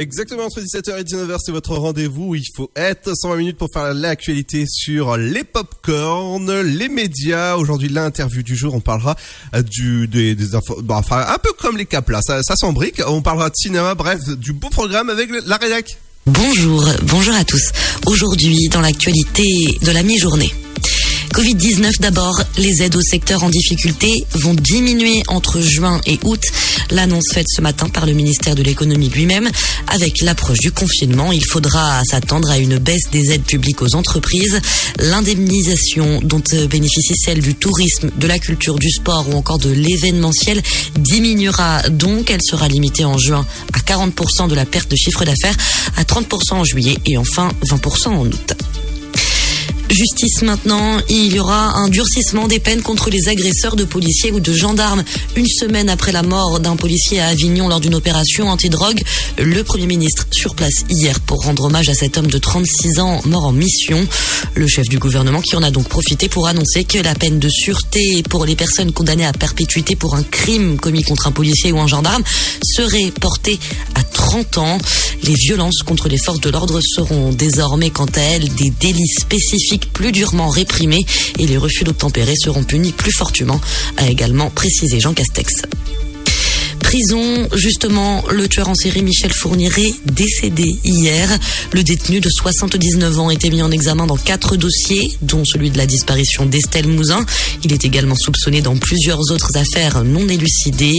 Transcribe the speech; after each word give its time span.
Exactement 0.00 0.44
entre 0.44 0.62
17h 0.62 0.98
et 0.98 1.02
19h, 1.02 1.36
c'est 1.44 1.52
votre 1.52 1.76
rendez-vous. 1.76 2.34
Il 2.34 2.46
faut 2.56 2.70
être 2.74 3.14
120 3.14 3.36
minutes 3.36 3.58
pour 3.58 3.68
faire 3.70 3.92
l'actualité 3.92 4.64
sur 4.66 5.18
les 5.18 5.44
popcorn, 5.44 6.62
les 6.62 6.88
médias. 6.88 7.56
Aujourd'hui, 7.56 7.90
l'interview 7.90 8.42
du 8.42 8.56
jour, 8.56 8.74
on 8.74 8.80
parlera 8.80 9.14
euh, 9.54 9.60
du 9.60 10.08
des, 10.08 10.34
des 10.34 10.54
infos, 10.54 10.80
bon, 10.80 10.94
enfin 10.94 11.26
un 11.28 11.36
peu 11.36 11.52
comme 11.52 11.76
les 11.76 11.84
cap 11.84 12.08
là, 12.08 12.22
ça, 12.22 12.42
ça 12.42 12.56
s'embrique. 12.56 13.02
On 13.06 13.20
parlera 13.20 13.50
de 13.50 13.56
cinéma, 13.56 13.94
bref, 13.94 14.26
du 14.38 14.54
beau 14.54 14.70
programme 14.70 15.10
avec 15.10 15.28
la 15.44 15.58
rédac. 15.58 15.98
Bonjour, 16.24 16.82
bonjour 17.02 17.34
à 17.34 17.44
tous. 17.44 17.70
Aujourd'hui, 18.06 18.70
dans 18.70 18.80
l'actualité 18.80 19.44
de 19.82 19.90
la 19.90 20.02
mi-journée. 20.02 20.54
Covid-19 21.32 22.00
d'abord, 22.00 22.42
les 22.58 22.82
aides 22.82 22.96
au 22.96 23.00
secteur 23.00 23.44
en 23.44 23.50
difficulté 23.50 24.24
vont 24.32 24.54
diminuer 24.54 25.22
entre 25.28 25.60
juin 25.60 26.00
et 26.04 26.18
août. 26.24 26.42
L'annonce 26.90 27.32
faite 27.32 27.46
ce 27.48 27.60
matin 27.60 27.88
par 27.88 28.04
le 28.04 28.12
ministère 28.12 28.54
de 28.54 28.62
l'économie 28.62 29.08
lui-même. 29.08 29.48
Avec 29.86 30.20
l'approche 30.22 30.58
du 30.58 30.72
confinement, 30.72 31.30
il 31.30 31.44
faudra 31.44 32.02
s'attendre 32.04 32.50
à 32.50 32.58
une 32.58 32.78
baisse 32.78 33.10
des 33.12 33.32
aides 33.32 33.44
publiques 33.44 33.80
aux 33.80 33.94
entreprises. 33.94 34.60
L'indemnisation 34.98 36.20
dont 36.22 36.42
bénéficie 36.68 37.14
celle 37.16 37.40
du 37.40 37.54
tourisme, 37.54 38.10
de 38.16 38.26
la 38.26 38.38
culture, 38.38 38.78
du 38.78 38.90
sport 38.90 39.28
ou 39.28 39.34
encore 39.34 39.58
de 39.58 39.70
l'événementiel 39.70 40.60
diminuera 40.98 41.88
donc. 41.90 42.30
Elle 42.30 42.42
sera 42.42 42.66
limitée 42.66 43.04
en 43.04 43.18
juin 43.18 43.46
à 43.72 43.78
40% 43.78 44.48
de 44.48 44.54
la 44.54 44.66
perte 44.66 44.90
de 44.90 44.96
chiffre 44.96 45.24
d'affaires, 45.24 45.56
à 45.96 46.02
30% 46.02 46.54
en 46.54 46.64
juillet 46.64 46.98
et 47.06 47.16
enfin 47.16 47.50
20% 47.64 48.08
en 48.08 48.26
août. 48.26 48.54
Justice 49.90 50.42
maintenant, 50.42 50.98
il 51.08 51.32
y 51.34 51.40
aura 51.40 51.76
un 51.76 51.88
durcissement 51.88 52.46
des 52.46 52.60
peines 52.60 52.80
contre 52.80 53.10
les 53.10 53.28
agresseurs 53.28 53.74
de 53.74 53.82
policiers 53.82 54.30
ou 54.30 54.38
de 54.38 54.52
gendarmes. 54.52 55.02
Une 55.34 55.48
semaine 55.48 55.88
après 55.88 56.12
la 56.12 56.22
mort 56.22 56.60
d'un 56.60 56.76
policier 56.76 57.18
à 57.18 57.26
Avignon 57.26 57.68
lors 57.68 57.80
d'une 57.80 57.96
opération 57.96 58.48
antidrogue, 58.48 59.02
le 59.36 59.64
Premier 59.64 59.88
ministre 59.88 60.26
sur 60.30 60.54
place 60.54 60.84
hier 60.88 61.18
pour 61.18 61.42
rendre 61.42 61.64
hommage 61.64 61.88
à 61.88 61.94
cet 61.94 62.18
homme 62.18 62.28
de 62.28 62.38
36 62.38 63.00
ans 63.00 63.20
mort 63.24 63.46
en 63.46 63.52
mission. 63.52 64.06
Le 64.54 64.68
chef 64.68 64.88
du 64.88 64.98
gouvernement 64.98 65.40
qui 65.40 65.56
en 65.56 65.62
a 65.62 65.72
donc 65.72 65.88
profité 65.88 66.28
pour 66.28 66.46
annoncer 66.46 66.84
que 66.84 66.98
la 66.98 67.16
peine 67.16 67.40
de 67.40 67.48
sûreté 67.48 68.22
pour 68.22 68.44
les 68.44 68.54
personnes 68.54 68.92
condamnées 68.92 69.26
à 69.26 69.32
perpétuité 69.32 69.96
pour 69.96 70.14
un 70.14 70.22
crime 70.22 70.78
commis 70.78 71.02
contre 71.02 71.26
un 71.26 71.32
policier 71.32 71.72
ou 71.72 71.80
un 71.80 71.88
gendarme 71.88 72.22
serait 72.62 73.12
portée 73.20 73.58
à 73.96 74.04
30 74.04 74.58
ans. 74.58 74.78
Les 75.24 75.34
violences 75.34 75.82
contre 75.84 76.08
les 76.08 76.16
forces 76.16 76.40
de 76.40 76.50
l'ordre 76.50 76.80
seront 76.80 77.32
désormais 77.32 77.90
quant 77.90 78.06
à 78.14 78.20
elles 78.20 78.48
des 78.54 78.70
délits 78.70 79.14
spécifiques 79.20 79.79
plus 79.86 80.12
durement 80.12 80.48
réprimés 80.48 81.04
et 81.38 81.46
les 81.46 81.56
refus 81.56 81.84
d'obtempérer 81.84 82.34
seront 82.36 82.64
punis 82.64 82.92
plus 82.92 83.12
fortement, 83.12 83.60
a 83.96 84.08
également 84.08 84.50
précisé 84.50 85.00
Jean 85.00 85.14
Castex. 85.14 85.62
Prison, 86.90 87.48
justement, 87.54 88.24
le 88.32 88.48
tueur 88.48 88.68
en 88.68 88.74
série 88.74 89.04
Michel 89.04 89.30
Fourniret, 89.32 89.94
décédé 90.06 90.76
hier. 90.82 91.28
Le 91.70 91.84
détenu 91.84 92.18
de 92.18 92.28
79 92.28 93.20
ans 93.20 93.30
était 93.30 93.48
mis 93.48 93.62
en 93.62 93.70
examen 93.70 94.06
dans 94.06 94.16
quatre 94.16 94.56
dossiers, 94.56 95.16
dont 95.22 95.44
celui 95.44 95.70
de 95.70 95.78
la 95.78 95.86
disparition 95.86 96.46
d'Estelle 96.46 96.88
Mouzin. 96.88 97.24
Il 97.62 97.72
est 97.72 97.84
également 97.84 98.16
soupçonné 98.16 98.60
dans 98.60 98.76
plusieurs 98.76 99.20
autres 99.30 99.56
affaires 99.56 100.02
non 100.02 100.26
élucidées. 100.26 100.96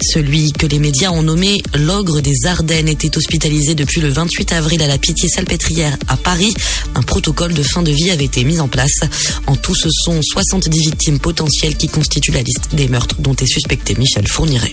Celui 0.00 0.52
que 0.52 0.64
les 0.64 0.78
médias 0.78 1.10
ont 1.10 1.22
nommé 1.22 1.60
l'ogre 1.74 2.22
des 2.22 2.46
Ardennes 2.46 2.88
était 2.88 3.18
hospitalisé 3.18 3.74
depuis 3.74 4.00
le 4.00 4.08
28 4.08 4.54
avril 4.54 4.80
à 4.80 4.86
la 4.86 4.96
Pitié-Salpêtrière 4.96 5.98
à 6.08 6.16
Paris. 6.16 6.54
Un 6.94 7.02
protocole 7.02 7.52
de 7.52 7.62
fin 7.62 7.82
de 7.82 7.92
vie 7.92 8.10
avait 8.10 8.24
été 8.24 8.42
mis 8.42 8.58
en 8.58 8.68
place. 8.68 9.00
En 9.46 9.54
tout, 9.54 9.74
ce 9.74 9.90
sont 9.90 10.18
70 10.22 10.80
victimes 10.80 11.18
potentielles 11.18 11.76
qui 11.76 11.88
constituent 11.88 12.32
la 12.32 12.42
liste 12.42 12.74
des 12.74 12.88
meurtres 12.88 13.16
dont 13.18 13.36
est 13.36 13.46
suspecté 13.46 13.94
Michel 13.96 14.26
Fourniret. 14.26 14.72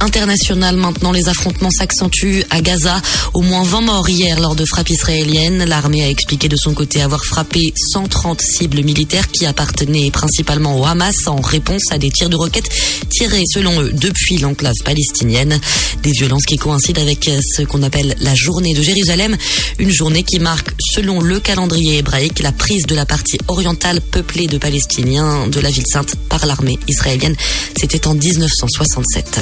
International 0.00 0.76
maintenant, 0.76 1.12
les 1.12 1.28
affrontements 1.28 1.70
s'accentuent 1.70 2.44
à 2.50 2.60
Gaza. 2.60 3.00
Au 3.32 3.40
moins 3.40 3.62
20 3.64 3.80
morts 3.82 4.08
hier 4.08 4.40
lors 4.40 4.54
de 4.54 4.64
frappes 4.64 4.90
israéliennes. 4.90 5.64
L'armée 5.64 6.02
a 6.02 6.08
expliqué 6.08 6.48
de 6.48 6.56
son 6.56 6.74
côté 6.74 7.02
avoir 7.02 7.24
frappé 7.24 7.72
130 7.92 8.40
cibles 8.40 8.82
militaires 8.82 9.30
qui 9.30 9.46
appartenaient 9.46 10.10
principalement 10.10 10.78
au 10.78 10.84
Hamas 10.84 11.26
en 11.26 11.40
réponse 11.40 11.82
à 11.90 11.98
des 11.98 12.10
tirs 12.10 12.28
de 12.28 12.36
roquettes 12.36 12.68
tirés 13.10 13.44
selon 13.52 13.80
eux 13.80 13.92
depuis 13.92 14.38
l'enclave 14.38 14.74
palestinienne. 14.84 15.58
Des 16.02 16.12
violences 16.12 16.44
qui 16.44 16.56
coïncident 16.56 17.00
avec 17.00 17.24
ce 17.24 17.62
qu'on 17.62 17.82
appelle 17.82 18.14
la 18.20 18.34
journée 18.34 18.74
de 18.74 18.82
Jérusalem. 18.82 19.36
Une 19.78 19.90
journée 19.90 20.22
qui 20.22 20.38
marque, 20.38 20.70
selon 20.94 21.20
le 21.20 21.40
calendrier 21.40 21.98
hébraïque, 21.98 22.40
la 22.40 22.52
prise 22.52 22.86
de 22.86 22.94
la 22.94 23.06
partie 23.06 23.38
orientale 23.48 24.00
peuplée 24.00 24.46
de 24.46 24.58
Palestiniens 24.58 25.48
de 25.48 25.60
la 25.60 25.70
ville 25.70 25.86
sainte 25.86 26.14
par 26.28 26.44
l'armée 26.46 26.78
israélienne. 26.88 27.36
C'était 27.78 28.06
en 28.06 28.14
1967. 28.14 29.40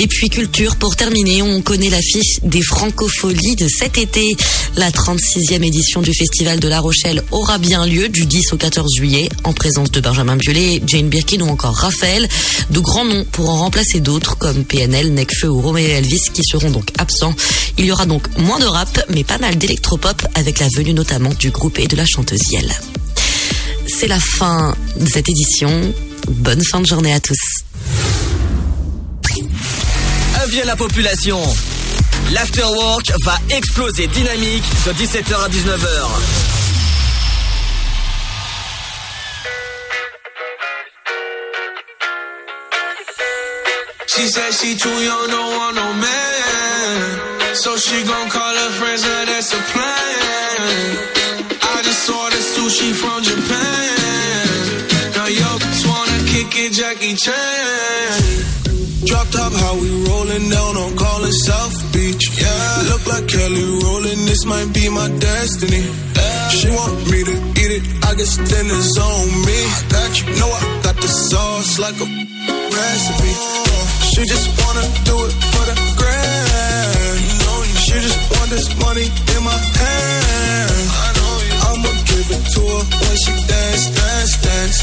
Et 0.00 0.06
puis 0.06 0.28
culture, 0.28 0.76
pour 0.76 0.94
terminer, 0.94 1.42
on 1.42 1.60
connaît 1.60 1.90
l'affiche 1.90 2.38
des 2.44 2.62
Francopholies 2.62 3.56
de 3.56 3.66
cet 3.66 3.98
été. 3.98 4.36
La 4.76 4.92
36e 4.92 5.66
édition 5.66 6.02
du 6.02 6.14
Festival 6.14 6.60
de 6.60 6.68
La 6.68 6.78
Rochelle 6.78 7.20
aura 7.32 7.58
bien 7.58 7.84
lieu 7.84 8.08
du 8.08 8.24
10 8.24 8.52
au 8.52 8.56
14 8.56 8.88
juillet, 8.96 9.28
en 9.42 9.52
présence 9.52 9.90
de 9.90 10.00
Benjamin 10.00 10.36
Biolay, 10.36 10.80
Jane 10.86 11.08
Birkin 11.08 11.40
ou 11.40 11.48
encore 11.48 11.74
Raphaël. 11.74 12.28
De 12.70 12.78
grands 12.78 13.04
noms 13.04 13.24
pour 13.32 13.50
en 13.50 13.58
remplacer 13.58 13.98
d'autres 13.98 14.38
comme 14.38 14.64
PNL, 14.64 15.12
Necfeu 15.12 15.48
ou 15.48 15.60
Roméo 15.60 15.88
Elvis 15.88 16.30
qui 16.32 16.42
seront 16.44 16.70
donc 16.70 16.90
absents. 16.98 17.34
Il 17.76 17.84
y 17.84 17.90
aura 17.90 18.06
donc 18.06 18.28
moins 18.38 18.60
de 18.60 18.66
rap, 18.66 19.04
mais 19.10 19.24
pas 19.24 19.38
mal 19.38 19.58
d'électropop 19.58 20.24
avec 20.34 20.60
la 20.60 20.68
venue 20.76 20.94
notamment 20.94 21.34
du 21.40 21.50
groupe 21.50 21.80
et 21.80 21.88
de 21.88 21.96
la 21.96 22.06
chanteuse 22.06 22.52
Yel. 22.52 22.72
C'est 23.88 24.06
la 24.06 24.20
fin 24.20 24.76
de 24.96 25.06
cette 25.08 25.28
édition. 25.28 25.92
Bonne 26.28 26.62
fin 26.62 26.80
de 26.80 26.86
journée 26.86 27.12
à 27.12 27.18
tous. 27.18 27.64
Avis 30.42 30.60
à 30.60 30.64
la 30.66 30.76
population. 30.76 31.40
L'afterwork 32.32 33.12
va 33.24 33.36
exploser 33.50 34.06
dynamique 34.06 34.64
de 34.86 34.92
17h 34.92 35.34
à 35.34 35.48
19h. 35.48 36.08
She 44.06 44.28
said 44.28 44.52
she 44.52 44.76
too 44.76 44.88
young, 44.88 45.28
don't 45.28 45.56
want 45.56 45.74
no 45.74 45.92
man. 45.94 47.54
So 47.54 47.76
she 47.76 48.04
gon' 48.04 48.28
call 48.30 48.54
her 48.54 48.70
friends, 48.78 49.02
now 49.02 49.24
that's 49.24 49.52
a 49.52 49.60
plan. 49.72 50.96
I 51.62 51.82
just 51.82 52.08
ordered 52.10 52.38
sushi 52.38 52.92
from 52.92 53.22
Japan. 53.22 53.96
Now 55.16 55.26
yo, 55.26 55.58
just 55.58 55.86
wanna 55.86 56.18
kick 56.26 56.54
it, 56.64 56.72
Jackie 56.72 57.14
Chan. 57.16 58.17
How 59.68 59.76
we 59.76 59.90
rolling 60.08 60.48
down 60.48 60.80
on 60.80 60.96
calling 60.96 61.36
South 61.44 61.92
Beach. 61.92 62.24
Yeah, 62.40 62.88
look 62.88 63.04
like 63.04 63.28
Kelly 63.28 63.60
rolling, 63.84 64.24
this 64.24 64.46
might 64.46 64.72
be 64.72 64.88
my 64.88 65.12
destiny. 65.20 65.84
She 66.48 66.72
want 66.72 66.96
me 67.12 67.20
to 67.28 67.36
eat 67.60 67.72
it, 67.76 67.84
I 68.00 68.16
guess 68.16 68.40
it's 68.40 68.96
on 68.96 69.28
me. 69.44 69.60
Got 69.92 70.12
you, 70.16 70.26
know 70.40 70.48
I 70.48 70.80
got 70.88 70.96
the 70.96 71.08
sauce 71.12 71.78
like 71.84 72.00
a 72.00 72.08
recipe. 72.08 73.32
She 74.08 74.24
just 74.24 74.48
wanna 74.56 74.88
do 75.04 75.16
it 75.28 75.36
for 75.52 75.64
the 75.68 75.76
grand. 76.00 77.20
She 77.76 77.92
just 78.00 78.24
want 78.32 78.48
this 78.48 78.72
money 78.80 79.04
in 79.04 79.40
my 79.44 79.52
hand. 79.52 80.80
I'ma 81.68 81.92
give 82.08 82.24
it 82.24 82.44
to 82.56 82.62
her 82.72 82.84
when 83.04 83.16
she 83.20 83.36
dance, 83.44 83.84
dance, 83.92 84.32
dance. 84.40 84.78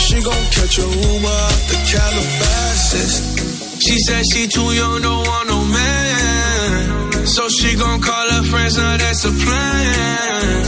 She 0.00 0.16
gon' 0.24 0.44
catch 0.56 0.80
a 0.80 0.86
Uber 0.88 1.28
out 1.28 1.60
the 1.68 1.76
Calabasas. 1.92 3.49
She 3.90 3.98
said 4.06 4.24
she 4.32 4.46
too 4.46 4.70
young, 4.70 5.02
don't 5.02 5.26
want 5.26 5.48
no 5.48 5.64
man. 5.66 7.26
So 7.26 7.48
she 7.48 7.74
gon' 7.74 8.00
call 8.00 8.30
her 8.30 8.44
friends, 8.44 8.78
now 8.78 8.96
that's 8.96 9.24
a 9.24 9.32
plan. 9.34 10.62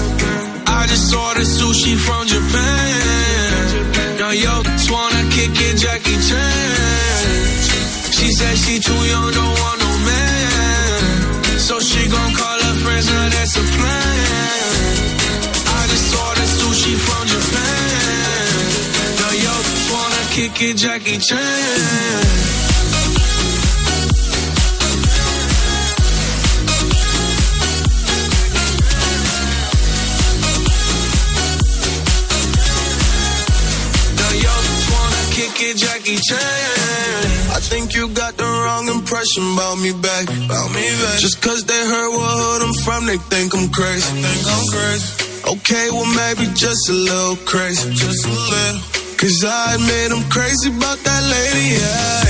I 0.67 0.87
just 0.91 1.15
ordered 1.15 1.47
sushi 1.47 1.95
from 2.03 2.27
Japan. 2.27 4.19
Now 4.19 4.33
yo, 4.35 4.55
wanna 4.91 5.23
kick 5.31 5.55
it, 5.55 5.79
Jackie 5.79 6.19
Chan. 6.19 7.23
She 8.11 8.27
said 8.35 8.57
she 8.59 8.81
too 8.81 9.03
young, 9.07 9.31
don't 9.31 9.55
want 9.63 9.79
no 9.87 9.93
man. 10.11 11.59
So 11.61 11.79
she 11.79 12.03
gon' 12.11 12.35
call 12.35 12.59
her 12.67 12.75
friends, 12.83 13.07
now 13.07 13.29
that's 13.39 13.55
a 13.55 13.63
plan. 13.63 14.97
I 15.79 15.83
just 15.95 16.11
ordered 16.27 16.53
sushi 16.59 16.95
from 17.07 17.23
Japan. 17.31 18.67
Now 19.23 19.33
yo, 19.47 19.55
wanna 19.95 20.23
kick 20.35 20.61
it, 20.71 20.77
Jackie 20.77 21.19
Chan. 21.19 22.62
it 35.63 35.77
Jackie 35.79 36.19
Chan. 36.19 37.23
I 37.55 37.61
think 37.63 37.95
you 37.95 38.09
got 38.11 38.37
the 38.37 38.45
wrong 38.45 38.89
impression 38.89 39.43
about 39.55 39.79
me 39.79 39.93
back. 39.95 40.25
About 40.27 40.69
me 40.75 40.83
back. 41.03 41.19
Just 41.23 41.39
cause 41.43 41.63
they 41.65 41.83
heard 41.87 42.11
what 42.11 42.33
hood 42.41 42.61
I'm 42.67 42.75
from, 42.83 43.07
they 43.07 43.19
think 43.31 43.55
I'm 43.55 43.69
crazy. 43.71 44.11
Think 44.23 44.43
I'm 44.49 44.65
crazy. 44.75 45.07
Okay, 45.55 45.87
well 45.95 46.09
maybe 46.09 46.51
just 46.55 46.83
a 46.91 46.97
little 46.97 47.37
crazy. 47.47 47.91
Just 47.95 48.27
a 48.27 48.33
little. 48.33 48.81
Cause 49.19 49.39
I 49.47 49.79
admit 49.79 50.11
I'm 50.11 50.27
crazy 50.31 50.69
about 50.75 50.99
that 50.99 51.23
lady, 51.31 51.79
yeah. 51.79 52.27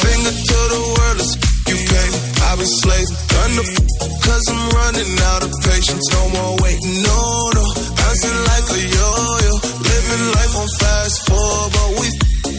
Finger 0.00 0.32
to 0.32 0.58
the 0.72 0.82
world, 0.96 1.18
it's 1.20 1.34
you 1.68 1.76
gave. 1.76 2.12
I've 2.48 2.56
been 2.56 2.72
slaving, 2.80 3.18
done 3.28 3.52
the 3.60 3.64
f- 3.68 3.84
cause 4.24 4.44
I'm 4.48 4.62
running 4.72 5.12
out 5.36 5.44
of 5.44 5.52
patience. 5.68 6.04
No 6.16 6.22
more 6.32 6.54
waiting, 6.64 7.04
no, 7.04 7.20
no. 7.52 7.64
Bouncing 7.92 8.38
like 8.48 8.66
a 8.72 8.80
yo-yo, 8.88 9.52
living 9.84 10.24
life 10.32 10.54
on 10.56 10.68
fast 10.80 11.16
forward, 11.28 11.68
but 11.76 11.90
we 12.00 12.08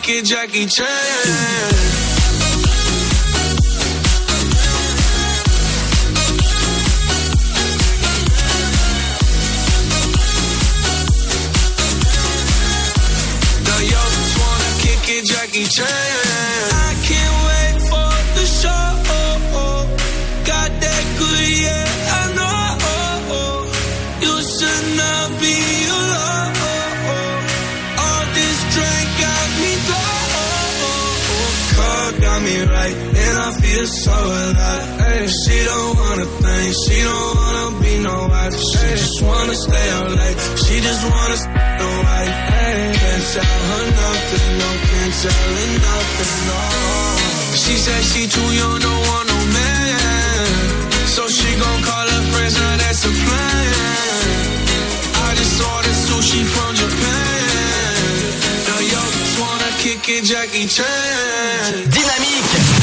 wanna 0.00 0.06
kick 0.06 0.18
it, 0.18 0.24
Jackie 0.24 0.66
Chan. 0.66 0.86
Now 13.64 13.80
yo, 13.80 14.00
just 14.14 14.38
wanna 14.38 14.70
kick 14.78 15.08
it, 15.08 15.24
Jackie 15.26 15.66
Chan. 15.66 16.89
And 33.80 33.88
I 33.88 33.96
feel 33.96 34.04
so 34.04 34.12
alive. 34.12 35.00
Ay, 35.00 35.26
she 35.26 35.56
don't 35.64 35.96
wanna 35.96 36.26
think, 36.42 36.74
she 36.84 36.96
don't 37.00 37.36
wanna 37.40 37.80
be 37.80 37.92
no 38.04 38.16
wife. 38.28 38.52
She 38.52 38.86
just 39.00 39.22
wanna 39.22 39.54
stay 39.54 39.86
out 39.96 40.10
late. 40.20 40.38
She 40.62 40.74
just 40.80 41.02
wanna 41.08 41.36
stay 41.36 41.70
no. 41.80 41.90
Ay, 42.16 42.26
can't 43.00 43.24
tell 43.32 43.56
her 43.70 43.84
nothing, 44.00 44.50
no, 44.60 44.68
can't 44.88 45.14
tell 45.22 45.48
her 45.56 45.70
nothing, 45.88 46.34
no. 46.48 46.60
She 47.62 47.74
said 47.84 48.02
she 48.04 48.22
too 48.28 48.50
young, 48.60 48.78
don't 48.84 49.02
want 49.08 49.26
no 49.32 49.38
man. 49.56 50.46
So 51.16 51.22
she 51.28 51.48
gon' 51.56 51.80
call 51.82 52.06
her 52.14 52.22
friends, 52.32 52.54
now 52.60 52.76
that's 52.76 53.04
a 53.08 53.12
plan. 53.22 53.72
I 55.24 55.28
just 55.40 55.56
ordered 55.72 55.98
sushi 56.04 56.42
from 56.44 56.70
Japan. 56.82 58.12
Now 58.68 58.80
yo, 58.92 59.02
just 59.16 59.36
wanna 59.40 59.70
kick 59.82 60.04
it, 60.16 60.24
Jackie 60.24 60.68
Chan. 60.68 61.88
Dynamique 61.88 62.79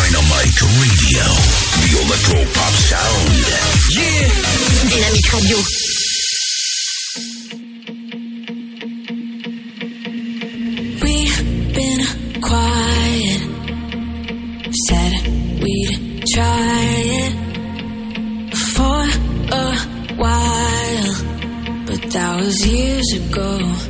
Dynamite 0.00 0.62
Radio. 0.80 1.24
The 1.82 1.90
electro 2.00 2.40
pop 2.56 2.72
sound. 2.88 3.36
Yeah 3.92 4.30
Dynamique 4.88 5.30
Radio. 5.34 5.58
We've 11.04 11.38
been 11.74 12.02
quiet. 12.40 13.40
Said 14.88 15.12
we'd 15.62 16.24
try 16.32 16.80
it 17.20 17.34
for 18.56 19.00
a 19.52 19.76
while, 20.16 21.12
but 21.86 22.00
that 22.10 22.40
was 22.40 22.66
years 22.66 23.08
ago. 23.20 23.89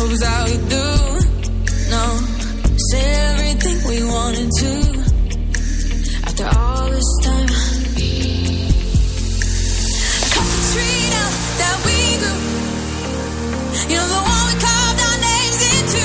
Hopes 0.00 0.20
that 0.20 0.40
we 0.48 0.56
do. 0.76 0.86
No, 1.94 2.04
say 2.88 3.04
everything 3.30 3.78
we 3.90 3.98
wanted 4.14 4.48
to. 4.60 4.72
After 6.28 6.46
all 6.58 6.86
this 6.96 7.10
time. 7.26 7.50
tree 10.72 11.02
now 11.16 11.30
that 11.60 11.76
we 11.86 11.98
grew. 12.20 12.40
You 13.90 13.96
know 14.00 14.08
the 14.16 14.22
one 14.32 14.44
we 14.50 14.54
carved 14.66 15.00
our 15.08 15.18
names 15.28 15.60
into. 15.74 16.04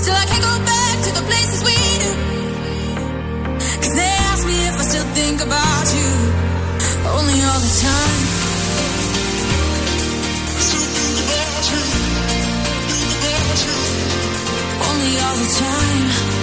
Still 0.00 0.16
I 0.22 0.26
can't 0.30 0.44
go 0.50 0.54
back 0.72 0.94
to 1.06 1.10
the 1.18 1.24
places 1.30 1.60
we 1.68 1.76
knew. 2.00 2.16
Cause 3.82 3.94
they 3.98 4.12
ask 4.30 4.42
me 4.50 4.56
if 4.70 4.74
I 4.82 4.84
still 4.90 5.08
think 5.18 5.38
about 5.48 5.86
you. 5.98 6.10
Only 7.16 7.36
all 7.48 7.60
the 7.66 7.72
time. 7.86 8.27
The 15.38 15.44
time. 15.54 16.37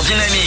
Sur 0.00 0.14
Dynamique. 0.14 0.37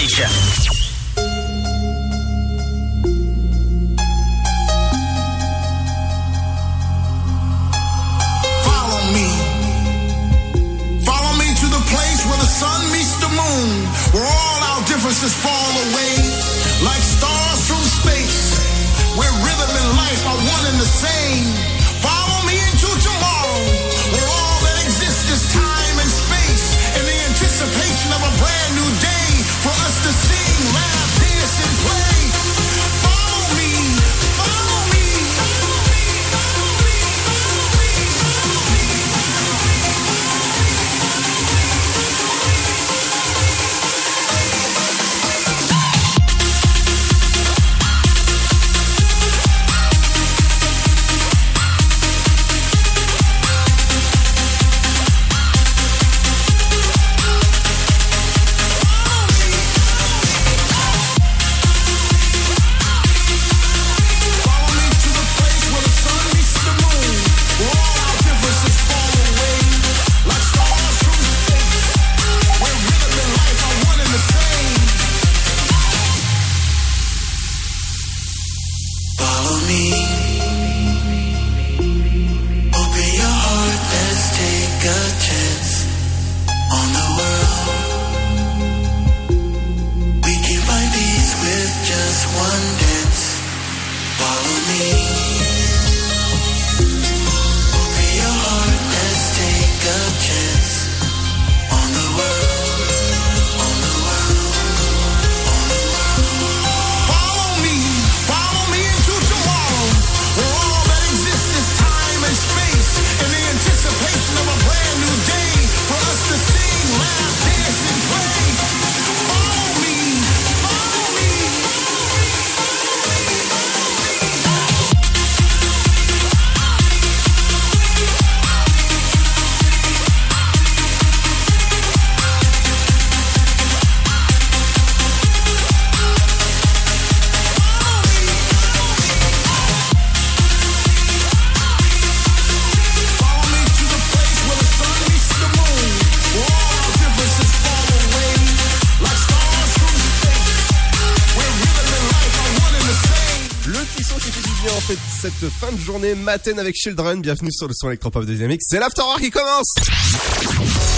Journée 155.91 156.15
matin 156.15 156.57
avec 156.57 156.73
Children. 156.73 157.21
Bienvenue 157.21 157.51
sur 157.51 157.67
le 157.67 157.73
son 157.75 157.89
électropop 157.89 158.25
de 158.25 158.33
Dynamique. 158.33 158.61
C'est 158.63 158.79
l'afterwork 158.79 159.19
qui 159.19 159.29
commence. 159.29 159.73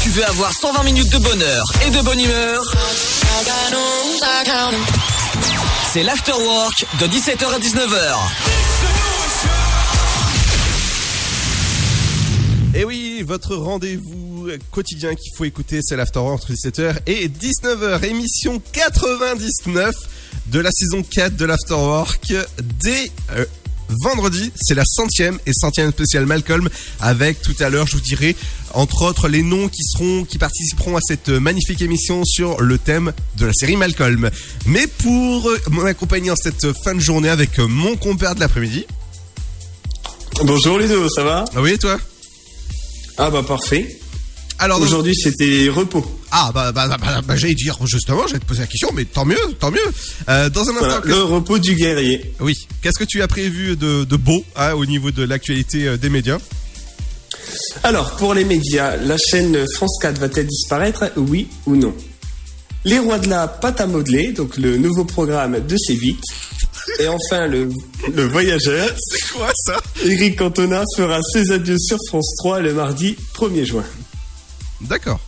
Tu 0.03 0.09
veux 0.09 0.23
avoir 0.23 0.53
120 0.53 0.83
minutes 0.83 1.11
de 1.11 1.17
bonheur 1.17 1.65
et 1.87 1.89
de 1.89 1.99
bonne 2.01 2.19
humeur? 2.19 2.63
C'est 5.91 6.03
l'afterwork 6.03 6.85
de 6.99 7.07
17h 7.07 7.45
à 7.45 7.59
19h. 7.59 8.19
Et 12.75 12.85
oui, 12.85 13.23
votre 13.25 13.55
rendez-vous 13.55 14.49
quotidien 14.69 15.15
qu'il 15.15 15.31
faut 15.35 15.45
écouter, 15.45 15.79
c'est 15.81 15.95
l'afterwork 15.95 16.35
entre 16.35 16.53
17h 16.53 16.97
et 17.07 17.29
19h. 17.29 18.03
Émission 18.05 18.61
99 18.73 19.91
de 20.47 20.59
la 20.59 20.69
saison 20.71 21.01
4 21.01 21.35
de 21.35 21.45
l'afterwork 21.45 22.31
dès 22.79 23.11
euh, 23.31 23.45
vendredi. 24.01 24.51
C'est 24.55 24.75
la 24.75 24.85
centième 24.85 25.39
et 25.45 25.51
centième 25.53 25.91
spéciale 25.91 26.25
Malcolm 26.25 26.69
avec 26.99 27.41
tout 27.41 27.55
à 27.59 27.69
l'heure, 27.69 27.87
je 27.87 27.95
vous 27.95 28.01
dirai, 28.01 28.35
entre 28.73 29.03
autres, 29.03 29.27
les 29.27 29.43
noms 29.43 29.67
qui 29.69 29.83
seront, 29.83 30.25
qui 30.25 30.37
participeront 30.37 30.97
à 30.97 31.01
cette 31.01 31.29
magnifique 31.29 31.81
émission 31.81 32.23
sur 32.25 32.61
le 32.61 32.77
thème 32.77 33.13
de 33.37 33.45
la 33.45 33.53
série 33.53 33.75
Malcolm. 33.75 34.29
Mais 34.65 34.87
pour 34.87 35.49
euh, 35.49 35.59
m'accompagner 35.71 36.31
en 36.31 36.35
cette 36.35 36.71
fin 36.83 36.95
de 36.95 36.99
journée 36.99 37.29
avec 37.29 37.59
euh, 37.59 37.67
mon 37.67 37.95
compère 37.95 38.35
de 38.35 38.39
l'après-midi. 38.39 38.85
Bonjour 40.43 40.79
Ludo, 40.79 41.07
ça 41.09 41.23
va? 41.23 41.45
Ah 41.55 41.61
oui, 41.61 41.71
et 41.73 41.77
toi? 41.77 41.99
Ah 43.17 43.29
bah 43.29 43.43
parfait. 43.43 43.99
Alors, 44.59 44.79
Aujourd'hui 44.81 45.15
c'était 45.15 45.67
repos. 45.69 46.05
Ah 46.31 46.51
bah, 46.53 46.71
bah, 46.71 46.87
bah, 46.87 46.97
bah, 46.99 47.21
bah, 47.25 47.35
j'allais 47.35 47.53
dire 47.55 47.77
justement, 47.85 48.25
j'allais 48.27 48.39
te 48.39 48.45
poser 48.45 48.61
la 48.61 48.67
question, 48.67 48.89
mais 48.93 49.03
tant 49.05 49.25
mieux, 49.25 49.35
tant 49.59 49.71
mieux. 49.71 49.79
Euh, 50.29 50.49
dans 50.49 50.61
un 50.69 50.73
instant, 50.75 50.79
Voilà, 50.87 51.01
le 51.05 51.23
repos 51.23 51.59
du 51.59 51.75
guerrier. 51.75 52.33
oui, 52.39 52.53
qu'est-ce 52.81 52.97
que 52.99 53.03
tu 53.03 53.21
as 53.21 53.27
prévu 53.27 53.75
de, 53.75 54.03
de 54.05 54.15
beau 54.15 54.43
hein, 54.55 54.73
au 54.73 54.85
niveau 54.85 55.11
de 55.11 55.23
l'actualité 55.23 55.87
euh, 55.87 55.97
des 55.97 56.09
médias 56.09 56.37
Alors 57.83 58.15
pour 58.15 58.33
les 58.33 58.45
médias, 58.45 58.95
la 58.97 59.17
chaîne 59.17 59.65
France 59.75 59.97
4 60.01 60.17
va-t-elle 60.19 60.47
disparaître 60.47 61.11
Oui 61.17 61.47
ou 61.65 61.75
non? 61.75 61.93
Les 62.85 62.99
rois 62.99 63.19
de 63.19 63.29
la 63.29 63.47
pâte 63.47 63.79
à 63.81 63.87
modeler, 63.87 64.31
donc 64.33 64.57
le 64.57 64.77
nouveau 64.77 65.05
programme 65.05 65.59
de 65.65 65.77
Cévic. 65.77 66.19
Et 66.99 67.07
enfin 67.07 67.47
le, 67.47 67.69
le 68.13 68.25
voyageur, 68.27 68.89
C'est 68.97 69.29
quoi 69.33 69.51
ça? 69.65 69.81
Eric 70.05 70.37
Cantona 70.37 70.83
fera 70.97 71.21
ses 71.31 71.51
adieux 71.51 71.77
sur 71.79 71.97
France 72.07 72.33
3 72.39 72.59
le 72.59 72.73
mardi 72.73 73.15
1er 73.35 73.65
juin. 73.65 73.85
D'accord. 74.83 75.19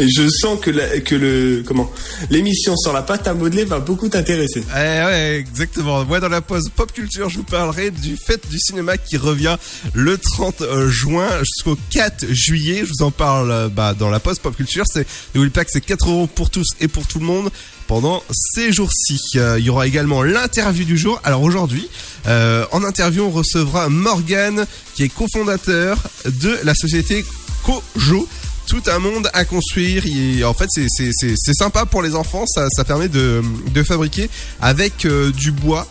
Et 0.00 0.08
je 0.08 0.28
sens 0.28 0.60
que, 0.60 0.70
la- 0.70 1.00
que 1.00 1.16
le 1.16 1.64
comment 1.66 1.90
l'émission 2.30 2.76
sur 2.76 2.92
la 2.92 3.02
pâte 3.02 3.26
à 3.26 3.34
modeler 3.34 3.64
va 3.64 3.80
beaucoup 3.80 4.08
t'intéresser. 4.08 4.62
Eh 4.70 4.76
ouais, 5.04 5.36
exactement. 5.40 6.04
Moi, 6.04 6.20
dans 6.20 6.28
la 6.28 6.40
pause 6.40 6.70
pop 6.76 6.92
culture, 6.92 7.28
je 7.28 7.38
vous 7.38 7.42
parlerai 7.42 7.90
du 7.90 8.16
fête 8.16 8.48
du 8.48 8.60
cinéma 8.60 8.96
qui 8.96 9.16
revient 9.16 9.56
le 9.94 10.16
30 10.16 10.62
juin 10.88 11.26
jusqu'au 11.40 11.76
4 11.90 12.26
juillet. 12.32 12.82
Je 12.84 12.90
vous 12.96 13.04
en 13.04 13.10
parle 13.10 13.50
euh, 13.50 13.68
bah, 13.68 13.92
dans 13.94 14.08
la 14.08 14.20
pause 14.20 14.38
pop 14.38 14.54
culture. 14.54 14.84
C'est 14.86 15.04
n'oubliez 15.34 15.50
pas 15.50 15.64
que 15.64 15.72
c'est 15.72 15.80
4 15.80 16.08
euros 16.08 16.26
pour 16.28 16.50
tous 16.50 16.68
et 16.80 16.86
pour 16.86 17.04
tout 17.08 17.18
le 17.18 17.26
monde 17.26 17.50
pendant 17.88 18.22
ces 18.30 18.72
jours-ci. 18.72 19.18
Euh, 19.34 19.56
il 19.58 19.64
y 19.64 19.70
aura 19.70 19.88
également 19.88 20.22
l'interview 20.22 20.84
du 20.84 20.96
jour. 20.96 21.20
Alors 21.24 21.42
aujourd'hui, 21.42 21.88
euh, 22.28 22.64
en 22.70 22.84
interview, 22.84 23.24
on 23.24 23.30
recevra 23.30 23.88
Morgan, 23.88 24.64
qui 24.94 25.02
est 25.02 25.08
cofondateur 25.08 25.98
de 26.24 26.56
la 26.62 26.76
société 26.76 27.24
Kojo 27.62 28.28
tout 28.66 28.82
un 28.88 28.98
monde 28.98 29.30
à 29.32 29.44
construire. 29.46 30.04
Et 30.06 30.44
en 30.44 30.52
fait, 30.52 30.66
c'est- 30.70 30.88
c'est 30.90 31.10
c'est- 31.12 31.34
c'est 31.36 31.54
sympa 31.54 31.86
pour 31.86 32.02
les 32.02 32.14
enfants. 32.14 32.44
Ça, 32.46 32.66
ça 32.70 32.84
permet 32.84 33.08
de, 33.08 33.42
de 33.72 33.82
fabriquer 33.82 34.28
avec 34.60 35.04
euh, 35.06 35.32
du 35.32 35.52
bois 35.52 35.86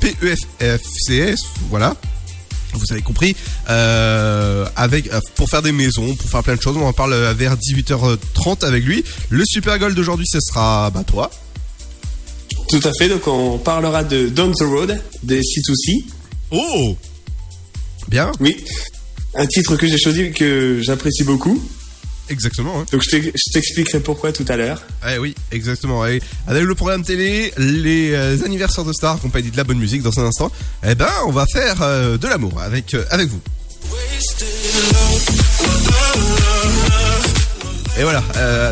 PEFCS, 0.00 1.38
voilà. 1.70 1.96
Vous 2.74 2.84
avez 2.92 3.00
compris, 3.00 3.34
euh, 3.70 4.66
avec 4.76 5.10
euh, 5.10 5.20
pour 5.36 5.48
faire 5.48 5.62
des 5.62 5.72
maisons, 5.72 6.14
pour 6.16 6.28
faire 6.28 6.42
plein 6.42 6.54
de 6.56 6.60
choses. 6.60 6.76
On 6.76 6.84
en 6.86 6.92
parle 6.92 7.14
vers 7.34 7.56
18h30 7.56 8.62
avec 8.66 8.84
lui. 8.84 9.02
Le 9.30 9.44
super 9.46 9.78
goal 9.78 9.94
d'aujourd'hui, 9.94 10.26
ce 10.30 10.38
sera 10.40 10.90
bah 10.90 11.02
toi. 11.04 11.30
Tout 12.68 12.80
à 12.84 12.92
fait. 12.92 13.08
Donc 13.08 13.26
on 13.26 13.56
parlera 13.56 14.04
de 14.04 14.28
Down 14.28 14.52
the 14.52 14.62
Road 14.64 15.00
des 15.22 15.40
C2C. 15.40 16.04
Oh, 16.50 16.94
bien. 18.08 18.30
Oui. 18.40 18.62
Un 19.34 19.46
titre 19.46 19.76
que 19.76 19.86
j'ai 19.86 19.98
choisi 19.98 20.32
que 20.32 20.80
j'apprécie 20.82 21.24
beaucoup. 21.24 21.62
Exactement. 22.30 22.80
Hein. 22.80 22.86
Donc 22.92 23.02
je 23.02 23.10
t'ex- 23.10 23.30
je 23.34 23.52
t'expliquerai 23.52 24.00
pourquoi 24.00 24.32
tout 24.32 24.44
à 24.48 24.56
l'heure. 24.56 24.82
Eh 25.10 25.18
oui, 25.18 25.34
exactement. 25.52 26.06
Et 26.06 26.20
avec 26.46 26.64
le 26.64 26.74
programme 26.74 27.02
télé, 27.04 27.52
les 27.56 28.12
euh, 28.12 28.36
anniversaires 28.44 28.84
de 28.84 28.92
stars, 28.92 29.18
compagnie 29.20 29.50
de 29.50 29.56
la 29.56 29.64
bonne 29.64 29.78
musique 29.78 30.02
dans 30.02 30.18
un 30.18 30.24
instant, 30.24 30.50
eh 30.86 30.94
ben, 30.94 31.08
on 31.26 31.30
va 31.30 31.46
faire 31.50 31.76
euh, 31.82 32.18
de 32.18 32.26
l'amour 32.26 32.60
avec, 32.60 32.92
euh, 32.94 33.04
avec 33.10 33.28
vous. 33.28 33.40
Et 37.98 38.02
voilà, 38.02 38.22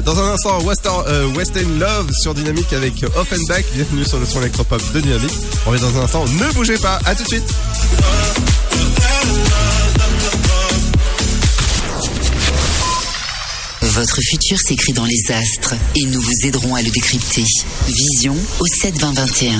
dans 0.03 0.19
un 0.21 0.35
instant, 0.35 0.61
Western, 0.63 1.35
Western 1.37 1.79
Love 1.81 2.13
sur 2.13 2.35
Dynamique 2.35 2.73
avec 2.73 3.03
euh, 3.03 3.09
Offenbach. 3.17 3.65
Bienvenue 3.75 4.05
sur 4.05 4.19
le 4.21 4.27
son 4.27 4.41
électropop 4.41 4.81
de 4.93 5.01
Dynamique. 5.01 5.33
On 5.67 5.71
revient 5.71 5.83
dans 5.83 5.99
un 5.99 6.05
instant, 6.05 6.27
ne 6.27 6.53
bougez 6.53 6.79
pas, 6.79 7.01
à 7.05 7.15
tout 7.15 7.23
de 7.25 7.29
suite. 7.29 7.45
Votre 13.97 14.21
futur 14.21 14.59
s'écrit 14.61 14.93
dans 14.93 15.07
les 15.07 15.33
astres 15.33 15.75
et 15.95 16.05
nous 16.05 16.21
vous 16.21 16.47
aiderons 16.47 16.75
à 16.75 16.83
le 16.83 16.91
décrypter. 16.91 17.45
Vision 17.87 18.37
au 18.61 18.67
72021. 18.67 19.59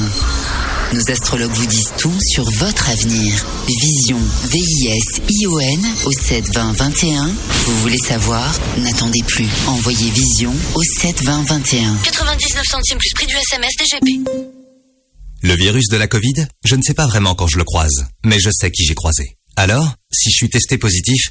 Nos 0.93 1.11
astrologues 1.11 1.55
vous 1.55 1.65
disent 1.65 1.95
tout 1.97 2.13
sur 2.21 2.45
votre 2.51 2.91
avenir. 2.91 3.47
Vision, 3.67 4.19
V-I-S-I-O-N 4.51 5.87
au 6.05 6.13
72021. 6.13 7.27
Vous 7.65 7.79
voulez 7.79 7.97
savoir? 7.97 8.55
N'attendez 8.77 9.23
plus. 9.27 9.49
Envoyez 9.69 10.11
Vision 10.11 10.53
au 10.75 10.83
72021. 10.83 11.97
99 12.05 12.63
centimes 12.67 12.99
plus 12.99 13.15
prix 13.15 13.27
du 13.27 13.37
SMS 13.37 13.73
DGP. 13.79 14.21
Le 15.45 15.55
virus 15.55 15.89
de 15.89 15.97
la 15.97 16.09
Covid, 16.09 16.47
je 16.63 16.77
ne 16.77 16.83
sais 16.83 16.93
pas 16.93 17.07
vraiment 17.07 17.35
quand 17.35 17.47
je 17.47 17.57
le 17.57 17.65
croise, 17.65 18.05
mais 18.23 18.39
je 18.39 18.51
sais 18.51 18.71
qui 18.71 18.85
j'ai 18.85 18.95
croisé. 18.95 19.39
Alors, 19.57 19.95
si 20.13 20.31
je 20.31 20.37
suis 20.37 20.51
testé 20.51 20.77
positif, 20.77 21.31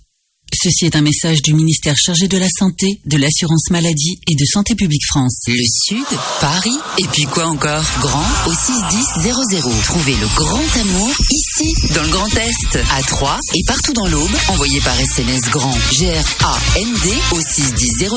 Ceci 0.63 0.85
est 0.85 0.95
un 0.95 1.01
message 1.01 1.41
du 1.41 1.55
ministère 1.55 1.95
chargé 1.97 2.27
de 2.27 2.37
la 2.37 2.45
Santé, 2.47 2.85
de 3.05 3.17
l'Assurance 3.17 3.71
Maladie 3.71 4.19
et 4.27 4.35
de 4.35 4.45
Santé 4.45 4.75
Publique 4.75 5.01
France. 5.07 5.41
Le 5.47 5.63
Sud, 5.87 6.05
Paris, 6.39 6.77
et 6.99 7.07
puis 7.11 7.23
quoi 7.23 7.47
encore? 7.47 7.83
Grand 7.99 8.27
au 8.45 8.53
61000. 8.53 9.81
Trouvez 9.85 10.15
le 10.17 10.27
grand 10.35 10.79
amour 10.79 11.09
ici, 11.31 11.73
dans 11.95 12.03
le 12.03 12.09
Grand 12.09 12.29
Est, 12.37 12.75
à 12.95 13.01
Troyes 13.01 13.39
et 13.55 13.63
partout 13.65 13.93
dans 13.93 14.05
l'Aube. 14.05 14.29
Envoyez 14.49 14.79
par 14.81 14.99
SMS 14.99 15.41
grand 15.49 15.75
G-R-A-N-D 15.93 17.09
au 17.31 17.41
61000 17.41 18.11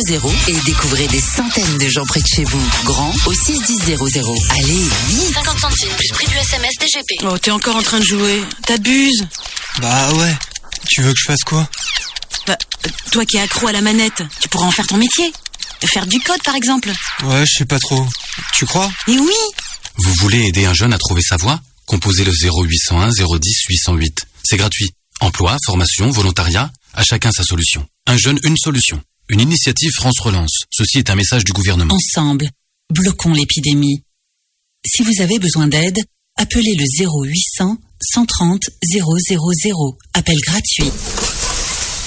et 0.48 0.60
découvrez 0.66 1.06
des 1.08 1.22
centaines 1.22 1.78
de 1.78 1.88
gens 1.88 2.04
près 2.04 2.20
de 2.20 2.26
chez 2.26 2.44
vous. 2.44 2.62
Grand 2.84 3.14
au 3.24 3.32
61000. 3.32 3.96
Allez, 4.50 4.82
vite 5.08 5.32
50 5.32 5.60
centimes 5.60 5.88
plus 5.96 6.08
prix 6.08 6.26
du 6.26 6.36
SMS 6.36 6.72
DGP. 6.78 7.24
Oh, 7.24 7.38
t'es 7.38 7.52
encore 7.52 7.76
en 7.76 7.82
train 7.82 8.00
de 8.00 8.04
jouer. 8.04 8.42
T'abuses. 8.66 9.24
Bah 9.80 10.12
ouais. 10.12 10.34
Tu 10.90 11.00
veux 11.00 11.14
que 11.14 11.18
je 11.18 11.24
fasse 11.24 11.42
quoi? 11.42 11.66
Toi 13.10 13.24
qui 13.24 13.36
es 13.36 13.40
accro 13.40 13.68
à 13.68 13.72
la 13.72 13.80
manette, 13.80 14.22
tu 14.40 14.48
pourras 14.48 14.66
en 14.66 14.70
faire 14.70 14.86
ton 14.86 14.96
métier. 14.96 15.32
Faire 15.86 16.06
du 16.06 16.18
code, 16.20 16.42
par 16.42 16.54
exemple. 16.54 16.90
Ouais, 17.24 17.44
je 17.46 17.58
sais 17.58 17.64
pas 17.66 17.78
trop. 17.78 18.06
Tu 18.56 18.64
crois? 18.64 18.90
Et 19.06 19.18
oui 19.18 19.34
Vous 19.96 20.14
voulez 20.14 20.46
aider 20.46 20.64
un 20.64 20.72
jeune 20.72 20.92
à 20.92 20.98
trouver 20.98 21.20
sa 21.22 21.36
voie? 21.36 21.60
Composez 21.86 22.24
le 22.24 22.32
0801 22.32 23.10
010 23.10 23.64
808. 23.68 24.26
C'est 24.42 24.56
gratuit. 24.56 24.90
Emploi, 25.20 25.56
formation, 25.66 26.10
volontariat, 26.10 26.72
à 26.94 27.02
chacun 27.02 27.30
sa 27.32 27.44
solution. 27.44 27.86
Un 28.06 28.16
jeune, 28.16 28.38
une 28.44 28.56
solution. 28.56 29.02
Une 29.28 29.40
initiative 29.40 29.90
France 29.94 30.20
Relance. 30.20 30.64
Ceci 30.70 30.98
est 30.98 31.10
un 31.10 31.14
message 31.14 31.44
du 31.44 31.52
gouvernement. 31.52 31.94
Ensemble, 31.94 32.48
bloquons 32.90 33.32
l'épidémie. 33.32 34.02
Si 34.86 35.02
vous 35.02 35.22
avez 35.22 35.38
besoin 35.38 35.66
d'aide, 35.66 35.98
appelez 36.36 36.74
le 36.74 36.84
0800 36.84 37.78
130 38.12 38.70
000. 38.92 39.08
Appel 40.14 40.36
gratuit. 40.46 40.90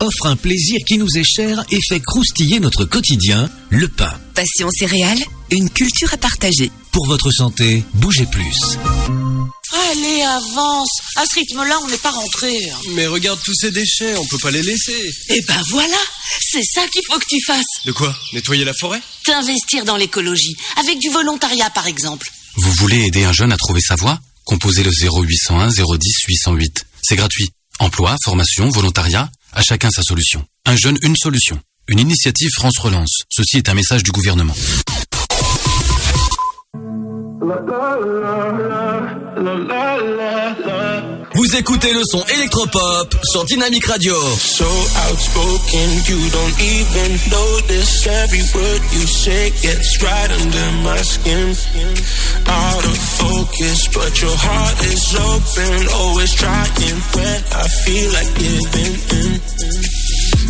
offrent 0.00 0.26
un 0.26 0.36
plaisir 0.36 0.78
qui 0.86 0.98
nous 0.98 1.08
est 1.16 1.24
cher 1.24 1.64
et 1.70 1.78
fait 1.88 2.00
croustiller 2.00 2.60
notre 2.60 2.84
quotidien, 2.84 3.48
le 3.70 3.88
pain. 3.88 4.12
Passion 4.34 4.70
céréales, 4.70 5.22
une 5.50 5.70
culture 5.70 6.12
à 6.12 6.16
partager. 6.16 6.70
Pour 6.92 7.06
votre 7.06 7.30
santé, 7.30 7.84
bougez 7.94 8.26
plus. 8.26 8.56
Allez, 9.90 10.22
avance. 10.22 10.90
À 11.16 11.24
ce 11.26 11.34
rythme-là, 11.38 11.78
on 11.84 11.88
n'est 11.88 11.96
pas 11.98 12.10
rentré. 12.10 12.70
hein. 12.70 12.76
Mais 12.94 13.06
regarde 13.06 13.38
tous 13.44 13.54
ces 13.54 13.70
déchets, 13.70 14.16
on 14.16 14.26
peut 14.26 14.38
pas 14.38 14.50
les 14.50 14.62
laisser. 14.62 15.12
Eh 15.30 15.42
ben 15.42 15.62
voilà, 15.70 15.96
c'est 16.40 16.64
ça 16.64 16.86
qu'il 16.88 17.02
faut 17.06 17.18
que 17.18 17.26
tu 17.28 17.38
fasses. 17.46 17.84
De 17.84 17.92
quoi? 17.92 18.14
Nettoyer 18.32 18.64
la 18.64 18.72
forêt? 18.74 19.00
T'investir 19.24 19.84
dans 19.84 19.96
l'écologie, 19.96 20.56
avec 20.76 20.98
du 20.98 21.10
volontariat 21.10 21.70
par 21.70 21.86
exemple. 21.86 22.26
Vous 22.56 22.72
voulez 22.72 23.04
aider 23.06 23.24
un 23.24 23.32
jeune 23.32 23.52
à 23.52 23.56
trouver 23.56 23.80
sa 23.80 23.94
voie? 23.96 24.18
Composez 24.44 24.82
le 24.82 24.90
0801 24.90 25.68
010 25.68 26.24
808. 26.28 26.86
C'est 27.02 27.16
gratuit. 27.16 27.50
Emploi, 27.78 28.16
formation, 28.24 28.70
volontariat, 28.70 29.30
à 29.52 29.62
chacun 29.62 29.90
sa 29.90 30.02
solution. 30.02 30.44
Un 30.66 30.76
jeune, 30.76 30.98
une 31.02 31.16
solution. 31.16 31.60
Une 31.88 32.00
initiative 32.00 32.50
France 32.50 32.78
Relance. 32.78 33.22
Ceci 33.30 33.58
est 33.58 33.68
un 33.68 33.74
message 33.74 34.02
du 34.02 34.10
gouvernement. 34.10 34.54
Vous 41.34 41.56
écoutez 41.56 41.92
le 41.92 42.02
son 42.10 42.24
électropop 42.34 43.14
sur 43.22 43.44
Dynamic 43.44 43.86
Radio. 43.86 44.14
So 44.36 44.64
outspoken, 45.08 45.88
you 46.08 46.18
don't 46.30 46.60
even 46.60 47.12
notice 47.30 48.06
every 48.08 48.42
word 48.54 48.82
you 48.92 49.06
say 49.06 49.50
gets 49.62 50.02
right 50.02 50.30
under 50.32 50.72
my 50.82 50.98
skin. 50.98 51.54
Out 52.48 52.84
of 52.84 52.98
focus, 52.98 53.88
but 53.94 54.20
your 54.20 54.34
heart 54.34 54.80
is 54.86 55.14
open, 55.14 55.88
always 55.94 56.34
trying 56.34 56.98
when 57.14 57.44
I 57.54 57.68
feel 57.84 58.12
like 58.14 58.34
giving 58.34 58.98
in. 59.14 59.40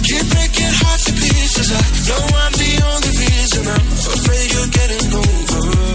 Keep 0.04 0.24
breaking 0.32 0.72
hearts 0.80 1.04
to 1.04 1.12
pieces. 1.12 1.70
I 1.70 1.82
know 2.08 2.22
I'm 2.38 2.52
the 2.52 2.80
only 2.88 3.12
reason. 3.12 3.68
I'm 3.68 3.86
afraid 3.92 4.52
you're 4.54 4.72
getting 4.72 5.12
over. 5.12 5.87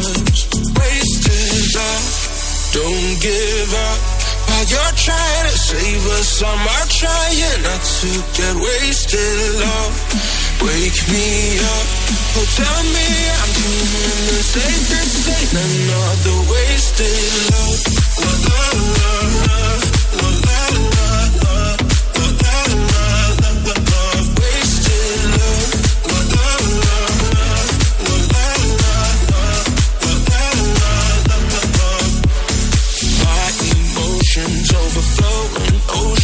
Wasted 0.80 1.76
love. 1.76 2.06
Don't 2.74 3.22
give 3.22 3.74
up. 3.74 4.00
While 4.50 4.66
you're 4.66 4.96
trying 4.96 5.46
to 5.50 5.58
save 5.58 6.06
us, 6.18 6.42
I'm 6.42 6.68
out 6.68 6.90
trying 6.90 7.62
not 7.64 7.82
to 7.82 8.10
get 8.38 8.56
wasted. 8.56 9.60
Love, 9.60 9.96
wake 10.62 11.02
me 11.10 11.60
up. 11.60 11.88
Oh, 12.38 12.48
tell 12.58 12.82
me 12.96 13.08
I'm 13.42 13.52
doing 13.54 13.90
the. 13.94 14.34
This 14.34 14.58
ain't 14.58 15.54
another 15.54 16.38
wasted 16.52 17.34
love. 17.52 17.82
La, 18.24 18.32
la, 18.48 18.62
la, 18.94 19.18
la, 19.42 19.68
la, 20.18 20.30
la, 20.46 20.93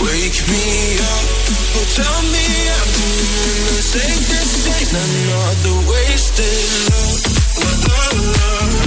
wake 0.00 0.40
me 0.48 0.98
up. 0.98 1.26
Oh, 1.76 1.86
tell 1.94 2.20
me 2.32 2.46
I'm 2.78 2.88
doing 2.94 3.64
the 3.68 3.82
safest. 3.82 4.66
Ain't 4.66 4.92
another 4.92 5.76
wasted 5.90 6.68
love. 6.90 7.22
La, 7.88 8.04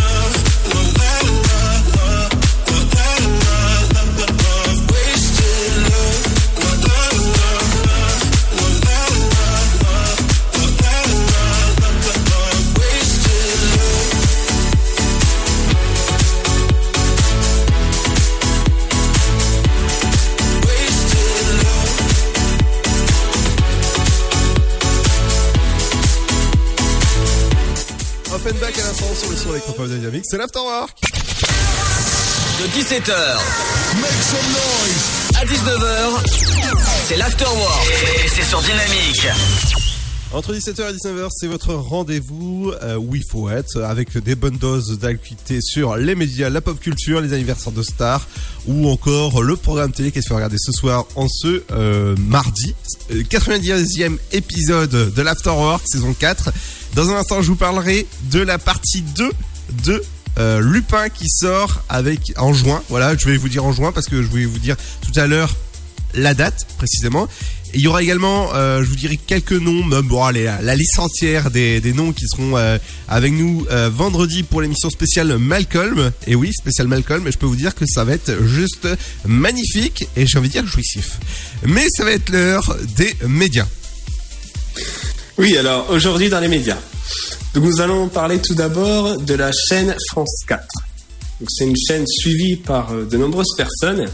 la, 0.03 0.16
sur 29.17 29.29
le 29.31 29.35
son 29.35 29.51
électropop 29.51 29.87
dynamique, 29.87 30.23
c'est 30.27 30.37
l'Afterwork. 30.37 30.95
De 32.59 32.65
17h 32.67 33.11
à 35.39 35.45
19h, 35.45 36.23
c'est 37.07 37.17
l'afterwork. 37.17 37.87
Et 38.23 38.27
c'est 38.27 38.43
sur 38.43 38.61
Dynamique. 38.61 39.27
Entre 40.33 40.53
17h 40.53 40.89
et 40.89 40.93
19h, 40.97 41.29
c'est 41.31 41.47
votre 41.47 41.73
rendez-vous 41.73 42.73
euh, 42.81 42.95
où 42.95 43.15
il 43.15 43.23
faut 43.23 43.49
être 43.49 43.81
avec 43.81 44.17
des 44.17 44.35
bonnes 44.35 44.57
doses 44.57 44.99
d'actualité 44.99 45.61
sur 45.61 45.95
les 45.95 46.15
médias, 46.15 46.49
la 46.49 46.61
pop 46.61 46.79
culture, 46.79 47.21
les 47.21 47.33
anniversaires 47.33 47.71
de 47.71 47.81
stars 47.81 48.27
ou 48.67 48.89
encore 48.89 49.41
le 49.41 49.55
programme 49.55 49.91
télé 49.91 50.11
qui 50.11 50.21
se 50.21 50.27
fait 50.27 50.33
regarder 50.33 50.57
ce 50.59 50.71
soir 50.71 51.05
en 51.15 51.27
ce 51.29 51.63
euh, 51.71 52.15
mardi. 52.17 52.75
Euh, 53.11 53.23
90e 53.23 54.17
épisode 54.33 55.13
de 55.13 55.21
l'Afterwork 55.21 55.83
saison 55.87 56.13
4. 56.13 56.51
Dans 56.97 57.11
un 57.11 57.17
instant, 57.17 57.43
je 57.43 57.49
vous 57.49 57.55
parlerai 57.55 58.07
de 58.31 58.39
la 58.39 58.57
partie 58.57 59.03
2 59.03 59.31
de 59.85 60.03
euh, 60.39 60.59
Lupin 60.59 61.09
qui 61.09 61.29
sort 61.29 61.83
avec 61.89 62.33
en 62.37 62.55
juin. 62.55 62.81
Voilà, 62.89 63.15
je 63.15 63.27
vais 63.29 63.37
vous 63.37 63.49
dire 63.49 63.63
en 63.63 63.71
juin 63.71 63.91
parce 63.91 64.07
que 64.07 64.23
je 64.23 64.27
voulais 64.27 64.45
vous 64.45 64.57
dire 64.57 64.75
tout 65.03 65.11
à 65.19 65.27
l'heure 65.27 65.55
la 66.15 66.33
date 66.33 66.65
précisément. 66.79 67.27
Il 67.75 67.81
y 67.81 67.87
aura 67.87 68.01
également, 68.01 68.49
euh, 68.55 68.81
je 68.83 68.89
vous 68.89 68.95
dirai 68.95 69.15
quelques 69.15 69.51
noms, 69.51 69.83
même 69.83 70.07
bon, 70.07 70.23
allez, 70.23 70.45
la, 70.45 70.75
liste 70.75 70.97
entière 70.97 71.51
des, 71.51 71.93
noms 71.93 72.13
qui 72.13 72.25
seront 72.27 72.57
euh, 72.57 72.79
avec 73.07 73.31
nous 73.31 73.67
vendredi 73.91 74.41
pour 74.41 74.63
l'émission 74.63 74.89
spéciale 74.89 75.37
Malcolm. 75.37 76.11
Et 76.25 76.33
oui, 76.33 76.51
spéciale 76.51 76.87
Malcolm, 76.87 77.27
et 77.27 77.31
je 77.31 77.37
peux 77.37 77.45
vous 77.45 77.55
dire 77.55 77.75
que 77.75 77.85
ça 77.85 78.05
va 78.05 78.13
être 78.13 78.43
juste 78.43 78.87
magnifique 79.23 80.07
et 80.15 80.25
j'ai 80.25 80.39
envie 80.39 80.47
de 80.47 80.53
dire 80.53 80.65
jouissif. 80.65 81.19
Mais 81.63 81.85
ça 81.95 82.05
va 82.05 82.11
être 82.13 82.29
l'heure 82.31 82.75
des 82.95 83.15
médias. 83.27 83.67
Oui, 85.37 85.55
alors 85.55 85.87
aujourd'hui 85.91 86.29
dans 86.29 86.39
les 86.39 86.47
médias. 86.47 86.79
Donc 87.53 87.63
nous 87.63 87.79
allons 87.79 88.07
parler 88.07 88.39
tout 88.39 88.55
d'abord 88.55 89.19
de 89.19 89.33
la 89.35 89.51
chaîne 89.51 89.95
France 90.09 90.43
4. 90.47 90.65
Donc 91.39 91.49
c'est 91.51 91.65
une 91.65 91.77
chaîne 91.77 92.07
suivie 92.07 92.55
par 92.55 92.91
euh, 92.91 93.05
de 93.05 93.17
nombreuses 93.17 93.55
personnes 93.55 94.07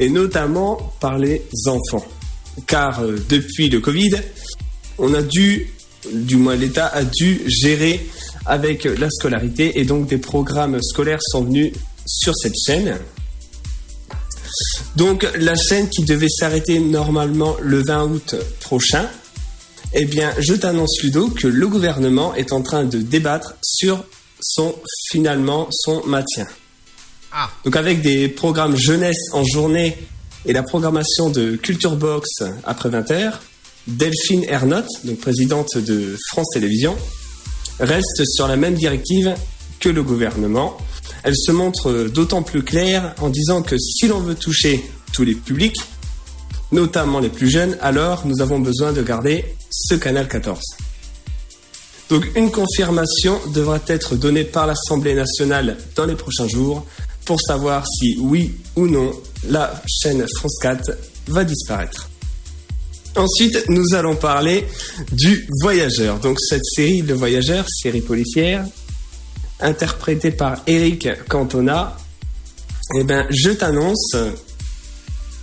et 0.00 0.08
notamment 0.08 0.92
par 0.98 1.18
les 1.18 1.42
enfants. 1.66 2.04
Car 2.66 3.00
euh, 3.00 3.16
depuis 3.28 3.68
le 3.68 3.78
Covid, 3.78 4.10
on 4.98 5.14
a 5.14 5.22
dû, 5.22 5.70
du 6.12 6.34
moins 6.34 6.56
l'État 6.56 6.88
a 6.88 7.04
dû 7.04 7.42
gérer 7.46 8.04
avec 8.44 8.86
la 8.86 9.08
scolarité 9.08 9.78
et 9.78 9.84
donc 9.84 10.08
des 10.08 10.18
programmes 10.18 10.82
scolaires 10.82 11.22
sont 11.22 11.44
venus 11.44 11.74
sur 12.06 12.34
cette 12.34 12.56
chaîne. 12.66 12.96
Donc 14.96 15.28
la 15.38 15.54
chaîne 15.54 15.88
qui 15.88 16.02
devait 16.02 16.28
s'arrêter 16.28 16.80
normalement 16.80 17.56
le 17.62 17.84
20 17.84 18.04
août 18.06 18.34
prochain, 18.58 19.08
eh 19.92 20.04
bien 20.04 20.32
je 20.38 20.54
t'annonce 20.54 21.02
Ludo 21.02 21.28
que 21.28 21.46
le 21.46 21.68
gouvernement 21.68 22.34
est 22.34 22.52
en 22.52 22.62
train 22.62 22.84
de 22.84 22.98
débattre 22.98 23.54
sur 23.62 24.04
son 24.40 24.74
finalement 25.10 25.68
son 25.70 26.04
maintien. 26.06 26.46
Donc 27.64 27.76
avec 27.76 28.00
des 28.00 28.28
programmes 28.28 28.76
jeunesse 28.76 29.28
en 29.32 29.44
journée 29.44 29.96
et 30.46 30.52
la 30.52 30.62
programmation 30.62 31.28
de 31.28 31.56
Culture 31.56 31.96
Box 31.96 32.42
après 32.64 32.88
20h, 32.88 33.34
Delphine 33.86 34.44
Ernotte, 34.44 34.88
donc 35.04 35.18
présidente 35.18 35.76
de 35.76 36.16
France 36.30 36.48
Télévisions, 36.52 36.96
reste 37.78 38.22
sur 38.24 38.48
la 38.48 38.56
même 38.56 38.74
directive 38.74 39.34
que 39.80 39.88
le 39.88 40.02
gouvernement. 40.02 40.78
Elle 41.24 41.36
se 41.36 41.52
montre 41.52 42.08
d'autant 42.08 42.42
plus 42.42 42.62
claire 42.62 43.14
en 43.20 43.28
disant 43.28 43.62
que 43.62 43.76
si 43.78 44.08
l'on 44.08 44.20
veut 44.20 44.34
toucher 44.34 44.88
tous 45.12 45.24
les 45.24 45.34
publics, 45.34 45.76
notamment 46.72 47.20
les 47.20 47.28
plus 47.28 47.50
jeunes, 47.50 47.76
alors 47.80 48.26
nous 48.26 48.40
avons 48.40 48.60
besoin 48.60 48.92
de 48.92 49.02
garder 49.02 49.55
ce 49.70 49.94
canal 49.94 50.28
14. 50.28 50.60
Donc 52.08 52.24
une 52.36 52.50
confirmation 52.50 53.40
devra 53.52 53.80
être 53.88 54.16
donnée 54.16 54.44
par 54.44 54.66
l'Assemblée 54.66 55.14
nationale 55.14 55.76
dans 55.96 56.06
les 56.06 56.14
prochains 56.14 56.48
jours 56.48 56.86
pour 57.24 57.40
savoir 57.40 57.84
si 57.86 58.16
oui 58.20 58.54
ou 58.76 58.86
non 58.86 59.10
la 59.48 59.82
chaîne 59.86 60.24
France 60.38 60.56
4 60.62 60.92
va 61.28 61.44
disparaître. 61.44 62.08
Ensuite, 63.16 63.68
nous 63.70 63.94
allons 63.94 64.14
parler 64.14 64.66
du 65.10 65.48
Voyageur. 65.62 66.20
Donc 66.20 66.38
cette 66.38 66.64
série 66.64 67.00
Le 67.00 67.14
Voyageur, 67.14 67.64
série 67.68 68.02
policière, 68.02 68.64
interprétée 69.60 70.30
par 70.30 70.62
Eric 70.66 71.08
Cantona. 71.28 71.96
Eh 72.94 73.04
ben, 73.04 73.26
je 73.30 73.50
t'annonce, 73.50 74.14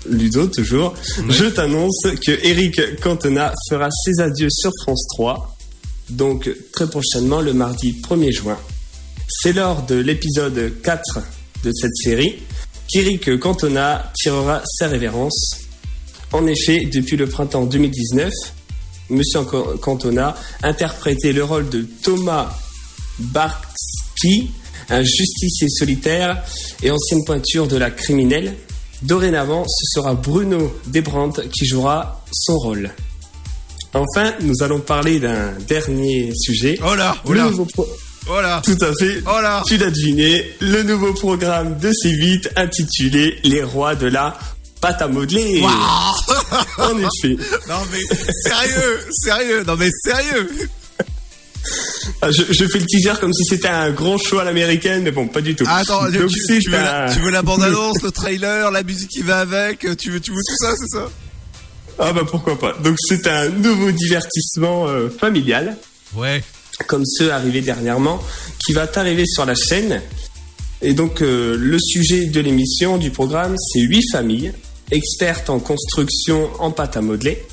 Ludo 0.10 0.48
toujours, 0.48 0.94
je 1.30 1.46
t'annonce 1.46 2.08
que 2.26 2.32
Eric 2.46 3.00
Cantona 3.02 3.54
fera 3.70 3.90
ses 3.92 4.22
adieux 4.22 4.50
sur 4.50 4.72
France 4.82 5.06
3. 5.16 5.56
Donc 6.10 6.50
très 6.72 6.90
prochainement, 6.90 7.42
le 7.42 7.54
mardi 7.54 8.02
1er 8.02 8.32
juin. 8.32 8.58
C'est 9.28 9.54
lors 9.54 9.84
de 9.84 9.96
l'épisode 9.96 10.74
4 10.82 11.20
de 11.64 11.72
cette 11.74 11.96
série 11.96 12.40
qu'Eric 12.88 13.40
Cantona 13.40 14.12
tirera 14.16 14.62
sa 14.66 14.88
révérence. 14.88 15.58
En 16.32 16.46
effet, 16.48 16.86
depuis 16.92 17.18
le 17.18 17.28
printemps 17.28 17.66
2019, 17.66 18.32
Monsieur 19.10 19.42
Cantona 19.82 20.36
interprétait 20.64 21.34
le 21.34 21.44
rôle 21.44 21.70
de 21.70 21.86
Thomas 22.02 22.56
Barksky, 23.20 24.52
un 24.90 25.04
justicier 25.04 25.68
solitaire 25.70 26.44
et 26.82 26.90
ancienne 26.90 27.24
pointure 27.26 27.68
de 27.68 27.78
la 27.78 27.92
criminelle. 27.92 28.56
Dorénavant, 29.04 29.66
ce 29.68 30.00
sera 30.00 30.14
Bruno 30.14 30.74
Desbrandt 30.88 31.42
qui 31.50 31.66
jouera 31.66 32.24
son 32.32 32.58
rôle. 32.58 32.90
Enfin, 33.94 34.34
nous 34.42 34.56
allons 34.62 34.80
parler 34.80 35.20
d'un 35.20 35.52
dernier 35.68 36.32
sujet. 36.36 36.80
Oh 36.84 36.96
là, 36.96 37.16
oh 37.26 37.34
là. 37.34 37.50
Oh. 37.78 37.86
Tout 38.64 38.78
à 38.82 38.94
fait. 38.98 39.22
Oh. 39.28 39.64
Tu 39.68 39.78
l'as 39.78 39.92
deviné, 39.92 40.46
le 40.62 40.84
nouveau 40.84 41.14
programme 41.14 41.78
de 41.78 41.92
C8 41.92 42.48
intitulé 42.56 43.38
Les 43.44 43.62
rois 43.64 43.96
de 43.96 44.08
la 44.08 44.38
pâte 44.80 45.02
à 45.02 45.08
modeler. 45.08 45.62
en 46.78 46.98
effet. 46.98 47.36
Non 47.68 47.76
mais 47.92 48.00
sérieux, 48.44 49.00
sérieux, 49.12 49.64
non 49.68 49.76
mais 49.78 49.90
sérieux. 50.04 50.50
Ah, 52.22 52.32
Je, 52.32 52.44
je 52.50 52.66
fais 52.68 52.80
le 52.80 52.86
teaser 52.86 53.14
comme 53.20 53.34
si 53.34 53.44
c'était 53.46 53.68
un 53.70 53.92
grand 53.92 54.18
show 54.18 54.40
à 54.40 54.44
l'américaine, 54.44 55.04
mais 55.04 55.12
bon, 55.12 55.28
pas 55.28 55.42
du 55.42 55.56
tout. 55.56 55.64
Ah, 55.68 55.78
Attends, 55.80 56.04
Donc, 56.10 56.30
tu, 56.30 56.60
tu 56.60 56.70
veux 56.70 56.78
la, 56.78 57.10
tu 57.14 57.20
veux 57.20 57.32
la 57.32 57.42
bande-annonce, 57.42 58.02
le 58.04 58.12
trailer, 58.12 58.72
la 58.72 58.84
musique 58.84 59.10
qui 59.10 59.22
va 59.22 59.40
avec, 59.40 59.80
tu 59.98 60.12
veux, 60.12 60.20
tu 60.20 60.32
veux 60.32 60.42
tout 60.48 60.58
ça, 60.58 60.74
c'est 60.78 60.88
ça? 60.98 61.10
Ah 62.00 62.12
bah 62.12 62.24
pourquoi 62.30 62.58
pas. 62.58 62.74
Donc 62.84 62.96
c'est 63.08 63.28
un 63.28 63.50
nouveau 63.50 63.92
divertissement 63.92 64.88
euh, 64.88 65.10
familial. 65.10 65.78
Ouais. 66.16 66.44
Comme 66.88 67.06
ceux 67.06 67.32
arrivés 67.32 67.62
dernièrement, 67.62 68.20
qui 68.66 68.74
va 68.74 68.88
t'arriver 68.88 69.26
sur 69.28 69.46
la 69.46 69.54
chaîne. 69.56 70.02
Et 70.82 70.94
donc 70.94 71.22
euh, 71.22 71.56
le 71.58 71.78
sujet 71.80 72.26
de 72.26 72.40
l'émission, 72.42 72.98
du 72.98 73.12
programme, 73.12 73.56
c'est 73.58 73.82
huit 73.82 74.04
familles, 74.12 74.54
expertes 74.92 75.50
en 75.52 75.60
construction 75.60 76.50
en 76.60 76.72
pâte 76.72 76.98
à 76.98 77.02
modeler, 77.02 77.46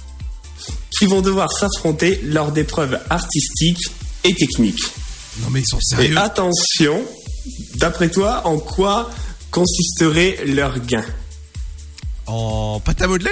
qui 0.99 1.05
vont 1.07 1.21
devoir 1.21 1.53
s'affronter 1.53 2.21
lors 2.25 2.51
d'épreuves 2.51 2.99
artistiques 3.11 3.85
et 4.25 4.35
techniques. 4.35 4.83
Non 5.43 5.49
mais 5.51 5.61
ils 5.61 5.67
sont 5.67 5.79
Et 5.79 5.97
sérieux. 5.97 6.19
attention, 6.19 7.03
d'après 7.77 8.11
toi, 8.11 8.43
en 8.47 8.59
quoi 8.59 9.11
consisterait 9.51 10.39
leur 10.47 10.79
gain? 10.81 11.05
En 12.27 12.81
pâte 12.81 13.03
à 13.03 13.07
modeler? 13.09 13.31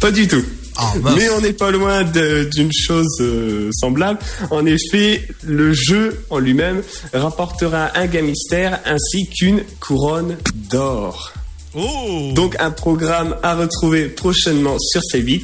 Pas 0.00 0.10
du 0.10 0.28
tout. 0.28 0.44
Ah. 0.76 0.92
Mais 1.16 1.28
on 1.30 1.40
n'est 1.40 1.52
pas 1.52 1.70
loin 1.70 2.02
d'une 2.02 2.72
chose 2.72 3.06
euh, 3.20 3.70
semblable. 3.72 4.18
En 4.50 4.66
effet, 4.66 5.26
le 5.44 5.72
jeu 5.72 6.24
en 6.30 6.38
lui-même 6.40 6.82
rapportera 7.12 7.96
un 7.96 8.06
gain 8.06 8.22
mystère 8.22 8.80
ainsi 8.84 9.28
qu'une 9.28 9.62
couronne 9.80 10.36
d'or. 10.54 11.32
Oh 11.76 12.32
Donc 12.34 12.56
un 12.60 12.70
programme 12.72 13.36
à 13.42 13.54
retrouver 13.54 14.08
prochainement 14.08 14.76
sur 14.78 15.00
C8 15.00 15.42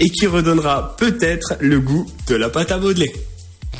et 0.00 0.10
qui 0.10 0.26
redonnera 0.26 0.96
peut-être 0.96 1.54
le 1.60 1.80
goût 1.80 2.06
de 2.28 2.34
la 2.36 2.48
pâte 2.48 2.72
à 2.72 2.78
modeler. 2.78 3.12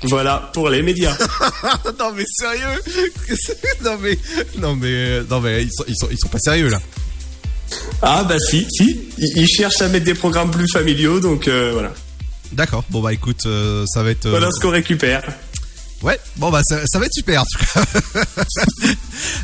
Voilà, 0.04 0.50
pour 0.52 0.68
les 0.68 0.82
médias. 0.82 1.16
non 1.98 2.12
mais 2.14 2.24
sérieux? 2.26 2.80
Non 3.84 3.96
mais 4.00 4.18
non 4.58 4.74
mais 4.76 5.22
non 5.30 5.40
mais 5.40 5.62
ils 5.62 5.70
sont 5.72 5.84
ils 5.88 5.96
sont 5.96 6.08
ils 6.10 6.18
sont 6.18 6.28
pas 6.28 6.38
sérieux 6.38 6.68
là. 6.68 6.80
Ah 8.02 8.24
bah 8.24 8.38
si, 8.38 8.66
si. 8.70 9.08
Ils, 9.18 9.32
ils 9.38 9.48
cherchent 9.48 9.80
à 9.82 9.88
mettre 9.88 10.04
des 10.04 10.14
programmes 10.14 10.50
plus 10.50 10.68
familiaux, 10.68 11.20
donc 11.20 11.48
euh, 11.48 11.70
voilà. 11.72 11.92
D'accord. 12.52 12.84
Bon 12.90 13.00
bah 13.00 13.12
écoute, 13.12 13.42
euh, 13.46 13.84
ça 13.86 14.02
va 14.02 14.10
être. 14.10 14.26
euh, 14.26 14.30
Voilà 14.30 14.50
ce 14.52 14.60
qu'on 14.60 14.70
récupère. 14.70 15.22
Ouais, 16.04 16.20
bon 16.36 16.50
bah 16.50 16.60
ça, 16.62 16.98
va 16.98 17.06
être 17.06 17.14
super 17.14 17.40
en 17.40 17.44
tout 17.46 17.64
cas. 17.64 17.82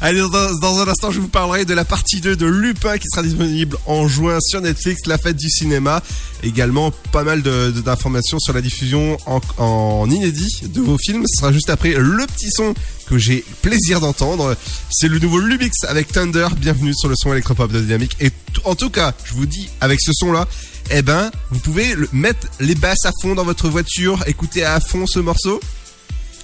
Allez, 0.03 0.21
dans, 0.21 0.79
un 0.79 0.89
instant, 0.89 1.11
je 1.11 1.19
vous 1.19 1.29
parlerai 1.29 1.65
de 1.65 1.73
la 1.73 1.87
partie 1.87 2.21
2 2.21 2.37
de 2.37 2.45
Lupin 2.45 2.99
qui 2.99 3.07
sera 3.09 3.23
disponible 3.23 3.79
en 3.87 4.07
juin 4.09 4.37
sur 4.43 4.61
Netflix, 4.61 5.07
la 5.07 5.17
fête 5.17 5.39
du 5.39 5.49
cinéma. 5.49 6.03
Également 6.43 6.91
pas 7.13 7.25
mal 7.25 7.41
d'informations 7.41 8.39
sur 8.39 8.53
la 8.53 8.61
diffusion 8.61 9.17
en, 9.27 10.11
inédit 10.11 10.65
de 10.65 10.83
vos 10.83 10.99
films. 10.99 11.25
Ce 11.27 11.41
sera 11.41 11.51
juste 11.51 11.71
après 11.71 11.95
le 11.95 12.27
petit 12.27 12.51
son 12.51 12.75
que 13.07 13.17
j'ai 13.17 13.43
plaisir 13.63 14.01
d'entendre. 14.01 14.55
C'est 14.91 15.09
le 15.09 15.19
nouveau 15.19 15.39
Lumix 15.39 15.85
avec 15.85 16.13
Thunder. 16.13 16.49
Bienvenue 16.59 16.93
sur 16.95 17.09
le 17.09 17.15
son 17.17 17.33
électropop 17.33 17.73
de 17.73 17.81
Dynamique. 17.81 18.19
Et 18.21 18.33
en 18.65 18.75
tout 18.75 18.91
cas, 18.91 19.15
je 19.25 19.33
vous 19.33 19.47
dis, 19.47 19.71
avec 19.81 19.99
ce 20.03 20.13
son-là, 20.13 20.47
eh 20.91 21.01
ben, 21.01 21.31
vous 21.51 21.61
pouvez 21.61 21.95
mettre 22.13 22.49
les 22.59 22.75
basses 22.75 23.07
à 23.07 23.13
fond 23.23 23.35
dans 23.35 23.45
votre 23.45 23.71
voiture, 23.71 24.23
écouter 24.27 24.63
à 24.63 24.79
fond 24.81 25.07
ce 25.07 25.21
morceau 25.21 25.59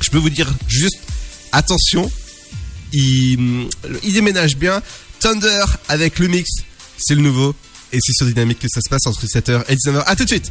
je 0.00 0.10
peux 0.10 0.18
vous 0.18 0.30
dire 0.30 0.52
juste 0.68 0.98
attention, 1.52 2.10
il, 2.92 3.68
déménage 4.04 4.56
bien. 4.56 4.82
Thunder 5.20 5.64
avec 5.88 6.18
le 6.18 6.28
mix, 6.28 6.50
c'est 6.98 7.14
le 7.14 7.22
nouveau. 7.22 7.54
Et 7.92 7.98
c'est 8.00 8.12
sur 8.12 8.26
Dynamique 8.26 8.58
que 8.58 8.68
ça 8.68 8.80
se 8.80 8.88
passe 8.88 9.06
entre 9.06 9.24
17h 9.24 9.64
et 9.68 9.76
19h. 9.76 10.02
À 10.06 10.16
tout 10.16 10.24
de 10.24 10.28
suite 10.28 10.50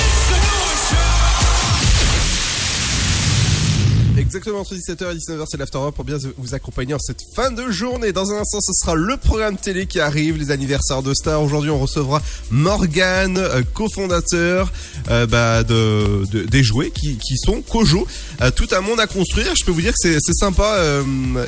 Exactement 4.33 4.59
entre 4.61 4.75
17h 4.75 5.11
et 5.11 5.15
19h, 5.17 5.43
c'est 5.49 5.57
l'Afterwork 5.57 5.93
pour 5.93 6.05
bien 6.05 6.17
vous 6.37 6.55
accompagner 6.55 6.93
en 6.93 6.99
cette 6.99 7.19
fin 7.35 7.51
de 7.51 7.69
journée. 7.69 8.13
Dans 8.13 8.31
un 8.31 8.37
instant, 8.39 8.61
ce 8.61 8.71
sera 8.71 8.95
le 8.95 9.17
programme 9.17 9.57
télé 9.57 9.87
qui 9.87 9.99
arrive, 9.99 10.37
les 10.37 10.51
anniversaires 10.51 11.03
de 11.03 11.13
stars. 11.13 11.41
Aujourd'hui, 11.43 11.69
on 11.69 11.79
recevra 11.79 12.21
Morgan, 12.49 13.37
euh, 13.37 13.61
cofondateur 13.73 14.71
euh, 15.09 15.25
bah, 15.27 15.63
de, 15.63 16.23
de- 16.31 16.43
des 16.43 16.63
jouets 16.63 16.91
qui, 16.91 17.17
qui 17.17 17.35
sont 17.37 17.61
Kojo. 17.61 18.07
Euh, 18.41 18.51
tout 18.51 18.69
un 18.71 18.79
monde 18.79 19.01
à 19.01 19.07
construire. 19.07 19.53
Je 19.59 19.65
peux 19.65 19.71
vous 19.73 19.81
dire 19.81 19.91
que 19.91 19.97
c'est 19.99 20.17
c'est 20.21 20.33
sympa. 20.33 20.77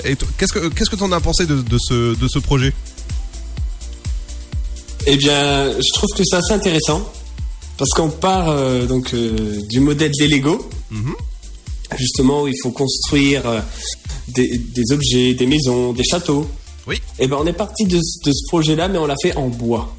et 0.03 0.17
qu'est-ce 0.37 0.51
que 0.51 0.67
qu'est-ce 0.67 0.89
que 0.89 0.97
t'en 0.97 1.11
as 1.13 1.21
pensé 1.21 1.45
de, 1.45 1.61
de 1.61 1.77
ce 1.79 2.15
de 2.15 2.27
ce 2.27 2.39
projet? 2.39 2.73
Eh 5.07 5.15
bien, 5.15 5.71
je 5.71 5.93
trouve 5.93 6.09
que 6.17 6.23
c'est 6.25 6.35
assez 6.35 6.53
intéressant 6.53 7.09
parce 7.77 7.91
qu'on 7.91 8.09
part 8.09 8.53
donc 8.87 9.15
du 9.69 9.79
modèle 9.79 10.11
des 10.17 10.27
Lego, 10.27 10.69
justement 11.97 12.43
où 12.43 12.47
il 12.47 12.55
faut 12.61 12.71
construire 12.71 13.47
euh, 13.47 13.59
des, 14.29 14.57
des 14.57 14.91
objets, 14.91 15.33
des 15.33 15.45
maisons, 15.47 15.93
des 15.93 16.03
châteaux. 16.03 16.47
Oui. 16.87 17.01
Et 17.19 17.27
ben 17.27 17.37
on 17.39 17.45
est 17.47 17.53
parti 17.53 17.85
de, 17.85 17.99
ce- 18.01 18.19
de 18.29 18.33
ce 18.33 18.45
projet-là, 18.47 18.87
mais 18.89 18.97
on 18.97 19.05
l'a 19.05 19.15
fait 19.21 19.35
en 19.35 19.47
bois. 19.47 19.95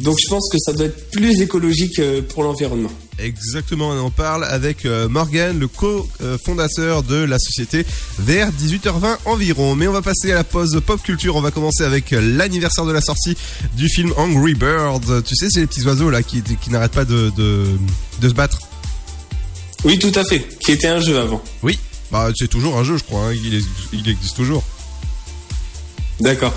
Donc 0.00 0.18
je 0.22 0.28
pense 0.28 0.50
que 0.52 0.58
ça 0.58 0.74
doit 0.74 0.84
être 0.86 1.10
plus 1.10 1.40
écologique 1.40 1.98
euh, 1.98 2.20
pour 2.20 2.42
l'environnement. 2.42 2.90
Exactement, 3.18 3.88
on 3.88 3.98
en 3.98 4.10
parle 4.10 4.44
avec 4.44 4.84
euh, 4.84 5.08
Morgan, 5.08 5.58
le 5.58 5.66
co-fondateur 5.66 7.02
de 7.02 7.16
la 7.16 7.38
société, 7.38 7.84
vers 8.18 8.50
18h20 8.52 9.16
environ. 9.24 9.74
Mais 9.74 9.88
on 9.88 9.92
va 9.92 10.02
passer 10.02 10.30
à 10.30 10.36
la 10.36 10.44
pause 10.44 10.80
pop 10.86 11.02
culture. 11.02 11.36
On 11.36 11.40
va 11.40 11.50
commencer 11.50 11.82
avec 11.84 12.10
l'anniversaire 12.10 12.84
de 12.84 12.92
la 12.92 13.00
sortie 13.00 13.36
du 13.76 13.88
film 13.88 14.12
Angry 14.18 14.54
Birds. 14.54 15.22
Tu 15.24 15.34
sais, 15.34 15.48
c'est 15.50 15.60
les 15.60 15.66
petits 15.66 15.82
oiseaux 15.86 16.10
là 16.10 16.22
qui, 16.22 16.42
qui 16.42 16.70
n'arrêtent 16.70 16.92
pas 16.92 17.04
de, 17.06 17.32
de, 17.36 17.64
de 18.20 18.28
se 18.28 18.34
battre. 18.34 18.60
Oui, 19.84 19.98
tout 19.98 20.12
à 20.14 20.24
fait. 20.24 20.40
Qui 20.60 20.72
était 20.72 20.88
un 20.88 21.00
jeu 21.00 21.18
avant. 21.18 21.42
Oui, 21.62 21.78
bah 22.10 22.28
c'est 22.36 22.48
toujours 22.48 22.76
un 22.78 22.84
jeu, 22.84 22.96
je 22.96 23.04
crois. 23.04 23.26
hein. 23.28 23.34
Il, 23.44 23.54
est- 23.54 23.64
il 23.92 24.08
existe 24.08 24.36
toujours. 24.36 24.62
D'accord. 26.20 26.52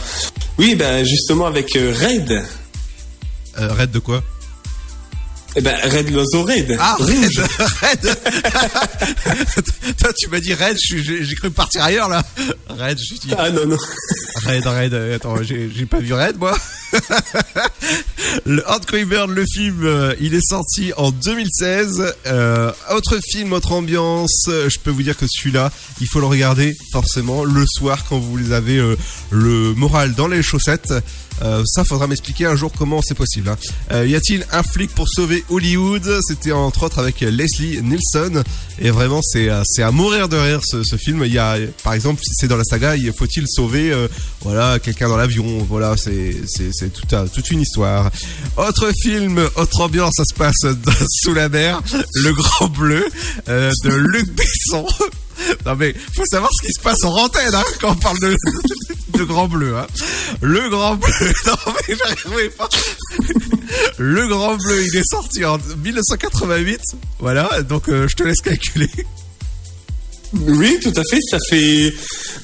Oui, 0.57 0.75
ben 0.75 1.05
justement 1.05 1.45
avec 1.45 1.75
euh, 1.75 1.93
Raid. 1.95 2.31
Euh, 3.59 3.73
Raid 3.73 3.91
de 3.91 3.99
quoi? 3.99 4.23
Eh 5.55 5.61
ben, 5.61 5.75
Red 5.83 6.09
l'oiseau 6.11 6.43
Red. 6.43 6.77
Ah, 6.79 6.95
Red, 6.97 7.07
Rouge. 7.07 7.41
Red. 7.81 8.01
Toi, 9.97 10.13
tu 10.17 10.29
m'as 10.29 10.39
dit 10.39 10.53
Red, 10.53 10.77
j'ai 10.79 11.35
cru 11.35 11.51
partir 11.51 11.83
ailleurs 11.83 12.07
là. 12.07 12.23
Red, 12.69 12.97
je 12.97 13.15
dis. 13.15 13.33
Ah 13.37 13.49
non, 13.49 13.65
non. 13.65 13.77
Red, 14.45 14.65
Red, 14.65 14.93
euh, 14.93 15.15
attends, 15.15 15.35
j'ai 15.43 15.85
pas 15.85 15.99
vu 15.99 16.13
Red 16.13 16.37
moi. 16.37 16.57
le 18.45 18.67
Hardcore 18.67 19.05
Bird, 19.05 19.29
le 19.29 19.45
film, 19.45 19.83
euh, 19.83 20.15
il 20.19 20.33
est 20.33 20.47
sorti 20.47 20.93
en 20.97 21.11
2016. 21.11 22.15
Euh, 22.27 22.71
autre 22.91 23.19
film, 23.21 23.53
autre 23.53 23.71
ambiance. 23.73 24.45
Je 24.47 24.79
peux 24.79 24.91
vous 24.91 25.03
dire 25.03 25.17
que 25.17 25.25
celui-là, 25.29 25.71
il 25.99 26.07
faut 26.07 26.19
le 26.19 26.25
regarder 26.25 26.75
forcément 26.91 27.43
le 27.43 27.65
soir 27.67 28.05
quand 28.07 28.19
vous 28.19 28.51
avez 28.51 28.77
euh, 28.77 28.95
le 29.29 29.73
moral 29.73 30.13
dans 30.13 30.27
les 30.27 30.43
chaussettes. 30.43 30.93
Euh, 31.41 31.63
ça, 31.65 31.83
faudra 31.83 32.07
m'expliquer 32.07 32.45
un 32.45 32.55
jour 32.55 32.71
comment 32.77 33.01
c'est 33.01 33.15
possible. 33.15 33.49
hein. 33.49 33.57
Euh, 33.91 34.07
y 34.07 34.15
a-t-il 34.15 34.45
un 34.51 34.63
flic 34.63 34.93
pour 34.93 35.07
sauver 35.09 35.43
Hollywood? 35.49 36.19
C'était 36.27 36.51
entre 36.51 36.83
autres 36.83 36.99
avec 36.99 37.21
Leslie 37.21 37.81
Nielsen. 37.81 38.43
Et 38.79 38.89
vraiment, 38.89 39.21
c'est 39.21 39.49
euh, 39.49 39.61
c'est 39.65 39.83
à 39.83 39.91
mourir 39.91 40.29
de 40.29 40.37
rire 40.37 40.61
ce, 40.63 40.97
film. 40.97 41.23
Il 41.25 41.33
y 41.33 41.39
a, 41.39 41.57
par 41.83 41.93
exemple, 41.93 42.21
c'est 42.23 42.47
dans 42.47 42.57
la 42.57 42.63
saga, 42.63 42.95
il 42.95 43.11
faut-il 43.13 43.45
sauver, 43.47 43.93
voilà, 44.41 44.79
quelqu'un 44.79 45.07
dans 45.09 45.17
l'avion? 45.17 45.65
Voilà, 45.69 45.95
c'est 45.97 46.35
tout 46.93 47.15
toute 47.33 47.51
une 47.51 47.61
histoire. 47.61 48.09
Autre 48.57 48.91
film, 49.01 49.39
autre 49.55 49.81
ambiance, 49.81 50.15
ça 50.17 50.25
se 50.25 50.33
passe 50.33 50.65
sous 51.21 51.33
la 51.33 51.49
mer. 51.49 51.81
Le 52.15 52.33
Grand 52.33 52.67
Bleu 52.67 53.05
de 53.47 53.89
Luc 53.89 54.31
Besson. 54.31 54.85
Non 55.65 55.75
mais 55.75 55.93
faut 56.13 56.25
savoir 56.25 56.51
ce 56.53 56.67
qui 56.67 56.73
se 56.73 56.79
passe 56.81 57.03
en 57.03 57.15
antenne 57.15 57.53
hein, 57.53 57.63
quand 57.79 57.91
on 57.91 57.95
parle 57.95 58.19
de, 58.19 58.35
de 59.17 59.23
Grand 59.23 59.47
Bleu. 59.47 59.77
Hein. 59.77 59.87
Le 60.41 60.69
Grand 60.69 60.95
Bleu, 60.95 61.11
non 61.47 61.73
mais 61.87 61.95
j'arrivais 61.95 62.49
pas. 62.49 62.69
Le 63.97 64.27
Grand 64.27 64.55
Bleu, 64.55 64.83
il 64.85 64.95
est 64.95 65.09
sorti 65.09 65.45
en 65.45 65.57
1988. 65.57 66.79
Voilà, 67.19 67.61
donc 67.63 67.89
euh, 67.89 68.07
je 68.07 68.15
te 68.15 68.23
laisse 68.23 68.41
calculer. 68.41 68.89
Oui, 70.33 70.79
tout 70.81 70.93
à 70.95 71.03
fait. 71.03 71.19
Ça 71.29 71.37
fait. 71.49 71.93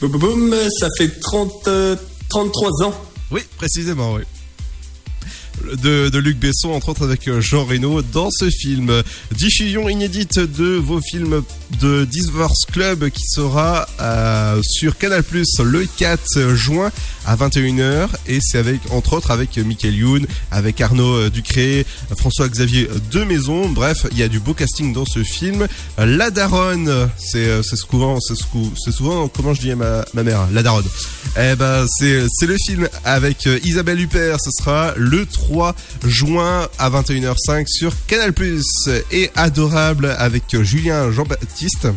boum, 0.01 0.11
boum, 0.11 0.19
boum, 0.19 0.55
ça 0.79 0.87
fait 0.97 1.07
30, 1.19 1.67
euh, 1.67 1.95
33 2.29 2.83
ans. 2.83 2.93
Oui, 3.31 3.41
précisément, 3.57 4.13
oui. 4.13 4.23
De, 5.83 6.17
Luc 6.17 6.37
Besson, 6.37 6.69
entre 6.69 6.89
autres 6.89 7.03
avec 7.03 7.27
euh, 7.27 7.41
Jean 7.41 7.65
Reno, 7.65 8.01
dans 8.01 8.29
ce 8.31 8.49
film. 8.49 9.03
Diffusion 9.35 9.89
inédite 9.89 10.39
de 10.39 10.75
vos 10.75 11.01
films 11.01 11.43
de 11.81 12.05
Divorce 12.05 12.65
Club 12.71 13.09
qui 13.09 13.23
sera 13.27 13.87
euh, 13.99 14.61
sur 14.63 14.97
Canal 14.97 15.23
Plus 15.23 15.59
le 15.63 15.85
4 15.97 16.53
juin 16.55 16.91
à 17.25 17.35
21h. 17.35 18.07
Et 18.27 18.39
c'est 18.41 18.57
avec, 18.57 18.79
entre 18.91 19.13
autres, 19.13 19.31
avec 19.31 19.57
Michael 19.57 19.95
Youn, 19.95 20.27
avec 20.51 20.79
Arnaud 20.79 21.13
euh, 21.15 21.29
Ducré, 21.29 21.85
François-Xavier 22.15 22.87
Demaison. 23.11 23.67
Bref, 23.69 24.05
il 24.11 24.17
y 24.17 24.23
a 24.23 24.27
du 24.27 24.39
beau 24.39 24.53
casting 24.53 24.93
dans 24.93 25.05
ce 25.05 25.23
film. 25.23 25.67
La 25.97 26.31
Daronne, 26.31 27.09
c'est 27.17 27.61
souvent, 27.75 28.19
c'est 28.19 28.35
sou- 28.35 28.73
c'est 28.83 28.91
souvent, 28.91 29.27
comment 29.27 29.53
je 29.53 29.61
dis 29.61 29.71
à 29.71 29.75
ma, 29.75 30.05
ma 30.13 30.23
mère, 30.23 30.47
La 30.53 30.63
Daronne. 30.63 30.85
Eh 31.37 31.55
ben, 31.55 31.85
c'est 31.89 32.45
le 32.45 32.55
film 32.65 32.87
avec 33.03 33.47
Isabelle 33.63 33.99
Huppert. 33.99 34.37
Ce 34.41 34.51
sera 34.51 34.93
le 34.95 35.25
3 35.25 35.46
juin 36.05 36.67
à 36.79 36.89
21h05 36.89 37.65
sur 37.67 37.93
Canal+. 38.07 38.33
Et 39.11 39.29
Adorable 39.35 40.15
avec 40.17 40.43
Julien 40.61 41.11
Jean-Baptiste. 41.11 41.87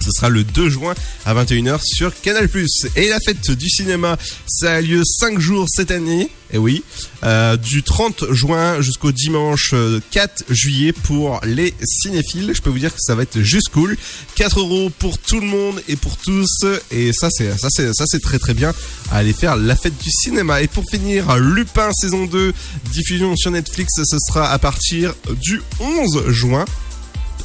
Ce 0.00 0.10
sera 0.12 0.28
le 0.28 0.44
2 0.44 0.70
juin 0.70 0.94
à 1.26 1.34
21h 1.34 1.80
sur 1.82 2.18
Canal+. 2.20 2.48
Et 2.96 3.08
la 3.08 3.20
fête 3.20 3.50
du 3.50 3.68
cinéma, 3.68 4.16
ça 4.46 4.74
a 4.74 4.80
lieu 4.80 5.02
5 5.04 5.38
jours 5.38 5.66
cette 5.68 5.90
année. 5.90 6.30
Et 6.52 6.58
oui, 6.58 6.82
euh, 7.22 7.56
du 7.56 7.82
30 7.82 8.32
juin 8.32 8.80
jusqu'au 8.80 9.12
dimanche 9.12 9.70
euh, 9.72 10.00
4 10.10 10.44
juillet 10.48 10.92
pour 10.92 11.40
les 11.44 11.74
cinéphiles. 11.84 12.52
Je 12.54 12.60
peux 12.60 12.70
vous 12.70 12.78
dire 12.78 12.92
que 12.92 13.00
ça 13.00 13.14
va 13.14 13.22
être 13.22 13.40
juste 13.40 13.68
cool. 13.68 13.96
4 14.34 14.58
euros 14.58 14.90
pour 14.98 15.18
tout 15.18 15.38
le 15.38 15.46
monde 15.46 15.80
et 15.86 15.96
pour 15.96 16.16
tous. 16.16 16.64
Et 16.90 17.12
ça, 17.12 17.28
c'est 17.30 17.56
ça, 17.56 17.68
c'est 17.70 17.94
ça, 17.94 18.04
c'est 18.06 18.20
très 18.20 18.38
très 18.38 18.54
bien 18.54 18.72
à 19.12 19.18
aller 19.18 19.32
faire 19.32 19.56
la 19.56 19.76
fête 19.76 19.96
du 20.02 20.10
cinéma. 20.10 20.62
Et 20.62 20.66
pour 20.66 20.84
finir, 20.90 21.36
Lupin 21.36 21.92
saison 21.92 22.26
2, 22.26 22.52
diffusion 22.92 23.36
sur 23.36 23.50
Netflix, 23.50 23.92
ce 23.96 24.16
sera 24.26 24.50
à 24.50 24.58
partir 24.58 25.14
du 25.40 25.62
11 25.78 26.30
juin 26.30 26.64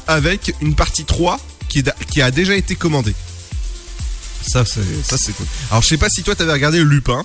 avec 0.08 0.54
une 0.60 0.74
partie 0.74 1.04
3 1.04 1.38
qui, 1.68 2.20
a 2.20 2.30
déjà 2.30 2.54
été 2.56 2.74
commandée. 2.74 3.14
Ça, 4.46 4.64
c'est 4.64 4.80
ça, 5.04 5.16
c'est 5.18 5.32
cool. 5.32 5.46
Alors, 5.70 5.82
je 5.82 5.88
sais 5.88 5.96
pas 5.96 6.08
si 6.08 6.22
toi, 6.22 6.34
t'avais 6.34 6.52
regardé 6.52 6.82
Lupin. 6.82 7.24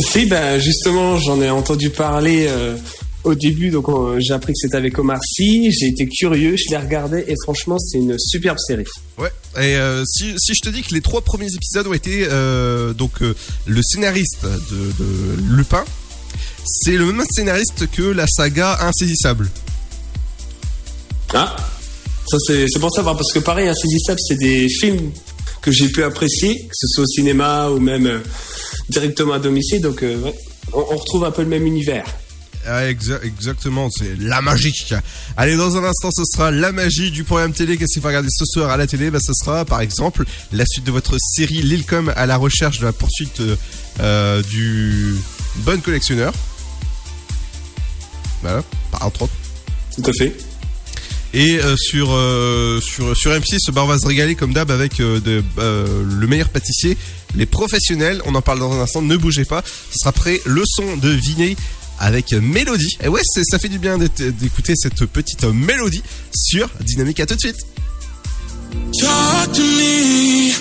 Si, 0.00 0.26
ben 0.26 0.58
justement, 0.58 1.18
j'en 1.18 1.40
ai 1.40 1.50
entendu 1.50 1.90
parler 1.90 2.46
euh, 2.48 2.76
au 3.24 3.34
début, 3.34 3.70
donc 3.70 3.88
euh, 3.88 4.18
j'ai 4.20 4.34
appris 4.34 4.52
que 4.52 4.58
c'était 4.58 4.76
avec 4.76 4.98
Omar 4.98 5.18
Sy. 5.24 5.70
J'ai 5.72 5.88
été 5.88 6.06
curieux, 6.06 6.56
je 6.56 6.70
l'ai 6.70 6.76
regardé 6.76 7.24
et 7.26 7.34
franchement, 7.42 7.78
c'est 7.78 7.98
une 7.98 8.18
superbe 8.18 8.58
série. 8.58 8.84
Ouais. 9.18 9.30
Et 9.56 9.76
euh, 9.76 10.04
si, 10.04 10.34
si 10.38 10.54
je 10.54 10.60
te 10.60 10.68
dis 10.68 10.82
que 10.82 10.94
les 10.94 11.00
trois 11.00 11.22
premiers 11.22 11.52
épisodes 11.52 11.86
ont 11.86 11.94
été 11.94 12.26
euh, 12.30 12.92
donc 12.92 13.20
le 13.20 13.82
scénariste 13.82 14.44
de, 14.44 15.04
de 15.04 15.56
Lupin, 15.56 15.84
c'est 16.66 16.96
le 16.96 17.06
même 17.06 17.24
scénariste 17.30 17.90
que 17.90 18.02
la 18.02 18.26
saga 18.26 18.78
Insaisissable. 18.82 19.50
Ah, 21.32 21.56
ça 22.26 22.36
c'est 22.46 22.66
c'est 22.68 22.78
pour 22.78 22.90
savoir 22.94 23.16
parce 23.16 23.32
que 23.32 23.38
pareil, 23.38 23.68
Insaisissable, 23.68 24.20
c'est 24.26 24.36
des 24.38 24.68
films 24.68 25.10
que 25.62 25.70
j'ai 25.72 25.88
pu 25.88 26.02
apprécier, 26.04 26.54
que 26.66 26.74
ce 26.74 26.86
soit 26.88 27.04
au 27.04 27.06
cinéma 27.06 27.68
ou 27.70 27.78
même 27.80 28.06
euh, 28.06 28.18
directement 28.90 29.32
à 29.34 29.38
domicile. 29.38 29.80
Donc, 29.80 30.02
euh, 30.02 30.18
ouais, 30.20 30.34
on, 30.72 30.80
on 30.90 30.96
retrouve 30.96 31.24
un 31.24 31.30
peu 31.30 31.42
le 31.42 31.48
même 31.48 31.66
univers. 31.66 32.04
Ah, 32.66 32.84
exa- 32.90 33.22
exactement, 33.22 33.88
c'est 33.90 34.18
la 34.18 34.40
magie. 34.40 34.72
Allez, 35.36 35.54
dans 35.56 35.76
un 35.76 35.84
instant, 35.84 36.10
ce 36.10 36.22
sera 36.24 36.50
la 36.50 36.72
magie 36.72 37.10
du 37.10 37.22
programme 37.24 37.52
télé. 37.52 37.76
Qu'est-ce 37.76 37.92
qu'il 37.94 38.00
faut 38.02 38.08
regarder 38.08 38.28
ce 38.30 38.44
soir 38.46 38.70
à 38.70 38.76
la 38.78 38.86
télé? 38.86 39.10
Bah, 39.10 39.18
Ce 39.22 39.32
sera, 39.34 39.64
par 39.66 39.80
exemple, 39.82 40.24
la 40.52 40.64
suite 40.66 40.84
de 40.84 40.90
votre 40.90 41.16
série 41.18 41.60
Lilcom 41.62 42.10
à 42.16 42.24
la 42.26 42.36
recherche 42.38 42.78
de 42.80 42.84
la 42.86 42.92
poursuite 42.94 43.42
euh, 44.00 44.42
du 44.44 45.14
bon 45.56 45.78
collectionneur. 45.82 46.32
Voilà, 48.42 48.62
par- 48.90 49.06
entre 49.06 49.22
autres. 49.22 49.32
Tout 49.96 50.10
à 50.10 50.12
fait. 50.18 50.34
Et 51.34 51.58
euh, 51.58 51.76
sur, 51.76 52.12
euh, 52.12 52.80
sur, 52.80 53.16
sur 53.16 53.32
M6, 53.32 53.72
bah, 53.72 53.82
on 53.82 53.88
va 53.88 53.98
se 53.98 54.06
régaler 54.06 54.36
comme 54.36 54.52
d'hab 54.52 54.70
avec 54.70 55.00
euh, 55.00 55.20
le 55.58 56.26
meilleur 56.28 56.48
pâtissier, 56.48 56.96
les 57.34 57.44
professionnels. 57.44 58.22
On 58.24 58.36
en 58.36 58.40
parle 58.40 58.60
dans 58.60 58.72
un 58.72 58.80
instant, 58.80 59.02
ne 59.02 59.16
bougez 59.16 59.44
pas. 59.44 59.64
Ce 59.90 59.98
sera 59.98 60.10
après 60.10 60.40
le 60.46 60.62
son 60.64 60.96
de 60.96 61.08
Viney 61.10 61.56
avec 61.98 62.32
Mélodie. 62.32 62.96
Et 63.02 63.08
ouais, 63.08 63.20
ça 63.24 63.58
fait 63.58 63.68
du 63.68 63.80
bien 63.80 63.98
d'écouter 63.98 64.74
cette 64.76 65.06
petite 65.06 65.42
mélodie 65.42 66.04
sur 66.32 66.68
Dynamique. 66.80 67.18
À 67.18 67.26
tout 67.26 67.34
de 67.34 67.40
suite. 67.40 67.56
Talk 69.00 69.52
to 69.52 69.62
me. 69.62 70.52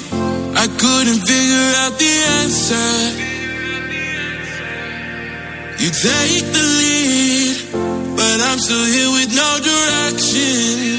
I 0.55 0.67
couldn't 0.77 1.21
figure 1.21 1.73
out 1.85 1.99
the 1.99 2.13
answer. 2.41 3.33
You 5.79 5.89
take 5.89 6.45
the 6.51 6.63
lead, 6.79 7.92
but 8.15 8.37
I'm 8.41 8.59
still 8.59 8.85
here 8.85 9.11
with 9.11 9.31
no 9.33 9.49
direction. 9.59 10.93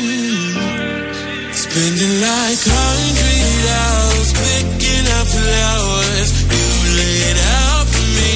Spending 1.55 2.15
like 2.21 2.63
hundred 2.63 3.65
hours 3.79 4.31
picking 4.35 5.07
up 5.19 5.27
flowers. 5.27 6.31
You 6.51 6.67
lay 6.99 7.19
it 7.31 7.39
out 7.67 7.87
for 7.87 8.07
me. 8.19 8.35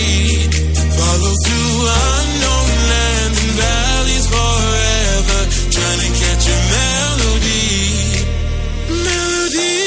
Follow 0.98 1.34
through 1.44 1.86
unknown 1.86 2.70
lands 2.92 3.38
and 3.44 3.54
valleys 3.58 4.26
forever. 4.26 5.40
Trying 5.74 6.00
to 6.06 6.10
catch 6.22 6.44
a 6.46 6.58
melody. 6.74 7.66
Melody. 9.06 9.78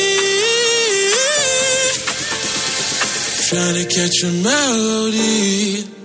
Trying 3.49 3.75
to 3.79 3.85
catch 3.95 4.17
a 4.23 4.31
melody. 4.43 6.00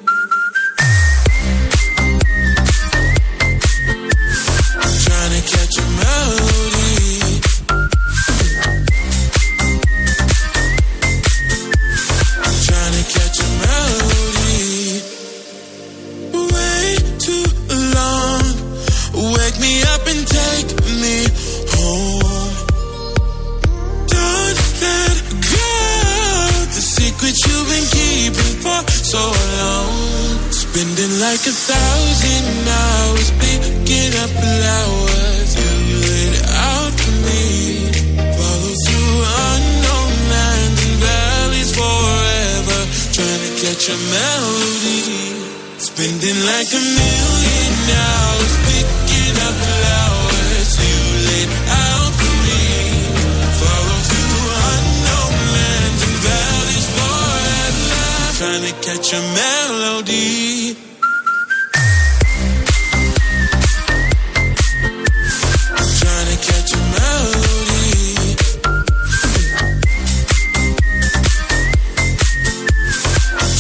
For 28.67 28.83
so 28.91 29.25
long. 29.63 29.95
Spending 30.51 31.13
like 31.23 31.43
a 31.47 31.55
thousand 31.71 32.47
hours 32.83 33.29
picking 33.43 34.13
up 34.23 34.33
flowers. 34.43 35.51
You 35.89 35.97
laid 36.11 36.35
out 36.71 36.95
for 37.01 37.17
me. 37.27 37.45
Follow 38.37 38.75
through 38.85 39.15
unknown 39.53 40.13
lands 40.33 40.81
and 40.87 40.97
valleys 41.07 41.71
forever. 41.79 42.81
Trying 43.17 43.43
to 43.47 43.53
catch 43.63 43.85
a 43.95 43.97
melody. 44.15 45.03
Spending 45.79 46.39
like 46.51 46.71
a 46.81 46.83
million 46.99 47.73
is 48.47 48.55
picking 48.67 49.37
up 49.47 49.57
flowers. 49.65 50.16
Trying 58.39 58.65
to 58.65 58.73
catch 58.83 59.15
a 59.15 59.21
melody. 59.33 60.77
Trying 65.97 66.29
to 66.29 66.37
catch 66.45 66.73
a 66.75 66.81
melody. 66.93 68.37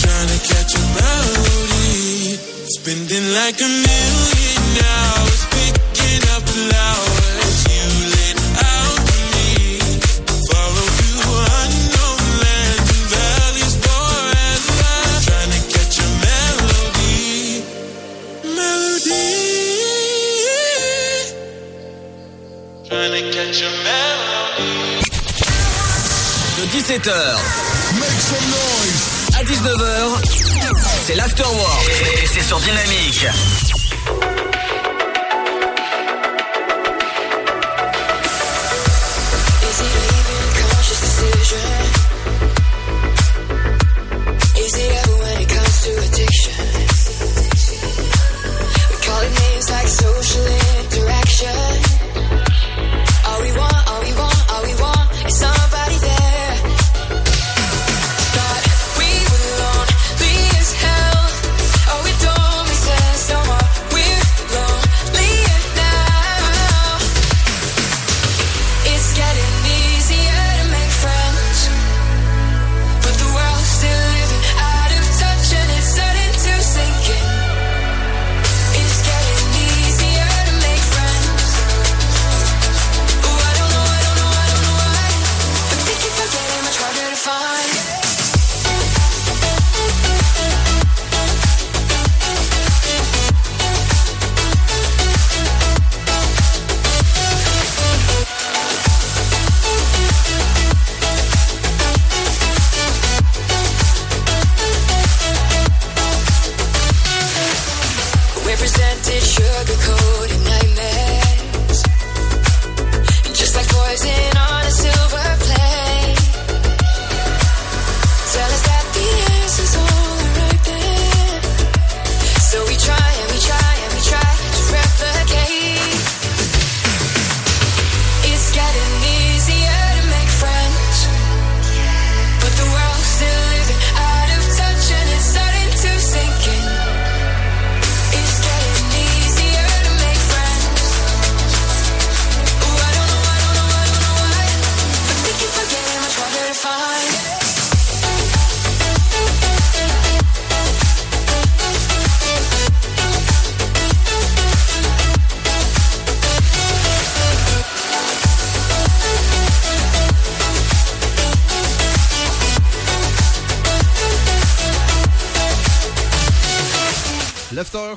Trying 0.03 0.29
to 0.29 0.39
catch 0.45 0.72
a 0.74 0.83
melody. 0.99 2.37
Spending 2.66 3.27
like 3.33 3.59
a 3.62 3.68
million 3.68 4.05
De 26.87 26.93
17h 26.93 27.11
à 29.37 29.43
19h, 29.43 30.22
c'est 31.05 31.16
l'afterwork. 31.16 31.91
Et 32.22 32.26
c'est 32.28 32.43
sur 32.43 32.61
Dynamique. 32.61 33.26
Is 44.57 44.74
it 44.74 45.07
when 45.18 45.43
it 45.43 45.49
comes 45.49 45.82
to 45.82 45.91
addiction? 46.05 46.76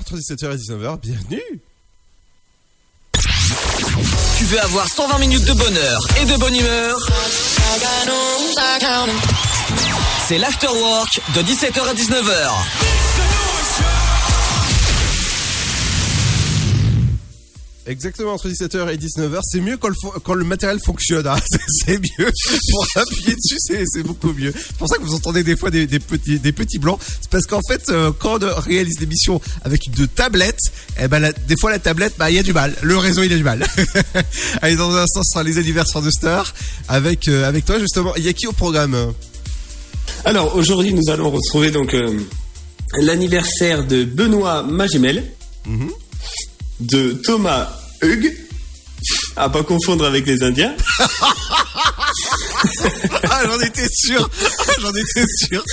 Entre 0.09 0.21
17h 0.21 0.53
et 0.53 0.57
19h, 0.57 0.99
bienvenue 1.01 1.61
Tu 4.37 4.43
veux 4.45 4.59
avoir 4.59 4.87
120 4.87 5.19
minutes 5.19 5.45
de 5.45 5.53
bonheur 5.53 5.99
et 6.19 6.25
de 6.25 6.37
bonne 6.37 6.55
humeur? 6.55 6.97
C'est 10.27 10.39
l'afterwork 10.39 11.21
de 11.35 11.41
17h 11.41 11.81
à 11.81 11.93
19h. 11.93 12.78
Exactement, 17.89 18.33
entre 18.33 18.47
17h 18.47 18.93
et 18.93 18.97
19h, 18.97 19.39
c'est 19.43 19.59
mieux 19.61 19.75
quand 19.77 19.87
le, 19.87 19.95
fo- 19.95 20.13
quand 20.23 20.35
le 20.35 20.45
matériel 20.45 20.79
fonctionne. 20.85 21.25
hein. 21.25 21.35
C'est- 21.85 21.97
mieux. 21.99 22.29
Pour 22.71 22.85
appuyer 22.95 23.35
dessus, 23.35 23.57
c'est 23.91 24.03
beaucoup 24.03 24.31
mieux. 24.31 24.53
C'est 24.55 24.77
pour 24.77 24.87
ça 24.87 24.97
que 24.97 25.01
vous 25.03 25.15
entendez 25.15 25.41
des 25.43 25.57
fois 25.57 25.71
des, 25.71 25.87
des 25.87 25.99
petits, 25.99 26.37
des 26.39 26.51
petits 26.51 26.77
blancs. 26.77 26.99
C'est 27.19 27.29
parce 27.31 27.45
qu'en 27.47 27.61
fait, 27.67 27.89
euh, 27.89 28.11
quand 28.17 28.43
on 28.43 28.59
réalise 28.61 28.99
l'émission 28.99 29.41
avec 29.63 29.89
de 29.91 30.05
tablettes, 30.05 30.59
eh 31.01 31.07
ben, 31.07 31.19
la- 31.19 31.33
des 31.33 31.55
fois 31.59 31.71
la 31.71 31.79
tablette, 31.79 32.13
bah, 32.19 32.29
il 32.29 32.35
y 32.35 32.39
a 32.39 32.43
du 32.43 32.53
mal. 32.53 32.75
Le 32.83 32.95
réseau, 32.97 33.23
il 33.23 33.33
a 33.33 33.37
du 33.37 33.43
mal. 33.43 33.65
Allez, 34.61 34.75
dans 34.75 34.91
un 34.95 35.01
instant, 35.01 35.23
ce 35.23 35.31
sera 35.33 35.43
les 35.43 35.57
anniversaires 35.57 36.03
de 36.03 36.11
Star. 36.11 36.53
Avec, 36.87 37.27
euh, 37.27 37.47
avec 37.47 37.65
toi, 37.65 37.79
justement. 37.79 38.13
Il 38.17 38.23
y 38.23 38.29
a 38.29 38.33
qui 38.33 38.45
au 38.45 38.51
programme? 38.53 39.13
Alors 40.25 40.55
aujourd'hui, 40.55 40.93
nous 40.93 41.09
allons 41.11 41.31
retrouver 41.31 41.71
donc 41.71 41.93
euh, 41.95 42.19
l'anniversaire 43.01 43.85
de 43.85 44.03
Benoît 44.03 44.61
Magimel, 44.63 45.23
de 46.79 47.13
Thomas 47.23 47.69
Hug, 48.03 48.35
à 49.35 49.49
pas 49.49 49.63
confondre 49.63 50.05
avec 50.05 50.25
les 50.25 50.43
Indiens. 50.43 50.75
Ah, 53.31 53.43
j'en 53.45 53.59
étais 53.61 53.87
sûr. 53.89 54.29
j'en 54.81 54.89
étais 54.89 55.25
sûr. 55.47 55.63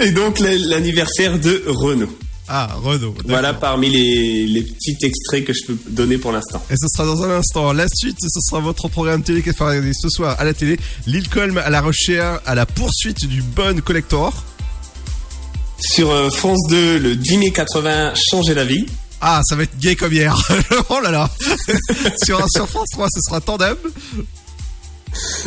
Et 0.00 0.10
donc 0.12 0.38
la- 0.38 0.54
l'anniversaire 0.54 1.38
de 1.38 1.62
Renaud. 1.66 2.16
Ah, 2.48 2.68
Renaud. 2.82 3.14
Voilà 3.26 3.52
parmi 3.54 3.90
les, 3.90 4.46
les 4.46 4.62
petits 4.62 4.96
extraits 5.02 5.44
que 5.44 5.52
je 5.52 5.64
peux 5.66 5.76
donner 5.90 6.18
pour 6.18 6.30
l'instant. 6.32 6.64
Et 6.70 6.74
ce 6.76 6.86
sera 6.88 7.04
dans 7.06 7.22
un 7.24 7.30
instant. 7.30 7.72
La 7.72 7.86
suite, 7.92 8.18
ce 8.20 8.40
sera 8.48 8.60
votre 8.60 8.88
programme 8.88 9.22
télé 9.22 9.42
qui 9.42 9.50
regarder 9.50 9.92
ce 9.92 10.08
soir 10.08 10.36
à 10.38 10.44
la 10.44 10.54
télé. 10.54 10.78
Lil 11.06 11.28
Colm 11.28 11.58
à 11.58 11.70
la 11.70 11.80
recherche, 11.80 12.40
à 12.46 12.54
la 12.54 12.66
poursuite 12.66 13.26
du 13.26 13.42
bon 13.42 13.80
collector. 13.80 14.44
Sur 15.80 16.10
euh, 16.10 16.30
France 16.30 16.60
2, 16.68 16.98
le 16.98 17.16
10 17.16 17.38
mai 17.38 17.50
80, 17.50 18.12
Changer 18.14 18.54
la 18.54 18.64
vie. 18.64 18.86
Ah, 19.24 19.40
ça 19.44 19.54
va 19.54 19.62
être 19.62 19.78
gay 19.78 19.94
comme 19.94 20.12
hier. 20.12 20.36
oh 20.90 21.00
là 21.00 21.10
là. 21.12 21.30
sur, 22.24 22.44
sur 22.50 22.68
France 22.68 22.88
3, 22.92 23.06
ce 23.14 23.20
sera 23.20 23.40
Tandem. 23.40 23.76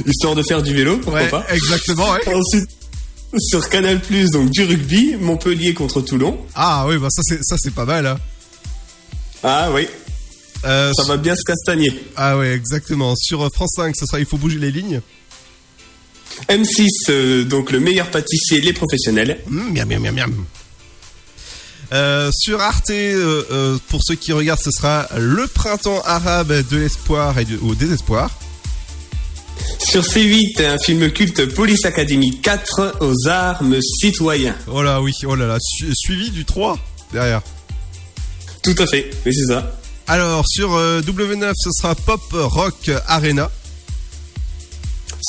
Histoire 0.05 0.33
de 0.35 0.43
faire 0.43 0.63
du 0.63 0.73
vélo, 0.73 0.97
pourquoi 0.97 1.21
Ouais, 1.23 1.29
pas. 1.29 1.45
exactement, 1.51 2.09
ouais. 2.11 2.33
Ensuite, 2.33 2.69
sur 3.39 3.67
Canal+, 3.69 3.99
donc 4.31 4.49
du 4.51 4.63
rugby, 4.63 5.15
Montpellier 5.19 5.73
contre 5.73 6.01
Toulon. 6.01 6.39
Ah 6.55 6.85
oui, 6.87 6.97
bah 6.97 7.07
ça 7.09 7.21
c'est 7.25 7.43
ça 7.43 7.57
c'est 7.59 7.73
pas 7.73 7.83
mal. 7.85 8.05
Hein. 8.07 8.17
Ah 9.43 9.69
oui. 9.73 9.87
Euh, 10.63 10.93
Ça 10.93 11.03
va 11.03 11.17
bien 11.17 11.35
se 11.35 11.43
castagner. 11.43 11.91
Ah 12.15 12.37
ouais, 12.37 12.53
exactement. 12.53 13.13
Sur 13.17 13.43
euh, 13.43 13.49
France 13.53 13.73
5, 13.75 13.93
ce 13.95 14.05
sera 14.05 14.19
Il 14.19 14.25
faut 14.25 14.37
bouger 14.37 14.57
les 14.57 14.71
lignes. 14.71 15.01
M6, 16.49 16.87
euh, 17.09 17.43
donc 17.43 17.71
le 17.71 17.79
meilleur 17.79 18.09
pâtissier, 18.09 18.61
les 18.61 18.73
professionnels. 18.73 19.41
Mmh, 19.47 19.73
miam, 19.73 19.87
miam, 19.89 20.01
miam, 20.01 20.15
miam. 20.15 20.45
Euh, 21.93 22.29
sur 22.33 22.61
Arte, 22.61 22.89
euh, 22.89 23.43
euh, 23.51 23.77
pour 23.89 24.01
ceux 24.03 24.15
qui 24.15 24.33
regardent, 24.33 24.59
ce 24.61 24.71
sera 24.71 25.07
le 25.17 25.47
printemps 25.47 26.01
arabe 26.05 26.51
de 26.69 26.77
l'espoir 26.77 27.37
et 27.39 27.45
du, 27.45 27.57
au 27.57 27.75
désespoir. 27.75 28.29
Sur 29.79 30.03
C8, 30.03 30.65
un 30.65 30.77
film 30.79 31.09
culte 31.11 31.53
Police 31.53 31.85
Academy 31.85 32.39
4 32.41 32.97
aux 33.01 33.27
armes 33.27 33.77
citoyens. 34.01 34.55
Oh 34.67 34.81
là 34.83 35.01
oui, 35.01 35.13
oh 35.25 35.35
là 35.35 35.45
là, 35.47 35.57
su- 35.61 35.93
suivi 35.95 36.29
du 36.31 36.43
3 36.43 36.77
derrière. 37.13 37.41
Tout 38.63 38.75
à 38.79 38.87
fait, 38.87 39.09
oui 39.25 39.33
c'est 39.33 39.53
ça. 39.53 39.71
Alors 40.07 40.43
sur 40.47 40.73
euh, 40.73 41.01
W9, 41.01 41.53
ce 41.55 41.69
sera 41.71 41.95
Pop 41.95 42.21
Rock 42.33 42.91
Arena. 43.07 43.49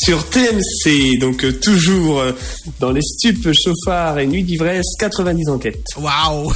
Sur 0.05 0.29
TMC, 0.29 1.19
donc 1.19 1.43
euh, 1.43 1.53
toujours 1.53 2.21
euh, 2.21 2.33
dans 2.81 2.91
les 2.93 3.01
stupes, 3.01 3.49
chauffards 3.53 4.19
et 4.19 4.27
nuits 4.27 4.45
d'ivresse, 4.45 4.85
90 4.99 5.49
enquêtes. 5.49 5.87
Waouh 5.97 6.53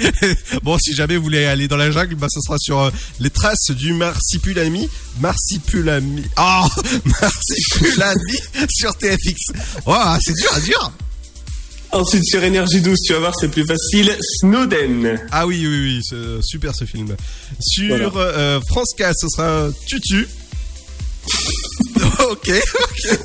Bon, 0.62 0.76
si 0.78 0.94
jamais 0.94 1.16
vous 1.16 1.22
voulez 1.24 1.46
aller 1.46 1.66
dans 1.66 1.78
la 1.78 1.90
jungle, 1.90 2.14
bah, 2.16 2.26
ce 2.30 2.40
sera 2.42 2.58
sur 2.58 2.80
euh, 2.80 2.90
les 3.20 3.30
traces 3.30 3.70
du 3.70 3.94
marsipulami. 3.94 4.88
Marsipulami. 5.20 6.24
Oh 6.38 6.66
Marsipulami 7.22 8.38
sur 8.68 8.94
TFX. 8.96 9.40
Waouh, 9.86 10.18
c'est 10.20 10.34
dur 10.34 10.52
à 10.54 10.60
dire 10.60 10.92
Ensuite 11.92 12.24
sur 12.24 12.42
Énergie 12.44 12.80
12, 12.82 12.98
tu 13.06 13.12
vas 13.14 13.20
voir 13.20 13.34
c'est 13.38 13.48
plus 13.48 13.64
facile, 13.64 14.14
Snowden. 14.40 15.18
Ah 15.30 15.46
oui, 15.46 15.64
oui, 15.66 15.78
oui, 15.80 16.00
c'est 16.02 16.42
super 16.42 16.74
ce 16.74 16.84
film. 16.84 17.14
Sur 17.60 18.10
Voilà. 18.10 18.60
France 18.68 18.90
4, 18.98 19.14
ce 19.16 19.28
sera 19.28 19.68
Tutu. 19.86 20.26
ok, 22.30 22.50
ok. 22.50 23.18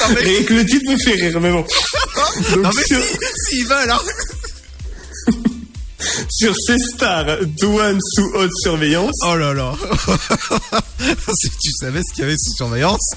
Non, 0.00 0.14
mais- 0.14 0.34
Et 0.34 0.44
que 0.44 0.54
le 0.54 0.64
titre 0.66 0.90
me 0.90 0.96
fait 0.98 1.12
rire, 1.12 1.40
mais 1.40 1.50
bon. 1.50 1.64
Donc, 2.50 2.56
non 2.62 2.70
mais 2.74 2.84
sur, 2.84 3.00
si, 3.02 3.16
s'il 3.56 3.66
va 3.66 3.78
alors 3.78 4.04
sur 6.30 6.54
C-Star, 6.66 7.24
douane 7.60 7.98
sous 8.14 8.30
haute 8.34 8.50
surveillance. 8.62 9.14
Oh 9.24 9.36
là 9.36 9.54
là 9.54 9.72
Si 11.38 11.48
tu 11.62 11.70
savais 11.80 12.00
ce 12.02 12.12
qu'il 12.14 12.24
y 12.24 12.26
avait 12.26 12.36
sous 12.36 12.54
surveillance 12.56 13.10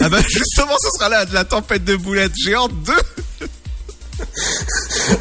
Ah 0.00 0.08
bah 0.08 0.18
justement 0.28 0.76
ce 0.82 0.88
sera 0.98 1.08
là 1.08 1.24
de 1.24 1.32
la 1.34 1.44
tempête 1.44 1.84
de 1.84 1.94
boulettes 1.96 2.32
géante 2.44 2.72
2 2.84 2.92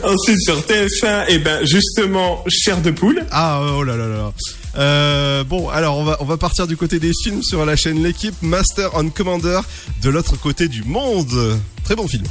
Ensuite 0.03 0.39
sur 0.41 0.59
TF1, 0.61 1.25
et 1.29 1.39
ben 1.39 1.65
justement, 1.65 2.43
chair 2.49 2.79
de 2.81 2.91
poule. 2.91 3.25
Ah 3.31 3.61
oh 3.63 3.83
là 3.83 3.95
là 3.97 4.07
là 4.07 4.15
là. 4.17 4.33
Euh, 4.77 5.43
bon 5.43 5.67
alors 5.69 5.97
on 5.97 6.03
va, 6.05 6.17
on 6.21 6.25
va 6.25 6.37
partir 6.37 6.65
du 6.65 6.77
côté 6.77 6.97
des 6.97 7.11
films 7.23 7.43
sur 7.43 7.65
la 7.65 7.75
chaîne 7.75 8.01
L'équipe 8.01 8.35
Master 8.41 8.91
on 8.93 9.09
Commander 9.09 9.59
de 10.01 10.09
l'autre 10.09 10.37
côté 10.37 10.67
du 10.67 10.83
monde. 10.83 11.59
Très 11.83 11.95
bon 11.95 12.07
film. 12.07 12.23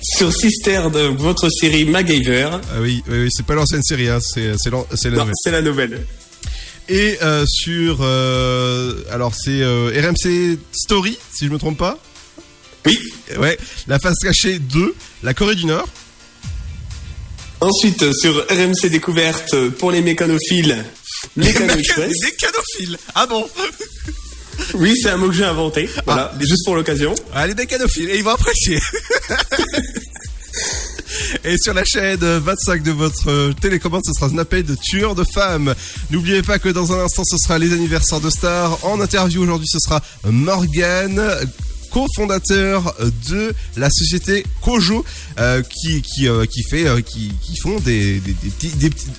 Sur 0.00 0.32
Sister 0.32 0.84
de 0.92 1.00
votre 1.00 1.50
série 1.50 1.84
MacGyver. 1.84 2.50
Ah 2.52 2.80
oui, 2.80 3.02
oui, 3.08 3.22
oui, 3.24 3.28
c'est 3.30 3.44
pas 3.44 3.54
l'ancienne 3.54 3.82
série, 3.82 4.08
hein, 4.08 4.20
c'est 4.20 4.46
la 4.46 5.10
nouvelle. 5.10 5.32
c'est 5.34 5.50
la 5.50 5.62
nouvelle. 5.62 6.06
Et 6.88 7.18
euh, 7.22 7.44
sur 7.46 7.98
euh, 8.00 9.02
alors 9.10 9.34
c'est 9.34 9.62
RMC 9.62 10.58
Story 10.72 11.18
si 11.32 11.46
je 11.46 11.50
me 11.50 11.58
trompe 11.58 11.76
pas. 11.76 11.98
Oui. 12.86 12.96
Ouais, 13.38 13.58
la 13.86 13.98
face 13.98 14.16
cachée 14.22 14.58
2, 14.58 14.94
la 15.22 15.34
Corée 15.34 15.56
du 15.56 15.66
Nord. 15.66 15.86
Ensuite, 17.60 18.12
sur 18.14 18.46
RMC 18.48 18.88
Découverte, 18.88 19.68
pour 19.78 19.90
les 19.90 20.00
mécanophiles, 20.00 20.84
Mécano 21.36 21.74
Express. 21.74 22.12
Des 22.20 22.36
canophiles. 22.36 22.98
Ah 23.14 23.26
bon 23.26 23.48
Oui, 24.74 24.94
c'est 25.00 25.10
un 25.10 25.16
mot 25.16 25.28
que 25.28 25.34
j'ai 25.34 25.44
inventé. 25.44 25.88
Voilà, 26.04 26.32
juste 26.40 26.64
pour 26.64 26.74
l'occasion. 26.74 27.14
Ah, 27.32 27.46
les 27.46 27.54
mécanophiles, 27.54 28.10
et 28.10 28.18
ils 28.18 28.24
vont 28.24 28.30
apprécier. 28.30 28.78
Et 31.44 31.56
sur 31.58 31.74
la 31.74 31.84
chaîne 31.84 32.20
25 32.20 32.82
de 32.82 32.90
votre 32.90 33.28
euh, 33.28 33.52
télécommande, 33.52 34.02
ce 34.04 34.12
sera 34.12 34.28
Snapped 34.28 34.66
de 34.66 34.74
tueur 34.74 35.14
de 35.14 35.24
femmes. 35.34 35.74
N'oubliez 36.10 36.42
pas 36.42 36.58
que 36.58 36.68
dans 36.68 36.92
un 36.92 37.04
instant, 37.04 37.22
ce 37.24 37.36
sera 37.38 37.58
les 37.58 37.72
anniversaires 37.72 38.20
de 38.20 38.30
stars. 38.30 38.78
En 38.84 39.00
interview 39.00 39.42
aujourd'hui, 39.42 39.68
ce 39.68 39.78
sera 39.78 40.02
Morgan 40.24 41.20
cofondateur 41.90 42.94
de 43.30 43.54
la 43.76 43.90
société 43.90 44.44
Kojo 44.62 45.04
euh, 45.38 45.62
euh, 46.22 46.46
qui 46.46 46.62
fait 46.62 46.86
euh, 46.86 47.00
font 47.62 47.78
des 47.80 48.20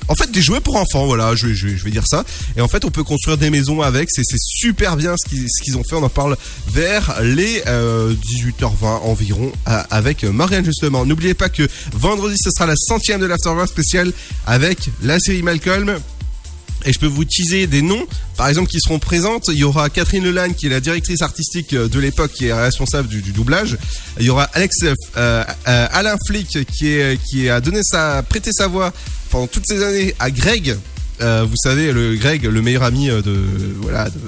en 0.07 0.15
fait 0.15 0.31
des 0.31 0.41
jouets 0.41 0.59
pour 0.59 0.75
enfants 0.75 1.05
voilà 1.05 1.35
je, 1.35 1.53
je, 1.53 1.69
je 1.69 1.83
vais 1.83 1.91
dire 1.91 2.07
ça. 2.07 2.23
Et 2.55 2.61
en 2.61 2.67
fait 2.67 2.85
on 2.85 2.91
peut 2.91 3.03
construire 3.03 3.37
des 3.37 3.49
maisons 3.49 3.81
avec 3.81 4.09
c'est 4.11 4.23
super 4.37 4.95
bien 4.95 5.15
ce 5.17 5.63
qu'ils 5.63 5.77
ont 5.77 5.83
fait 5.83 5.95
on 5.95 6.03
en 6.03 6.09
parle 6.09 6.37
vers 6.71 7.21
les 7.21 7.63
euh, 7.67 8.13
18h20 8.13 8.85
environ 9.03 9.51
avec 9.65 10.23
Marianne 10.23 10.65
justement. 10.65 11.05
N'oubliez 11.05 11.33
pas 11.33 11.49
que 11.49 11.67
vendredi 11.93 12.35
ce 12.41 12.49
sera 12.51 12.65
la 12.65 12.75
centième 12.75 13.21
de 13.21 13.25
l'Afterworld 13.25 13.69
spécial 13.69 14.11
avec 14.45 14.89
la 15.01 15.19
série 15.19 15.43
Malcolm 15.43 15.99
et 16.85 16.93
je 16.93 16.99
peux 16.99 17.07
vous 17.07 17.25
teaser 17.25 17.67
des 17.67 17.81
noms, 17.81 18.05
par 18.37 18.47
exemple, 18.47 18.69
qui 18.69 18.79
seront 18.79 18.99
présentes. 18.99 19.49
Il 19.49 19.57
y 19.57 19.63
aura 19.63 19.89
Catherine 19.89 20.23
Lelanne, 20.23 20.55
qui 20.55 20.67
est 20.67 20.69
la 20.69 20.79
directrice 20.79 21.21
artistique 21.21 21.73
euh, 21.73 21.87
de 21.87 21.99
l'époque, 21.99 22.31
qui 22.31 22.47
est 22.47 22.53
responsable 22.53 23.07
du, 23.07 23.21
doublage. 23.31 23.77
Il 24.19 24.25
y 24.25 24.29
aura 24.29 24.43
Alex, 24.53 24.83
euh, 24.83 24.93
euh, 25.17 25.43
Alain 25.91 26.15
Flick, 26.27 26.65
qui 26.65 26.87
est 26.87 27.19
qui 27.29 27.49
a 27.49 27.61
donné 27.61 27.81
sa, 27.83 28.23
prêté 28.23 28.51
sa 28.53 28.67
voix 28.67 28.93
pendant 29.29 29.47
toutes 29.47 29.65
ces 29.67 29.83
années 29.83 30.15
à 30.19 30.31
Greg. 30.31 30.75
Euh, 31.21 31.45
vous 31.49 31.57
savez, 31.57 31.91
le 31.91 32.15
Greg, 32.15 32.45
le 32.45 32.61
meilleur 32.61 32.83
ami 32.83 33.09
euh, 33.09 33.21
de 33.21 33.37
voilà 33.81 34.09
de, 34.09 34.19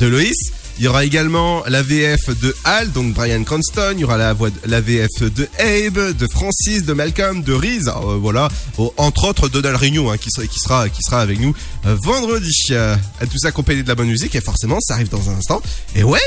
de 0.00 0.06
Loïs. 0.06 0.52
Il 0.78 0.84
y 0.84 0.88
aura 0.88 1.04
également 1.04 1.62
la 1.68 1.82
VF 1.82 2.30
de 2.40 2.54
Hal, 2.64 2.90
donc 2.90 3.14
Brian 3.14 3.44
Cranston. 3.44 3.92
Il 3.94 4.00
y 4.00 4.04
aura 4.04 4.16
la 4.16 4.32
voix, 4.32 4.50
de, 4.50 4.56
la 4.66 4.80
VF 4.80 5.22
de 5.22 5.48
Abe, 5.58 6.16
de 6.16 6.26
Francis, 6.26 6.84
de 6.84 6.92
Malcolm, 6.92 7.42
de 7.42 7.52
Reese. 7.52 7.88
Alors, 7.88 8.10
euh, 8.10 8.16
voilà, 8.16 8.48
Oh, 8.76 8.92
entre 8.96 9.28
autres 9.28 9.48
Donald 9.48 9.76
Rigno, 9.76 10.10
hein, 10.10 10.16
qui 10.18 10.30
sera, 10.30 10.46
qui 10.46 10.58
sera, 10.58 10.88
qui 10.88 11.02
sera 11.02 11.20
avec 11.20 11.38
nous 11.38 11.54
euh, 11.86 11.96
vendredi. 12.02 12.52
Euh, 12.72 12.96
tout 13.30 13.38
ça 13.38 13.48
accompagné 13.48 13.82
de 13.84 13.88
la 13.88 13.94
bonne 13.94 14.08
musique 14.08 14.34
et 14.34 14.40
forcément, 14.40 14.78
ça 14.80 14.94
arrive 14.94 15.08
dans 15.08 15.30
un 15.30 15.34
instant. 15.34 15.62
Et 15.94 16.02
ouais. 16.02 16.18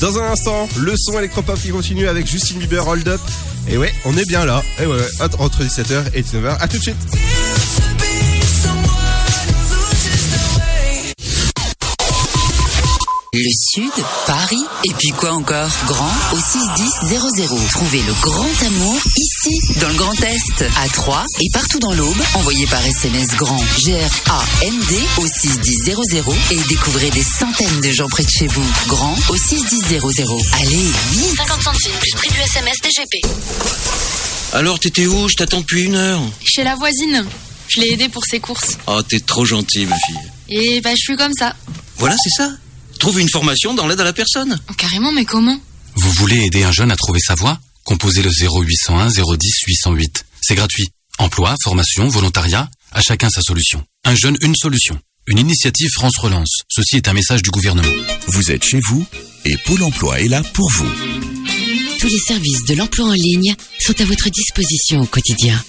Dans 0.00 0.18
un 0.18 0.32
instant, 0.32 0.68
le 0.76 0.94
son 0.96 1.18
électropop 1.18 1.58
qui 1.60 1.70
continue 1.70 2.08
avec 2.08 2.26
Justin 2.26 2.56
Bieber 2.58 2.86
Hold 2.86 3.08
Up. 3.08 3.20
Et 3.68 3.78
ouais, 3.78 3.92
on 4.04 4.16
est 4.16 4.26
bien 4.26 4.44
là. 4.44 4.62
Et 4.80 4.86
ouais, 4.86 4.98
entre 5.38 5.64
17h 5.64 6.12
et 6.14 6.22
19h. 6.22 6.58
À 6.60 6.68
tout 6.68 6.76
de 6.76 6.82
suite. 6.82 6.96
Le 13.34 13.50
Sud, 13.50 13.92
Paris, 14.26 14.64
et 14.84 14.92
puis 14.98 15.10
quoi 15.10 15.32
encore? 15.32 15.68
Grand 15.86 16.10
au 16.32 16.38
61000. 16.38 17.68
Trouvez 17.72 18.00
le 18.00 18.14
grand 18.22 18.66
amour 18.66 18.98
ici, 19.18 19.78
dans 19.80 19.88
le 19.88 19.94
Grand 19.96 20.14
Est, 20.22 20.62
à 20.62 20.88
Troyes 20.88 21.26
et 21.38 21.46
partout 21.52 21.78
dans 21.78 21.92
l'Aube. 21.92 22.16
Envoyez 22.34 22.66
par 22.66 22.84
SMS 22.86 23.28
grand 23.36 23.60
G-R-A-N-D 23.84 24.98
au 25.18 25.26
61000 25.26 26.24
et 26.52 26.68
découvrez 26.68 27.10
des 27.10 27.22
centaines 27.22 27.80
de 27.82 27.90
gens 27.90 28.08
près 28.08 28.24
de 28.24 28.30
chez 28.30 28.46
vous. 28.46 28.64
Grand 28.86 29.14
au 29.28 29.36
61000. 29.36 30.00
Allez, 30.54 30.76
vite 31.10 31.36
50 31.36 31.62
centimes 31.62 31.92
plus 32.00 32.12
prix 32.12 32.30
du 32.30 32.40
SMS 32.40 32.78
DGP. 32.80 33.26
Alors, 34.54 34.78
t'étais 34.80 35.06
où? 35.06 35.28
Je 35.28 35.34
t'attends 35.34 35.60
depuis 35.60 35.82
une 35.84 35.96
heure. 35.96 36.22
Chez 36.44 36.64
la 36.64 36.76
voisine. 36.76 37.26
Je 37.68 37.80
l'ai 37.80 37.92
aidée 37.92 38.08
pour 38.08 38.24
ses 38.24 38.40
courses. 38.40 38.78
Oh, 38.86 39.02
t'es 39.02 39.20
trop 39.20 39.44
gentil, 39.44 39.84
ma 39.84 39.98
fille. 39.98 40.16
Et 40.48 40.80
bah, 40.80 40.92
je 40.92 41.02
suis 41.02 41.16
comme 41.16 41.34
ça. 41.38 41.54
Voilà, 41.98 42.16
c'est 42.16 42.30
ça. 42.30 42.52
Trouve 42.98 43.20
une 43.20 43.28
formation 43.28 43.74
dans 43.74 43.86
l'aide 43.86 44.00
à 44.00 44.04
la 44.04 44.12
personne. 44.12 44.58
Oh, 44.70 44.74
carrément, 44.74 45.12
mais 45.12 45.24
comment? 45.24 45.58
Vous 45.94 46.10
voulez 46.12 46.44
aider 46.44 46.64
un 46.64 46.72
jeune 46.72 46.90
à 46.90 46.96
trouver 46.96 47.20
sa 47.20 47.34
voie? 47.34 47.58
Composez 47.84 48.22
le 48.22 48.30
0801 48.30 49.08
010 49.10 49.62
808. 49.66 50.24
C'est 50.40 50.54
gratuit. 50.54 50.88
Emploi, 51.18 51.54
formation, 51.62 52.08
volontariat, 52.08 52.68
à 52.92 53.00
chacun 53.00 53.30
sa 53.30 53.40
solution. 53.40 53.84
Un 54.04 54.14
jeune, 54.14 54.36
une 54.42 54.54
solution. 54.54 54.98
Une 55.26 55.38
initiative 55.38 55.90
France 55.90 56.18
Relance. 56.18 56.62
Ceci 56.68 56.96
est 56.96 57.08
un 57.08 57.12
message 57.12 57.42
du 57.42 57.50
gouvernement. 57.50 57.88
Vous 58.28 58.50
êtes 58.50 58.64
chez 58.64 58.80
vous 58.80 59.06
et 59.44 59.56
Pôle 59.58 59.82
emploi 59.82 60.20
est 60.20 60.28
là 60.28 60.42
pour 60.54 60.70
vous. 60.70 61.37
Tous 61.98 62.08
les 62.08 62.18
services 62.18 62.64
de 62.64 62.74
l'emploi 62.74 63.06
en 63.06 63.12
ligne 63.12 63.54
sont 63.80 64.00
à 64.00 64.04
votre 64.04 64.28
disposition 64.30 65.00
au 65.00 65.06
quotidien. 65.06 65.62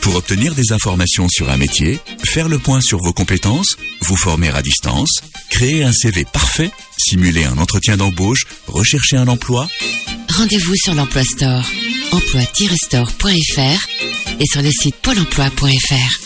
Pour 0.00 0.16
obtenir 0.16 0.54
des 0.54 0.72
informations 0.72 1.28
sur 1.28 1.50
un 1.50 1.56
métier, 1.56 1.98
faire 2.24 2.48
le 2.48 2.58
point 2.58 2.80
sur 2.80 2.98
vos 2.98 3.12
compétences, 3.12 3.76
vous 4.02 4.16
former 4.16 4.50
à 4.50 4.62
distance, 4.62 5.20
créer 5.50 5.82
un 5.82 5.92
CV 5.92 6.24
parfait, 6.24 6.70
simuler 6.98 7.44
un 7.44 7.58
entretien 7.58 7.96
d'embauche, 7.96 8.44
rechercher 8.66 9.16
un 9.16 9.28
emploi, 9.28 9.68
Rendez-vous 10.36 10.74
sur 10.74 10.94
l'Emploi 10.94 11.22
Store, 11.22 11.64
emploi-store.fr 12.10 13.86
et 14.40 14.44
sur 14.50 14.62
le 14.62 14.70
site 14.72 14.96
pôle 14.96 15.20
emploi.fr. 15.20 16.18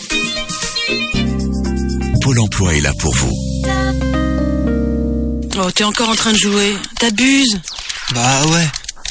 Pôle 2.22 2.40
emploi 2.40 2.74
est 2.74 2.80
là 2.80 2.94
pour 2.99 3.14
vous. 3.14 3.36
Oh, 5.59 5.70
t'es 5.72 5.84
encore 5.84 6.09
en 6.09 6.14
train 6.14 6.32
de 6.32 6.38
jouer. 6.38 6.74
T'abuses. 6.99 7.61
Bah 8.14 8.46
ouais. 8.46 8.66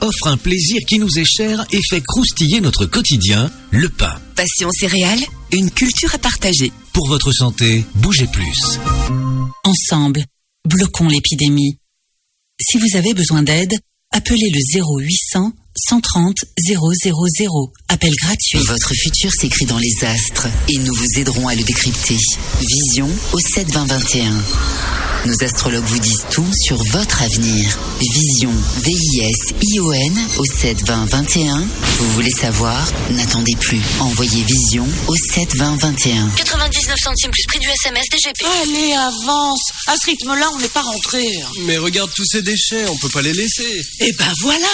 offrent 0.00 0.28
un 0.28 0.36
plaisir 0.36 0.80
qui 0.88 0.98
nous 0.98 1.18
est 1.18 1.24
cher 1.24 1.64
et 1.72 1.80
fait 1.88 2.00
croustiller 2.00 2.60
notre 2.60 2.86
quotidien, 2.86 3.50
le 3.70 3.88
pain. 3.88 4.20
Passion 4.36 4.70
céréales, 4.72 5.24
une 5.52 5.70
culture 5.70 6.14
à 6.14 6.18
partager. 6.18 6.72
Pour 6.92 7.08
votre 7.08 7.32
santé, 7.32 7.84
bougez 7.96 8.26
plus. 8.26 8.78
Ensemble, 9.64 10.24
bloquons 10.66 11.08
l'épidémie. 11.08 11.78
Si 12.60 12.78
vous 12.78 12.96
avez 12.96 13.14
besoin 13.14 13.42
d'aide, 13.42 13.74
appelez 14.10 14.50
le 14.50 14.80
0800 14.80 15.52
130 15.76 16.36
000. 16.66 16.92
Appel 17.88 18.12
gratuit. 18.22 18.58
Votre 18.66 18.92
futur 18.94 19.32
s'écrit 19.32 19.66
dans 19.66 19.78
les 19.78 20.04
astres 20.04 20.48
et 20.68 20.78
nous 20.78 20.94
vous 20.94 21.18
aiderons 21.20 21.46
à 21.48 21.54
le 21.54 21.62
décrypter. 21.62 22.16
Vision 22.60 23.08
au 23.32 23.38
72021. 23.38 24.32
Nos 25.26 25.44
astrologues 25.44 25.84
vous 25.84 25.98
disent 25.98 26.24
tout 26.30 26.46
sur 26.64 26.82
votre 26.92 27.22
avenir. 27.22 27.78
Vision, 28.00 28.50
V-I-S-I-O-N 28.82 30.18
au 30.38 30.44
72021. 30.44 31.58
Vous 31.98 32.10
voulez 32.12 32.30
savoir? 32.30 32.90
N'attendez 33.10 33.54
plus. 33.60 33.80
Envoyez 34.00 34.42
Vision 34.44 34.88
au 35.08 35.14
72021. 35.34 36.30
99 36.36 36.98
centimes 36.98 37.30
plus 37.30 37.44
prix 37.48 37.58
du 37.58 37.68
SMS 37.68 38.06
DGP. 38.10 38.46
Allez, 38.62 38.92
avance. 38.94 39.60
À 39.88 39.96
ce 39.96 40.06
rythme-là, 40.06 40.50
on 40.54 40.58
n'est 40.58 40.68
pas 40.68 40.82
rentré. 40.82 41.22
Mais 41.66 41.76
regarde 41.76 42.10
tous 42.16 42.24
ces 42.24 42.40
déchets, 42.40 42.86
on 42.88 42.96
peut 42.96 43.10
pas 43.10 43.22
les 43.22 43.34
laisser. 43.34 43.84
Eh 44.00 44.12
ben 44.14 44.32
voilà, 44.40 44.68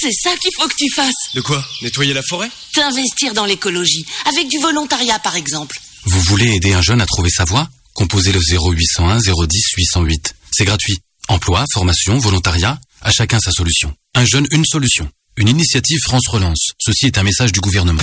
c'est 0.00 0.12
ça 0.12 0.30
qu'il 0.48 0.62
faut 0.62 0.68
que 0.68 0.74
tu 0.76 0.90
fasses. 0.94 1.34
De 1.34 1.40
quoi 1.40 1.64
Nettoyer 1.82 2.14
la 2.14 2.22
forêt 2.22 2.50
T'investir 2.72 3.34
dans 3.34 3.44
l'écologie, 3.44 4.04
avec 4.26 4.48
du 4.48 4.58
volontariat 4.58 5.18
par 5.18 5.36
exemple. 5.36 5.76
Vous 6.04 6.20
voulez 6.22 6.54
aider 6.54 6.72
un 6.72 6.82
jeune 6.82 7.00
à 7.00 7.06
trouver 7.06 7.30
sa 7.30 7.44
voie 7.44 7.68
Composez 7.94 8.32
le 8.32 8.40
0801 8.40 9.18
010 9.18 9.72
808. 9.76 10.34
C'est 10.52 10.64
gratuit. 10.64 10.98
Emploi, 11.28 11.64
formation, 11.72 12.16
volontariat, 12.18 12.78
à 13.02 13.10
chacun 13.10 13.40
sa 13.40 13.50
solution. 13.50 13.92
Un 14.14 14.24
jeune, 14.24 14.46
une 14.52 14.64
solution. 14.64 15.10
Une 15.36 15.48
initiative 15.48 15.98
France 16.02 16.28
Relance. 16.28 16.72
Ceci 16.78 17.06
est 17.06 17.18
un 17.18 17.22
message 17.24 17.52
du 17.52 17.60
gouvernement. 17.60 18.02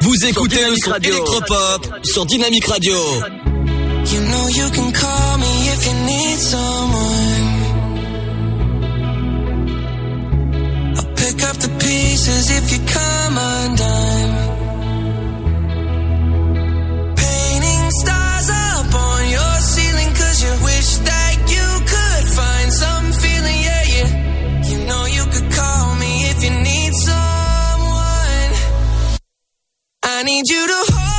Vous 0.00 0.24
écoutez 0.26 0.68
le 0.68 0.76
son 0.76 0.94
électropop 0.94 1.90
sur 2.04 2.26
Dynamique 2.26 2.66
Radio. 2.66 2.94
You 4.12 4.20
know 4.20 4.48
you 4.50 4.70
can 4.70 4.92
call 4.92 5.15
need 5.94 6.38
someone, 6.38 7.46
I'll 10.96 11.12
pick 11.14 11.42
up 11.48 11.56
the 11.56 11.68
pieces 11.78 12.50
if 12.50 12.72
you 12.72 12.80
come 12.86 13.38
undone. 13.38 14.32
Painting 17.16 17.90
stars 18.00 18.48
up 18.50 18.94
on 18.94 19.28
your 19.30 19.54
ceiling, 19.72 20.12
you 20.44 20.52
wish 20.64 20.90
that 21.10 21.34
you 21.54 21.66
could 21.92 22.24
find 22.38 22.72
some 22.72 23.12
feeling. 23.12 23.58
Yeah, 23.68 23.84
you 24.70 24.78
know, 24.86 25.06
you 25.06 25.24
could 25.32 25.50
call 25.52 25.94
me 25.96 26.12
if 26.30 26.44
you 26.44 26.50
need 26.50 26.92
someone. 26.94 28.50
I 30.02 30.22
need 30.24 30.48
you 30.48 30.66
to 30.66 30.92
hold 30.92 31.15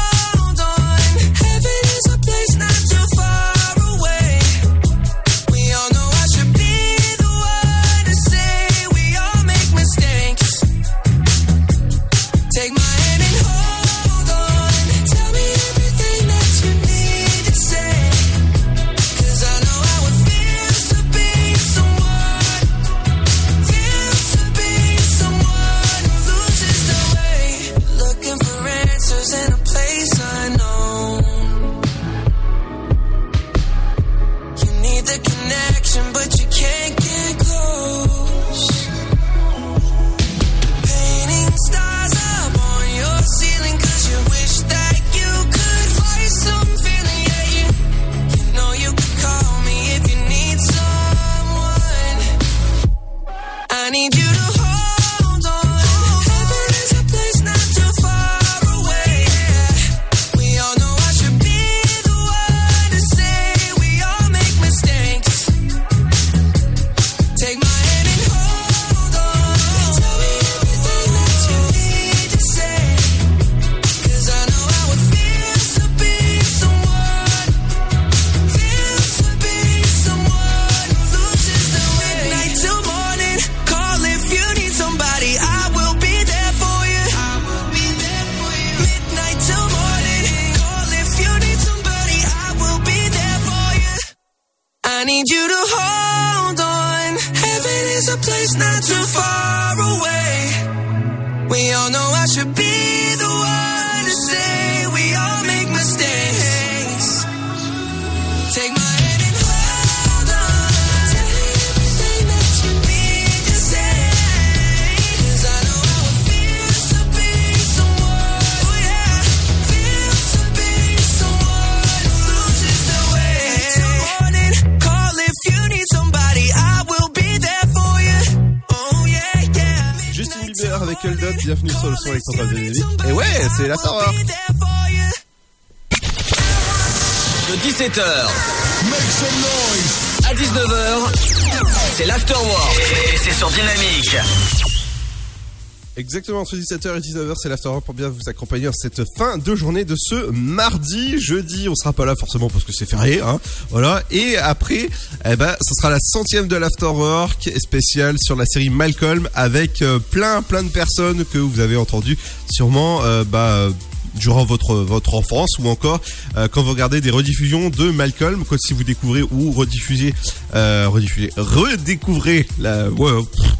Exactement, 146.17 146.41
entre 146.41 146.55
17h 146.55 146.97
et 146.97 146.99
19h, 146.99 147.35
c'est 147.37 147.47
l'afterwork 147.47 147.85
pour 147.85 147.93
bien 147.93 148.09
vous 148.09 148.27
accompagner 148.27 148.67
cette 148.73 149.03
fin 149.19 149.37
de 149.37 149.55
journée 149.55 149.85
de 149.85 149.95
ce 149.95 150.31
mardi. 150.31 151.19
Jeudi, 151.19 151.69
on 151.69 151.75
sera 151.75 151.93
pas 151.93 152.05
là 152.05 152.15
forcément 152.15 152.49
parce 152.49 152.63
que 152.63 152.73
c'est 152.73 152.89
férié, 152.89 153.21
hein. 153.21 153.39
Voilà. 153.69 154.01
Et 154.09 154.35
après, 154.35 154.89
eh 155.25 155.35
ben, 155.35 155.55
ce 155.61 155.75
sera 155.75 155.91
la 155.91 155.99
centième 155.99 156.47
de 156.47 156.55
l'afterwork 156.55 157.51
spéciale 157.59 158.15
sur 158.17 158.35
la 158.35 158.47
série 158.47 158.71
Malcolm 158.71 159.29
avec 159.35 159.83
euh, 159.83 159.99
plein, 159.99 160.41
plein 160.41 160.63
de 160.63 160.69
personnes 160.69 161.23
que 161.23 161.37
vous 161.37 161.59
avez 161.59 161.77
entendues 161.77 162.17
sûrement, 162.49 163.03
euh, 163.03 163.23
bah, 163.23 163.69
durant 164.17 164.45
votre 164.45 164.75
votre 164.75 165.13
enfance 165.15 165.51
ou 165.59 165.67
encore 165.69 166.01
euh, 166.35 166.47
quand 166.47 166.61
vous 166.63 166.71
regardez 166.71 167.01
des 167.01 167.09
rediffusions 167.11 167.69
de 167.69 167.91
Malcolm, 167.91 168.43
quand 168.47 168.57
si 168.59 168.73
vous 168.73 168.83
découvrez 168.83 169.21
ou 169.21 169.51
rediffusez, 169.51 170.13
euh, 170.55 170.87
rediffusez, 170.89 171.31
redécouvrez 171.37 172.47
la. 172.59 172.89
Ouais, 172.89 173.11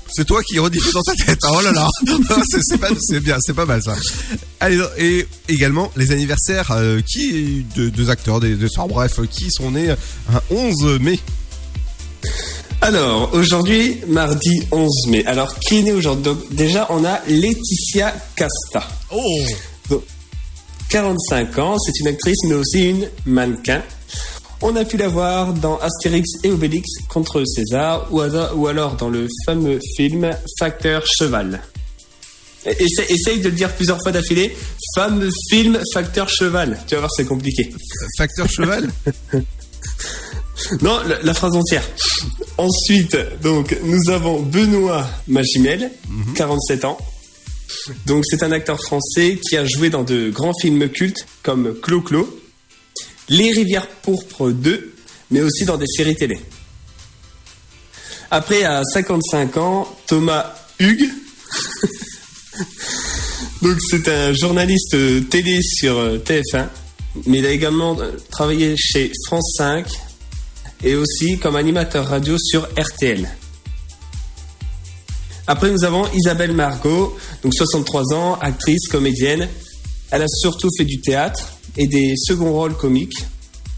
c'est 0.10 0.26
toi 0.26 0.42
qui 0.44 0.60
rediffuse 0.60 0.94
dans 0.94 1.02
ta 1.04 1.14
tête. 1.16 1.40
hein, 1.44 1.52
Oh 1.54 1.62
là 1.62 1.72
là, 1.72 1.88
c'est 2.50 2.78
pas, 2.80 2.90
c'est 3.00 3.20
bien, 3.20 3.38
c'est 3.40 3.54
pas 3.54 3.66
mal 3.66 3.82
ça. 3.82 3.96
Allez, 4.60 4.82
et 4.98 5.28
également 5.50 5.92
les 5.96 6.12
anniversaires 6.12 6.72
euh, 6.72 7.02
qui 7.02 7.66
de 7.76 7.90
deux 7.90 8.10
acteurs, 8.10 8.40
des, 8.40 8.56
des 8.56 8.68
stars, 8.68 8.88
bref, 8.88 9.20
qui 9.30 9.50
sont 9.52 9.72
nés 9.72 9.92
un 9.92 10.42
11 10.50 11.00
mai. 11.00 11.20
Alors, 12.82 13.34
aujourd'hui, 13.34 13.98
mardi 14.08 14.62
11 14.72 15.08
mai. 15.08 15.26
Alors, 15.26 15.58
qui 15.60 15.80
est 15.80 15.82
né 15.84 15.92
aujourd'hui? 15.94 16.32
Déjà, 16.52 16.86
on 16.92 17.04
a 17.06 17.20
Laetitia 17.28 18.14
Casta. 18.36 18.88
Oh 19.12 19.40
45 20.90 21.60
ans, 21.60 21.78
c'est 21.80 22.00
une 22.00 22.08
actrice, 22.08 22.38
mais 22.46 22.56
aussi 22.56 22.90
une 22.90 23.10
mannequin. 23.26 23.82
On 24.62 24.76
a 24.76 24.86
pu 24.86 24.98
la 24.98 25.08
voir 25.08 25.54
dans 25.54 25.78
Astérix 25.78 26.30
et 26.44 26.52
Obélix 26.52 26.90
contre 27.10 27.44
César, 27.46 28.08
ou, 28.12 28.68
alors 28.68 28.96
dans 28.96 29.10
le 29.10 29.28
fameux 29.46 29.80
film 29.96 30.32
Facteur 30.60 31.06
Cheval. 31.06 31.62
Essaye, 32.66 33.06
essaye 33.10 33.40
de 33.40 33.50
le 33.50 33.56
dire 33.56 33.72
plusieurs 33.74 34.00
fois 34.02 34.12
d'affilée. 34.12 34.56
Fameux 34.96 35.30
film 35.50 35.80
Facteur 35.94 36.28
Cheval. 36.28 36.80
Tu 36.88 36.96
vas 36.96 37.02
voir, 37.02 37.12
c'est 37.16 37.26
compliqué. 37.26 37.74
Facteur 38.18 38.50
Cheval? 38.50 38.90
Non, 40.82 41.00
la, 41.08 41.22
la 41.22 41.34
phrase 41.36 41.56
entière. 41.56 41.84
Ensuite, 42.58 43.16
donc, 43.44 43.78
nous 43.84 44.10
avons 44.10 44.42
Benoît 44.42 45.08
Magimel, 45.28 45.92
47 46.36 46.84
ans. 46.84 46.98
Donc, 48.06 48.24
c'est 48.26 48.44
un 48.44 48.52
acteur 48.52 48.80
français 48.82 49.40
qui 49.42 49.58
a 49.58 49.66
joué 49.66 49.90
dans 49.90 50.04
de 50.04 50.30
grands 50.30 50.54
films 50.60 50.90
cultes 50.90 51.26
comme 51.44 51.76
Clo-Clo, 51.82 52.42
Les 53.30 53.52
Rivières 53.52 53.88
Pourpres 53.88 54.52
2, 54.52 54.94
mais 55.32 55.42
aussi 55.42 55.66
dans 55.66 55.78
des 55.78 55.88
séries 55.88 56.16
télé. 56.16 56.40
Après, 58.32 58.64
à 58.64 58.84
55 58.84 59.58
ans, 59.58 59.98
Thomas 60.06 60.54
Hugues. 60.80 61.10
C'est 63.90 64.08
un 64.08 64.34
journaliste 64.34 64.94
euh, 64.94 65.22
télé 65.22 65.62
sur 65.62 65.98
euh, 65.98 66.18
TF1, 66.18 66.68
mais 67.26 67.40
il 67.40 67.46
a 67.46 67.50
également 67.50 68.00
euh, 68.00 68.12
travaillé 68.32 68.76
chez 68.78 69.12
France 69.26 69.56
5 69.58 69.86
et 70.84 70.96
aussi 70.96 71.38
comme 71.40 71.56
animateur 71.56 72.08
radio 72.08 72.38
sur 72.38 72.68
RTL. 72.78 73.28
Après, 75.48 75.72
nous 75.72 75.86
avons 75.86 76.06
Isabelle 76.14 76.52
Margot, 76.52 77.16
donc 77.42 77.54
63 77.54 78.14
ans, 78.14 78.38
actrice, 78.42 78.88
comédienne. 78.90 79.48
Elle 80.12 80.22
a 80.22 80.28
surtout 80.28 80.70
fait 80.78 80.84
du 80.84 81.00
théâtre 81.00 81.54
et 81.78 81.88
des 81.88 82.16
seconds 82.18 82.52
rôles 82.52 82.76
comiques. 82.76 83.18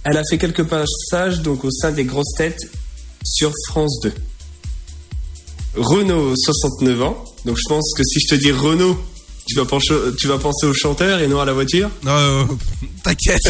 Elle 0.03 0.17
a 0.17 0.23
fait 0.27 0.39
quelques 0.39 0.63
passages 0.63 1.41
donc 1.41 1.63
au 1.63 1.71
sein 1.71 1.91
des 1.91 2.05
grosses 2.05 2.33
têtes 2.35 2.71
sur 3.23 3.51
France 3.67 3.99
2. 4.01 4.13
Renaud, 5.75 6.33
69 6.35 7.01
ans. 7.03 7.23
Donc 7.45 7.57
je 7.57 7.69
pense 7.69 7.93
que 7.95 8.03
si 8.03 8.19
je 8.19 8.35
te 8.35 8.35
dis 8.35 8.51
Renaud, 8.51 8.97
tu 9.49 9.55
vas, 9.55 9.65
pencher- 9.65 10.15
tu 10.17 10.27
vas 10.27 10.37
penser 10.37 10.65
au 10.67 10.73
chanteur 10.73 11.19
et 11.19 11.27
non 11.27 11.39
à 11.41 11.45
la 11.45 11.53
voiture? 11.53 11.89
Non, 12.03 12.11
euh, 12.11 12.43
t'inquiète. 13.03 13.41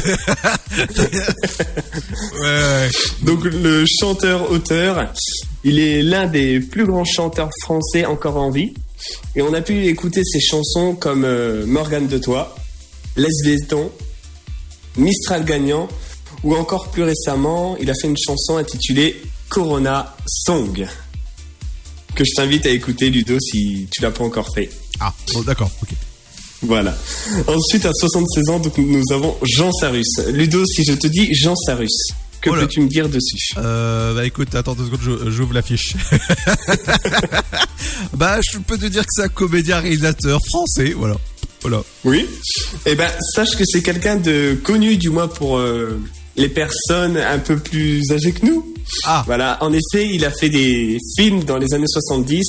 ouais, 0.98 2.40
ouais. 2.42 2.90
Donc 3.22 3.44
le 3.44 3.86
chanteur-auteur, 4.00 5.12
il 5.64 5.80
est 5.80 6.02
l'un 6.02 6.28
des 6.28 6.60
plus 6.60 6.86
grands 6.86 7.06
chanteurs 7.06 7.50
français 7.64 8.06
encore 8.06 8.38
en 8.38 8.50
vie. 8.52 8.74
Et 9.36 9.42
on 9.42 9.54
a 9.54 9.62
pu 9.62 9.86
écouter 9.88 10.22
ses 10.24 10.42
chansons 10.42 10.96
comme 10.96 11.24
euh, 11.24 11.66
Morgane 11.66 12.08
de 12.08 12.18
Toi, 12.18 12.56
Les 13.16 13.30
Béton, 13.46 13.92
Mistral 14.98 15.46
Gagnant, 15.46 15.88
ou 16.44 16.56
encore 16.56 16.90
plus 16.92 17.04
récemment, 17.04 17.78
il 17.80 17.90
a 17.90 17.94
fait 17.94 18.08
une 18.08 18.18
chanson 18.18 18.58
intitulée 18.58 19.22
Corona 19.50 20.16
Song, 20.28 20.86
que 22.16 22.24
je 22.26 22.32
t'invite 22.36 22.66
à 22.66 22.70
écouter 22.70 23.10
Ludo 23.10 23.38
si 23.40 23.88
tu 23.92 24.02
l'as 24.02 24.12
pas 24.12 24.24
encore 24.24 24.48
fait. 24.54 24.70
Ah, 25.00 25.14
bon, 25.34 25.42
d'accord, 25.42 25.72
ok. 25.82 25.90
Voilà. 26.62 26.94
Ensuite, 27.48 27.86
à 27.86 27.92
76 27.94 28.50
ans, 28.50 28.60
donc, 28.60 28.78
nous 28.78 29.04
avons 29.14 29.38
Jean 29.44 29.72
Sarus. 29.72 30.06
Ludo, 30.34 30.66
si 30.66 30.84
je 30.84 30.92
te 30.94 31.08
dis 31.08 31.34
Jean 31.34 31.56
Sarus, 31.56 31.88
que 32.42 32.50
Oh 32.50 32.56
là. 32.56 32.64
peux-tu 32.64 32.82
me 32.82 32.90
dire 32.90 33.08
dessus? 33.08 33.38
Euh, 33.58 34.14
bah 34.14 34.26
écoute, 34.26 34.54
attends 34.56 34.76
deux 34.76 34.86
secondes, 34.86 35.30
j'ouvre 35.30 35.54
la 35.54 35.62
fiche. 35.62 35.94
bah, 38.14 38.40
je 38.42 38.58
peux 38.60 38.78
te 38.78 38.86
dire 38.86 39.02
que 39.04 39.10
c'est 39.12 39.24
un 39.24 39.30
comédien 39.30 39.80
réalisateur 39.80 40.40
français, 40.50 40.94
voilà. 40.96 41.16
Voilà. 41.62 41.82
Oui. 42.06 42.26
Eh 42.86 42.96
ben, 42.96 43.10
sache 43.36 43.56
que 43.58 43.64
c'est 43.66 43.82
quelqu'un 43.82 44.16
de 44.16 44.58
connu, 44.64 44.96
du 44.98 45.10
moins 45.10 45.28
pour 45.28 45.58
euh, 45.58 46.00
les 46.38 46.48
personnes 46.48 47.18
un 47.18 47.40
peu 47.40 47.58
plus 47.58 48.02
âgées 48.12 48.32
que 48.32 48.46
nous. 48.46 48.74
Ah. 49.04 49.24
Voilà. 49.26 49.58
En 49.62 49.74
effet, 49.74 50.08
il 50.10 50.24
a 50.26 50.32
fait 50.32 50.50
des 50.50 50.98
films 51.18 51.44
dans 51.44 51.58
les 51.58 51.74
années 51.74 51.88
70 51.88 52.46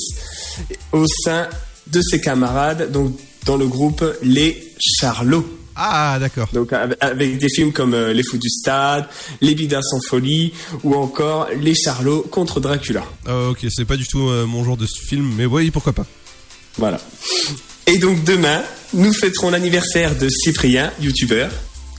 au 0.93 1.05
sein 1.25 1.47
de 1.91 2.01
ses 2.01 2.21
camarades, 2.21 2.91
donc 2.91 3.13
dans 3.45 3.57
le 3.57 3.67
groupe 3.67 4.03
Les 4.23 4.71
Charlots. 4.79 5.45
Ah, 5.75 6.17
d'accord. 6.19 6.49
Donc 6.53 6.73
avec- 6.73 7.37
des 7.37 7.47
films 7.49 7.71
comme 7.71 7.93
euh, 7.93 8.13
Les 8.13 8.23
Fous 8.23 8.37
du 8.37 8.49
Stade, 8.49 9.05
Les 9.39 9.55
Bidas 9.55 9.81
en 9.93 9.99
folie, 10.07 10.53
ou 10.83 10.95
encore 10.95 11.47
Les 11.59 11.73
Charlots 11.75 12.21
contre 12.29 12.59
Dracula. 12.59 13.03
Euh, 13.27 13.49
ok, 13.51 13.65
c'est 13.69 13.85
pas 13.85 13.95
du 13.97 14.05
tout 14.05 14.27
euh, 14.29 14.45
mon 14.45 14.63
genre 14.63 14.77
de 14.77 14.85
film, 15.07 15.33
mais 15.37 15.45
oui, 15.45 15.71
pourquoi 15.71 15.93
pas. 15.93 16.05
Voilà. 16.77 16.99
Et 17.87 17.97
donc 17.97 18.23
demain, 18.23 18.61
nous 18.93 19.13
fêterons 19.13 19.49
l'anniversaire 19.49 20.15
de 20.17 20.29
Cyprien, 20.29 20.91
youtubeur. 21.01 21.49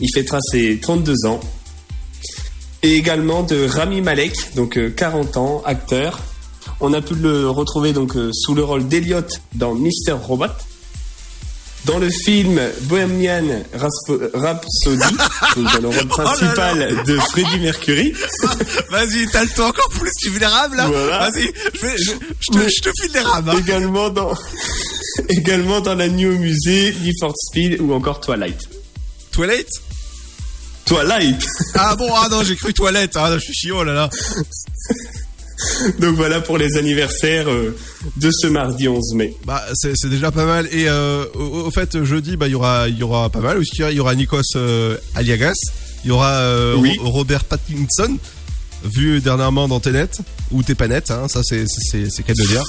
Il 0.00 0.08
fêtera 0.14 0.38
ses 0.50 0.78
32 0.78 1.26
ans. 1.26 1.40
Et 2.82 2.94
également 2.96 3.42
de 3.42 3.64
Rami 3.66 4.00
Malek, 4.00 4.54
donc 4.56 4.76
euh, 4.76 4.90
40 4.90 5.36
ans, 5.36 5.62
acteur. 5.64 6.20
On 6.84 6.92
a 6.92 7.00
pu 7.00 7.14
le 7.14 7.48
retrouver 7.48 7.92
donc 7.92 8.16
euh, 8.16 8.30
sous 8.32 8.54
le 8.54 8.64
rôle 8.64 8.86
d'Eliot 8.88 9.20
dans 9.54 9.74
Mister 9.74 10.12
Robot. 10.12 10.46
Dans 11.84 11.98
le 11.98 12.10
film 12.10 12.60
Bohemian 12.82 13.64
Rhapsody, 13.74 15.16
dans 15.56 15.80
le 15.80 15.88
rôle 15.88 16.06
principal 16.06 17.02
de 17.04 17.16
Freddie 17.18 17.58
Mercury. 17.58 18.12
Vas-y, 18.90 19.26
t'as 19.32 19.42
le 19.42 19.48
temps 19.50 19.66
encore 19.68 19.88
plus, 19.88 20.10
tu 20.20 20.30
veux 20.30 20.38
les 20.38 20.46
rames 20.46 20.74
là 20.74 20.86
Voilà. 20.86 21.28
Vas-y, 21.30 21.52
je, 21.74 21.80
vais- 21.86 21.98
je, 21.98 22.10
je 22.40 22.52
te, 22.52 22.68
je 22.68 22.82
te 22.82 22.90
file 23.02 23.12
les 23.14 23.20
rames. 23.20 23.48
hein. 23.48 23.58
Également 23.58 24.10
dans, 24.10 24.32
également 25.28 25.80
dans 25.80 25.96
la 25.96 26.08
nuit 26.08 26.26
au 26.26 26.38
musée, 26.38 26.94
Need 27.02 27.14
for 27.18 27.32
Speed 27.36 27.80
ou 27.80 27.92
encore 27.94 28.20
Twilight. 28.20 28.60
Toilette 29.32 29.70
Twilight 30.84 31.44
Ah 31.74 31.96
bon, 31.96 32.12
ah 32.14 32.28
non, 32.30 32.44
j'ai 32.44 32.54
cru 32.54 32.72
toilette, 32.72 33.16
ah, 33.16 33.30
je 33.34 33.38
suis 33.40 33.54
chiant, 33.54 33.78
oh 33.80 33.84
là 33.84 33.92
là. 33.92 34.10
Donc 36.00 36.16
voilà 36.16 36.40
pour 36.40 36.58
les 36.58 36.76
anniversaires 36.76 37.48
euh, 37.50 37.76
de 38.16 38.30
ce 38.32 38.46
mardi 38.46 38.88
11 38.88 39.14
mai. 39.14 39.34
Bah, 39.44 39.62
c'est 39.74 40.08
déjà 40.08 40.30
pas 40.30 40.44
mal. 40.46 40.66
Et 40.72 40.88
euh, 40.88 41.24
au, 41.34 41.66
au 41.66 41.70
fait, 41.70 42.02
jeudi, 42.04 42.36
bah, 42.36 42.48
il 42.48 42.52
y 42.52 42.54
aura, 42.54 42.88
il 42.88 42.98
y 42.98 43.02
aura 43.02 43.28
pas 43.30 43.40
mal 43.40 43.58
aussi. 43.58 43.70
Il 43.78 43.96
y 43.96 44.00
aura 44.00 44.14
Nikos 44.14 44.40
euh, 44.56 44.96
Aliagas, 45.14 45.54
il 46.04 46.08
y 46.08 46.10
aura 46.10 46.30
euh, 46.32 46.74
Oui. 46.78 46.96
Robert 47.00 47.44
Pattinson, 47.44 48.16
vu 48.84 49.20
dernièrement 49.20 49.68
dans 49.68 49.80
Tenet, 49.80 50.08
ou 50.50 50.62
T'es 50.62 50.74
pas 50.74 50.88
net, 50.88 51.10
hein, 51.10 51.28
ça 51.28 51.40
c'est 51.44 51.64
c'est 51.66 52.10
c'est 52.10 52.22
qu'à 52.22 52.32
de 52.34 52.46
dire. 52.48 52.62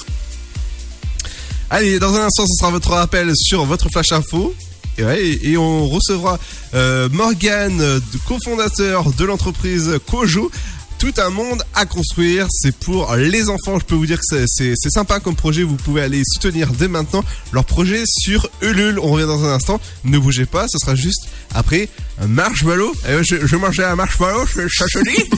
Allez, 1.70 2.00
dans 2.00 2.14
un 2.16 2.22
instant, 2.26 2.46
ce 2.46 2.54
sera 2.60 2.70
votre 2.72 2.91
rappel 2.91 3.32
sur 3.36 3.66
votre 3.66 3.89
flash 3.89 4.12
info. 4.12 4.54
Et, 5.00 5.04
ouais, 5.04 5.24
et- 5.26 5.50
et 5.52 5.58
on 5.58 5.88
recevra 5.89 6.38
euh, 6.76 7.10
Morgan, 7.12 8.00
cofondateur 8.28 9.12
de 9.14 9.26
l'entreprise 9.26 9.89
Kojo. 10.10 10.52
Tout 11.04 11.14
un 11.22 11.32
monde 11.32 11.62
à 11.76 11.86
construire, 11.86 12.47
c'est 12.49 12.74
pour 12.74 13.14
les 13.18 13.49
enfants. 13.49 13.78
Je 13.78 13.84
peux 13.84 13.93
vous 13.95 14.06
dire 14.06 14.22
que 14.22 14.45
c'est- 14.47 14.89
sympa 14.89 15.20
comme 15.20 15.36
projet. 15.36 15.64
Vous 15.64 15.76
pouvez 15.76 16.01
aller 16.01 16.22
soutenir 16.26 16.70
dès 16.72 16.88
maintenant 16.88 17.26
leur 17.51 17.66
projet 17.66 18.04
sur 18.08 18.49
Ulule. 18.62 18.99
On 18.99 19.12
revient 19.12 19.28
dans 19.28 19.43
un 19.43 19.51
instant. 19.54 19.82
Ne 20.06 20.18
bougez 20.18 20.45
pas, 20.45 20.66
ce 20.70 20.78
sera 20.78 20.95
juste 20.95 21.28
après 21.54 21.89
un 22.22 22.28
marshmallow. 22.28 22.93
Ouais, 23.06 23.22
je, 23.22 23.45
je 23.45 23.56
mangeais 23.58 23.84
un 23.84 23.97
marshmallow, 23.97 24.45
je- 24.45 25.01
dit 25.04 25.30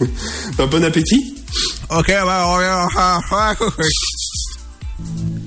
Un 0.58 0.66
bon 0.66 0.82
appétit 0.82 1.36
Ok, 1.90 2.08
bah 2.08 2.44
on 2.48 2.54
revient. 2.56 2.88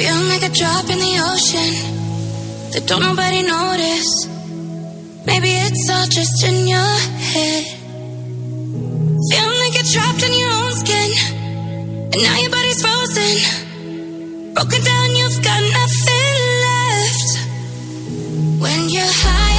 Ah, 0.00 0.04
ah, 0.04 0.14
ah, 0.14 0.14
ah. 0.14 0.18
Feel 0.18 0.22
like 0.30 0.44
a 0.44 0.52
drop 0.54 0.88
in 0.90 0.98
the 0.98 1.14
ocean 1.26 1.74
that 2.70 2.86
don't 2.86 3.02
nobody 3.02 3.42
notice. 3.42 4.28
Maybe 5.26 5.50
it's 5.50 5.90
all 5.90 6.06
just 6.06 6.44
in 6.44 6.68
your 6.68 6.94
head. 7.32 7.64
Feel 9.30 9.50
like 9.58 9.74
you're 9.74 9.90
trapped 9.90 10.22
in 10.22 10.32
your 10.38 10.52
own 10.54 10.72
skin, 10.78 11.10
and 12.12 12.22
now 12.22 12.36
your 12.38 12.50
body's 12.50 12.80
frozen. 12.80 14.54
Broken 14.54 14.82
down, 14.84 15.08
you've 15.18 15.42
got 15.42 15.62
nothing 15.78 16.34
left. 16.66 17.28
When 18.62 18.88
you're 18.88 19.14
high 19.26 19.57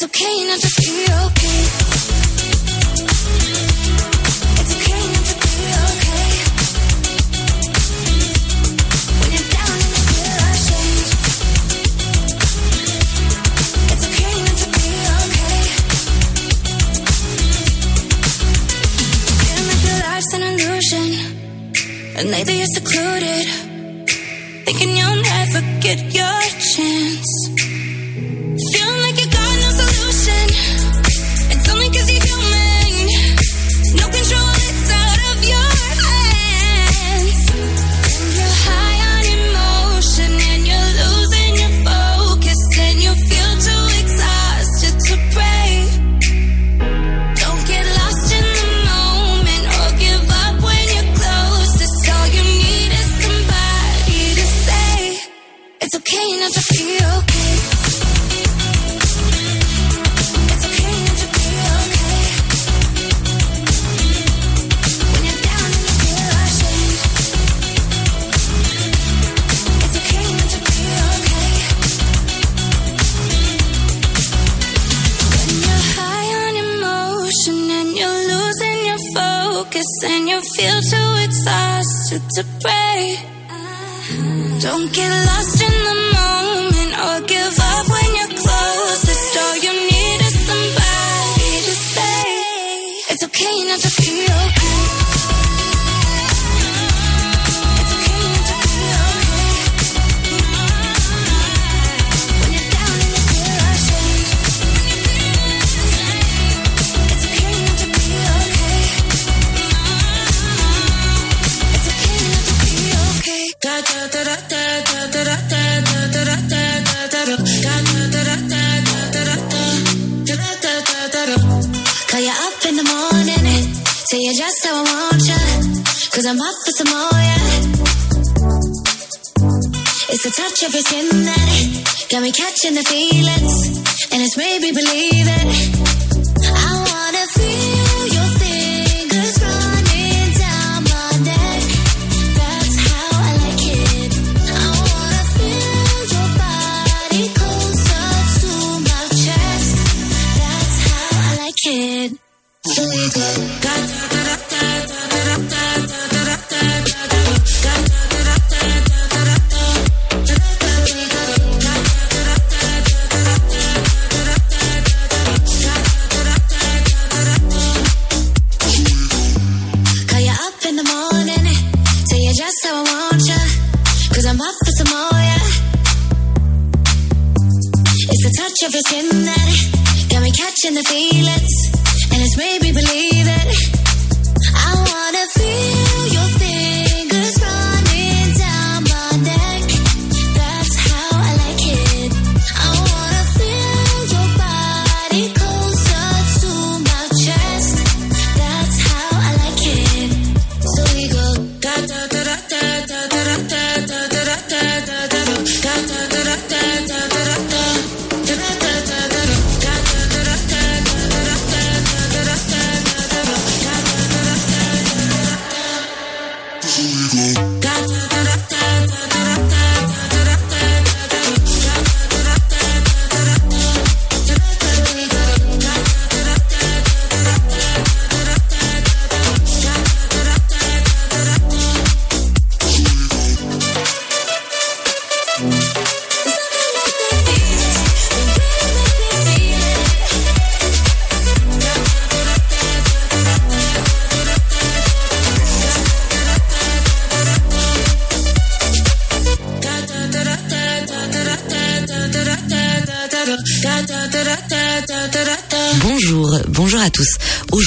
It's 0.00 0.06
okay 0.06 0.46
not 0.46 0.60
to 0.60 0.68
be 0.78 0.94
okay. 1.26 1.62
It's 4.60 4.72
okay 4.78 5.02
not 5.10 5.24
to 5.26 5.34
be 5.42 5.54
okay. 5.90 6.26
When 9.18 9.30
you're 9.34 9.50
down 9.50 9.74
and 9.74 9.90
you 9.90 10.02
feel. 10.06 10.38
It's 13.90 14.04
okay 14.06 14.34
not 14.46 14.56
to 14.62 14.66
be 14.78 14.88
okay. 15.18 15.58
Can't 19.42 19.66
make 19.66 19.82
your 19.82 20.00
an 20.32 20.42
illusion, 20.46 21.06
and 22.18 22.26
the 22.76 22.82
clue. 22.84 23.17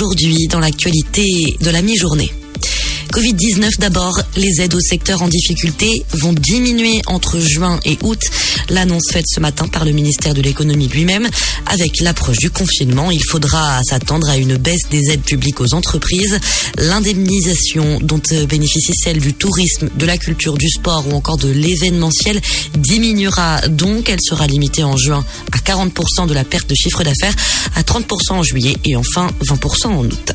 Aujourd'hui, 0.02 0.48
dans 0.48 0.60
l'actualité 0.60 1.58
de 1.62 1.70
la 1.70 1.84
mi-journée. 1.84 2.32
Covid-19 3.12 3.80
d'abord, 3.80 4.22
les 4.38 4.62
aides 4.62 4.74
au 4.74 4.80
secteur 4.80 5.22
en 5.22 5.28
difficulté 5.28 6.06
vont 6.14 6.32
diminuer 6.32 7.02
entre 7.08 7.40
juin 7.40 7.78
et 7.84 7.98
août. 8.04 8.22
L'annonce 8.70 9.12
faite 9.12 9.26
ce 9.28 9.42
matin 9.42 9.68
par 9.68 9.84
le 9.84 9.92
ministère 9.92 10.34
de 10.34 10.42
l'économie 10.42 10.88
lui-même. 10.88 11.28
Avec 11.66 12.00
l'approche 12.00 12.38
du 12.38 12.50
confinement, 12.50 13.12
il 13.12 13.22
faudra 13.24 13.82
s'attendre 13.84 14.30
à 14.30 14.38
une 14.38 14.56
baisse 14.56 14.88
des 14.90 15.12
aides 15.12 15.24
publiques 15.24 15.60
aux 15.60 15.74
entreprises. 15.74 16.40
L'indemnisation 16.78 18.00
dont 18.02 18.22
bénéficie 18.48 18.94
celle 18.96 19.20
du 19.20 19.34
tourisme, 19.34 19.90
de 19.94 20.06
la 20.06 20.18
culture, 20.18 20.58
du 20.58 20.70
sport 20.70 21.06
ou 21.10 21.12
encore 21.12 21.38
de 21.38 21.50
l'événementiel 21.50 22.40
diminuera 22.78 23.68
donc. 23.68 24.10
Elle 24.10 24.22
sera 24.22 24.48
limitée 24.48 24.84
en 24.84 24.96
juin 24.96 25.26
à 25.52 25.58
40% 25.58 26.28
de 26.28 26.34
la 26.34 26.46
perte 26.46 26.70
de 26.70 26.76
chiffre 26.76 27.04
d'affaires, 27.04 27.36
à 27.76 27.82
30% 27.82 28.32
en 28.32 28.44
juillet 28.44 28.78
et 28.86 28.96
enfin 28.96 29.30
20% 29.44 29.88
en 29.88 30.06
août. 30.06 30.34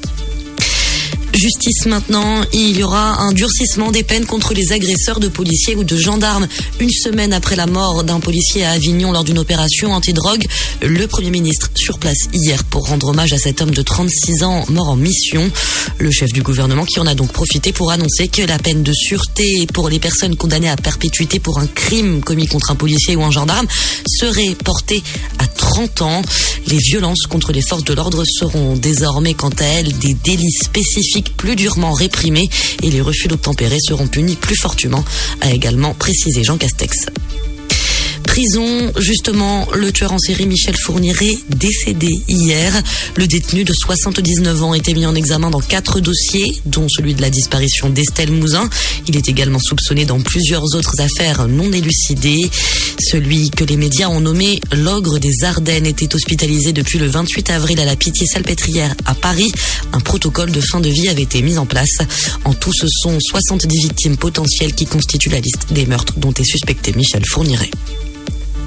Justice 1.36 1.84
maintenant, 1.84 2.42
il 2.54 2.78
y 2.78 2.82
aura 2.82 3.20
un 3.20 3.32
durcissement 3.32 3.90
des 3.90 4.02
peines 4.02 4.24
contre 4.24 4.54
les 4.54 4.72
agresseurs 4.72 5.20
de 5.20 5.28
policiers 5.28 5.76
ou 5.76 5.84
de 5.84 5.96
gendarmes. 5.96 6.48
Une 6.80 6.90
semaine 6.90 7.34
après 7.34 7.56
la 7.56 7.66
mort 7.66 8.04
d'un 8.04 8.20
policier 8.20 8.64
à 8.64 8.70
Avignon 8.70 9.12
lors 9.12 9.22
d'une 9.22 9.38
opération 9.38 9.92
antidrogue, 9.92 10.46
le 10.80 11.06
Premier 11.06 11.30
ministre 11.30 11.70
sur 11.74 11.98
place 11.98 12.28
hier 12.32 12.64
pour 12.64 12.86
rendre 12.86 13.08
hommage 13.08 13.34
à 13.34 13.38
cet 13.38 13.60
homme 13.60 13.72
de 13.72 13.82
36 13.82 14.44
ans 14.44 14.64
mort 14.70 14.88
en 14.88 14.96
mission. 14.96 15.50
Le 15.98 16.10
chef 16.10 16.32
du 16.32 16.42
gouvernement 16.42 16.86
qui 16.86 17.00
en 17.00 17.06
a 17.06 17.14
donc 17.14 17.32
profité 17.32 17.72
pour 17.72 17.90
annoncer 17.90 18.28
que 18.28 18.42
la 18.42 18.58
peine 18.58 18.82
de 18.82 18.92
sûreté 18.94 19.66
pour 19.72 19.90
les 19.90 19.98
personnes 19.98 20.36
condamnées 20.36 20.70
à 20.70 20.76
perpétuité 20.76 21.38
pour 21.38 21.58
un 21.58 21.66
crime 21.66 22.22
commis 22.22 22.46
contre 22.46 22.70
un 22.70 22.76
policier 22.76 23.14
ou 23.14 23.22
un 23.22 23.30
gendarme 23.30 23.66
serait 24.06 24.54
portée 24.64 25.02
à 25.38 25.46
30 25.46 25.66
30 25.76 26.02
ans. 26.02 26.22
Les 26.68 26.78
violences 26.78 27.26
contre 27.28 27.52
les 27.52 27.60
forces 27.60 27.84
de 27.84 27.92
l'ordre 27.92 28.22
seront 28.24 28.76
désormais 28.76 29.34
quant 29.34 29.50
à 29.58 29.64
elles 29.64 29.92
des 29.98 30.14
délits 30.14 30.50
spécifiques 30.50 31.25
plus 31.30 31.56
durement 31.56 31.92
réprimés 31.92 32.48
et 32.82 32.90
les 32.90 33.00
refus 33.00 33.28
d'obtempérer 33.28 33.78
seront 33.80 34.08
punis 34.08 34.36
plus 34.36 34.56
fortement, 34.56 35.04
a 35.40 35.50
également 35.50 35.94
précisé 35.94 36.44
Jean 36.44 36.58
Castex 36.58 37.06
prison, 38.36 38.92
justement, 38.98 39.66
le 39.74 39.90
tueur 39.90 40.12
en 40.12 40.18
série 40.18 40.44
Michel 40.44 40.76
Fourniret, 40.76 41.38
décédé 41.48 42.10
hier. 42.28 42.70
Le 43.16 43.26
détenu 43.26 43.64
de 43.64 43.72
79 43.72 44.62
ans 44.62 44.74
était 44.74 44.92
mis 44.92 45.06
en 45.06 45.14
examen 45.14 45.48
dans 45.48 45.60
quatre 45.60 46.00
dossiers, 46.00 46.60
dont 46.66 46.86
celui 46.86 47.14
de 47.14 47.22
la 47.22 47.30
disparition 47.30 47.88
d'Estelle 47.88 48.30
Mouzin. 48.30 48.68
Il 49.08 49.16
est 49.16 49.30
également 49.30 49.58
soupçonné 49.58 50.04
dans 50.04 50.20
plusieurs 50.20 50.64
autres 50.74 51.00
affaires 51.00 51.48
non 51.48 51.72
élucidées. 51.72 52.50
Celui 53.00 53.48
que 53.48 53.64
les 53.64 53.78
médias 53.78 54.08
ont 54.08 54.20
nommé 54.20 54.60
l'ogre 54.70 55.18
des 55.18 55.44
Ardennes 55.44 55.86
était 55.86 56.14
hospitalisé 56.14 56.74
depuis 56.74 56.98
le 56.98 57.06
28 57.06 57.48
avril 57.48 57.80
à 57.80 57.86
la 57.86 57.96
Pitié-Salpêtrière 57.96 58.94
à 59.06 59.14
Paris. 59.14 59.50
Un 59.94 60.00
protocole 60.00 60.52
de 60.52 60.60
fin 60.60 60.80
de 60.80 60.90
vie 60.90 61.08
avait 61.08 61.22
été 61.22 61.40
mis 61.40 61.56
en 61.56 61.64
place. 61.64 62.00
En 62.44 62.52
tout, 62.52 62.74
ce 62.74 62.86
sont 62.86 63.16
70 63.18 63.78
victimes 63.78 64.18
potentielles 64.18 64.74
qui 64.74 64.84
constituent 64.84 65.30
la 65.30 65.40
liste 65.40 65.72
des 65.72 65.86
meurtres 65.86 66.18
dont 66.18 66.34
est 66.34 66.44
suspecté 66.44 66.92
Michel 66.92 67.24
Fourniret 67.24 67.70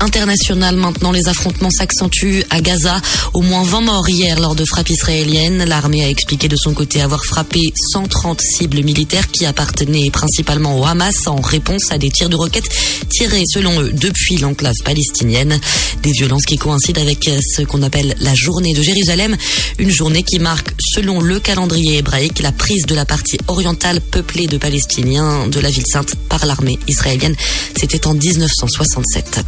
international 0.00 0.76
maintenant. 0.76 1.12
Les 1.12 1.28
affrontements 1.28 1.70
s'accentuent 1.70 2.44
à 2.50 2.60
Gaza. 2.60 3.00
Au 3.34 3.42
moins 3.42 3.62
20 3.62 3.80
morts 3.82 4.08
hier 4.08 4.40
lors 4.40 4.54
de 4.54 4.64
frappes 4.64 4.90
israéliennes. 4.90 5.64
L'armée 5.64 6.04
a 6.04 6.08
expliqué 6.08 6.48
de 6.48 6.56
son 6.56 6.74
côté 6.74 7.00
avoir 7.00 7.24
frappé 7.24 7.60
130 7.92 8.40
cibles 8.40 8.82
militaires 8.82 9.30
qui 9.30 9.46
appartenaient 9.46 10.10
principalement 10.10 10.78
au 10.78 10.84
Hamas 10.84 11.26
en 11.26 11.40
réponse 11.40 11.90
à 11.90 11.98
des 11.98 12.10
tirs 12.10 12.28
de 12.28 12.36
roquettes 12.36 12.68
tirés 13.08 13.44
selon 13.46 13.80
eux 13.80 13.92
depuis 13.92 14.36
l'enclave 14.38 14.74
palestinienne. 14.84 15.58
Des 16.02 16.12
violences 16.12 16.44
qui 16.44 16.56
coïncident 16.56 17.00
avec 17.00 17.28
ce 17.40 17.62
qu'on 17.62 17.82
appelle 17.82 18.14
la 18.20 18.34
journée 18.34 18.74
de 18.74 18.82
Jérusalem. 18.82 19.36
Une 19.78 19.90
journée 19.90 20.22
qui 20.22 20.38
marque 20.38 20.72
selon 20.94 21.20
le 21.20 21.40
calendrier 21.40 21.98
hébraïque 21.98 22.40
la 22.40 22.52
prise 22.52 22.86
de 22.86 22.94
la 22.94 23.04
partie 23.04 23.38
orientale 23.48 24.00
peuplée 24.00 24.46
de 24.46 24.58
Palestiniens 24.58 25.48
de 25.48 25.60
la 25.60 25.70
ville 25.70 25.86
sainte 25.86 26.14
par 26.28 26.46
l'armée 26.46 26.78
israélienne. 26.88 27.36
C'était 27.78 28.06
en 28.06 28.14
1967. 28.14 29.44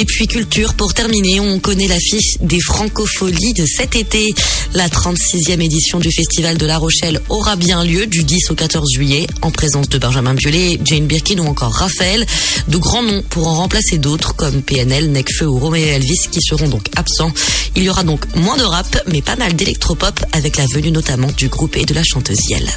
Et 0.00 0.04
puis 0.04 0.28
culture, 0.28 0.74
pour 0.74 0.94
terminer, 0.94 1.40
on 1.40 1.58
connaît 1.58 1.88
l'affiche 1.88 2.36
des 2.40 2.60
Francopholies 2.60 3.52
de 3.54 3.66
cet 3.66 3.96
été. 3.96 4.32
La 4.72 4.88
36e 4.88 5.60
édition 5.60 5.98
du 5.98 6.12
Festival 6.12 6.56
de 6.56 6.66
La 6.66 6.78
Rochelle 6.78 7.20
aura 7.28 7.56
bien 7.56 7.82
lieu 7.82 8.06
du 8.06 8.22
10 8.22 8.50
au 8.50 8.54
14 8.54 8.92
juillet 8.94 9.26
en 9.42 9.50
présence 9.50 9.88
de 9.88 9.98
Benjamin 9.98 10.34
Biolay, 10.34 10.78
Jane 10.84 11.08
Birkin 11.08 11.38
ou 11.38 11.46
encore 11.48 11.72
Raphaël. 11.72 12.24
De 12.68 12.76
grands 12.76 13.02
noms 13.02 13.24
pour 13.28 13.48
en 13.48 13.54
remplacer 13.54 13.98
d'autres 13.98 14.36
comme 14.36 14.62
PNL, 14.62 15.10
Necfeu 15.10 15.48
ou 15.48 15.58
Roméo 15.58 15.84
Elvis 15.84 16.28
qui 16.30 16.42
seront 16.42 16.68
donc 16.68 16.86
absents. 16.94 17.32
Il 17.74 17.82
y 17.82 17.90
aura 17.90 18.04
donc 18.04 18.24
moins 18.36 18.56
de 18.56 18.62
rap 18.62 19.02
mais 19.08 19.20
pas 19.20 19.34
mal 19.34 19.56
d'électropop 19.56 20.24
avec 20.30 20.58
la 20.58 20.66
venue 20.66 20.92
notamment 20.92 21.32
du 21.36 21.48
groupe 21.48 21.76
et 21.76 21.84
de 21.84 21.94
la 21.94 22.04
chanteuse 22.04 22.38
Yel. 22.48 22.70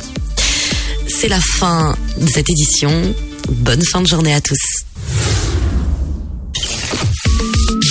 C'est 1.07 1.29
la 1.29 1.39
fin 1.39 1.95
de 2.17 2.27
cette 2.27 2.49
édition. 2.49 3.13
Bonne 3.47 3.83
fin 3.83 4.01
de 4.01 4.07
journée 4.07 4.33
à 4.33 4.41
tous. 4.41 4.57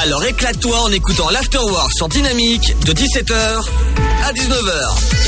Alors 0.00 0.24
éclate-toi 0.24 0.80
en 0.80 0.90
écoutant 0.90 1.28
l'Afterwork 1.28 1.92
sur 1.92 2.08
Dynamique 2.08 2.74
de 2.86 2.94
17h 2.94 3.66
à 4.24 4.32
19h. 4.32 5.27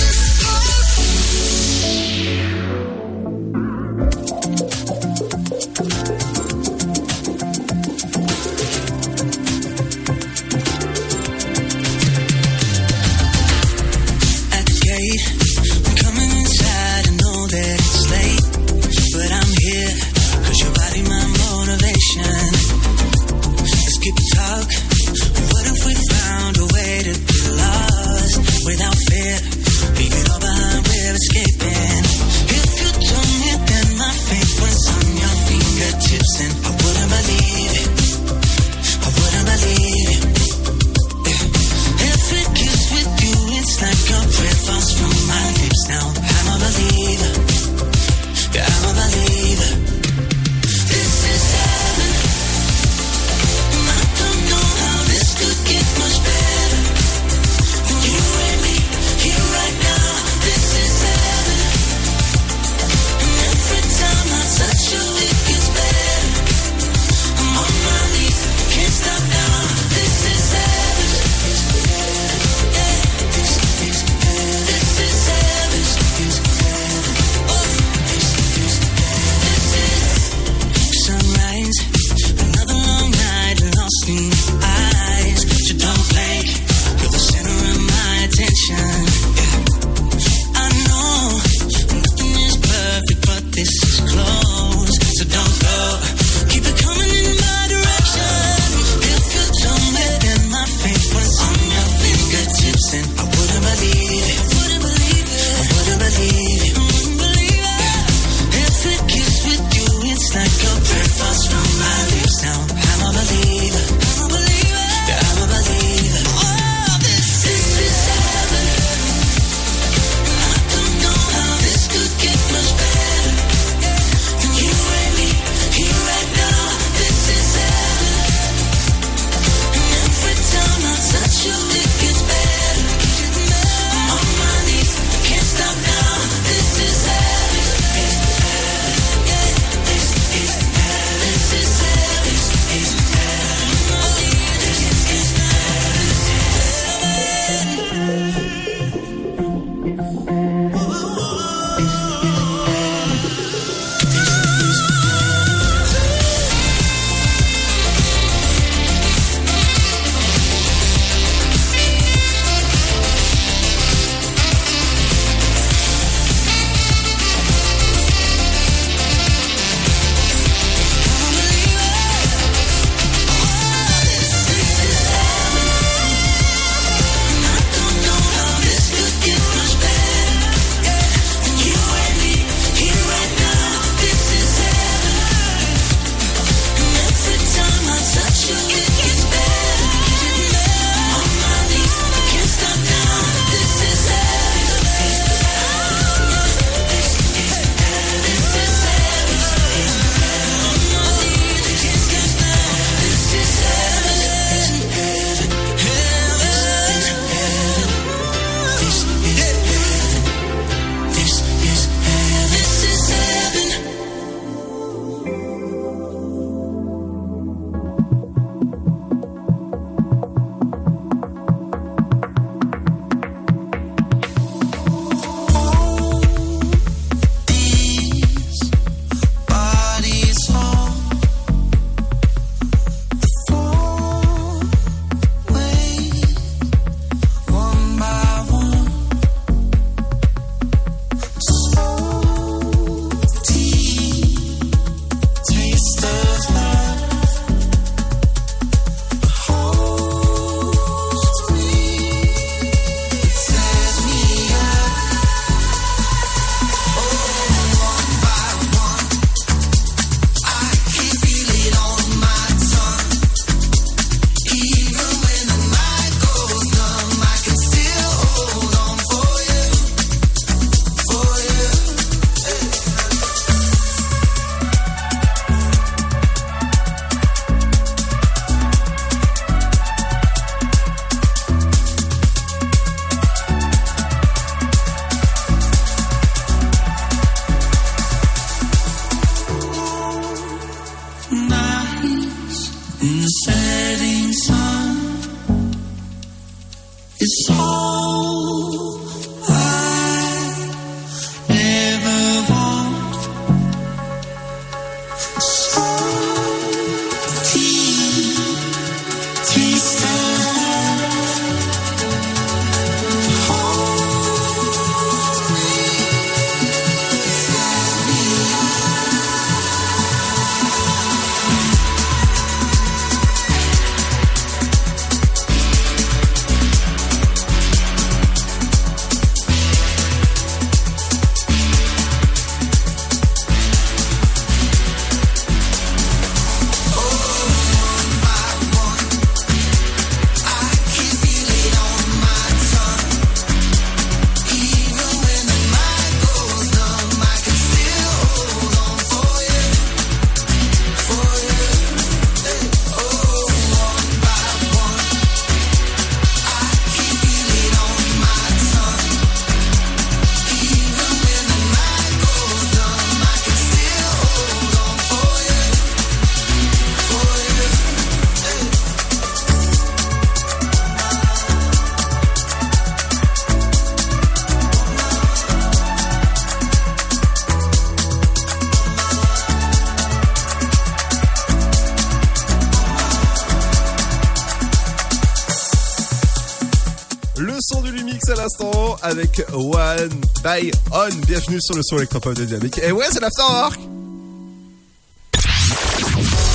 Avec 389.31 389.47
One 389.53 390.21
by 390.43 390.71
On. 390.93 391.09
Bienvenue 391.27 391.59
sur 391.61 391.75
le 391.75 391.83
son 391.83 391.97
électropop 391.99 392.35
de 392.35 392.45
Dynamique. 392.45 392.79
Et 392.83 392.93
ouais, 392.93 393.07
c'est 393.11 393.21
l'Afterwork. 393.21 393.79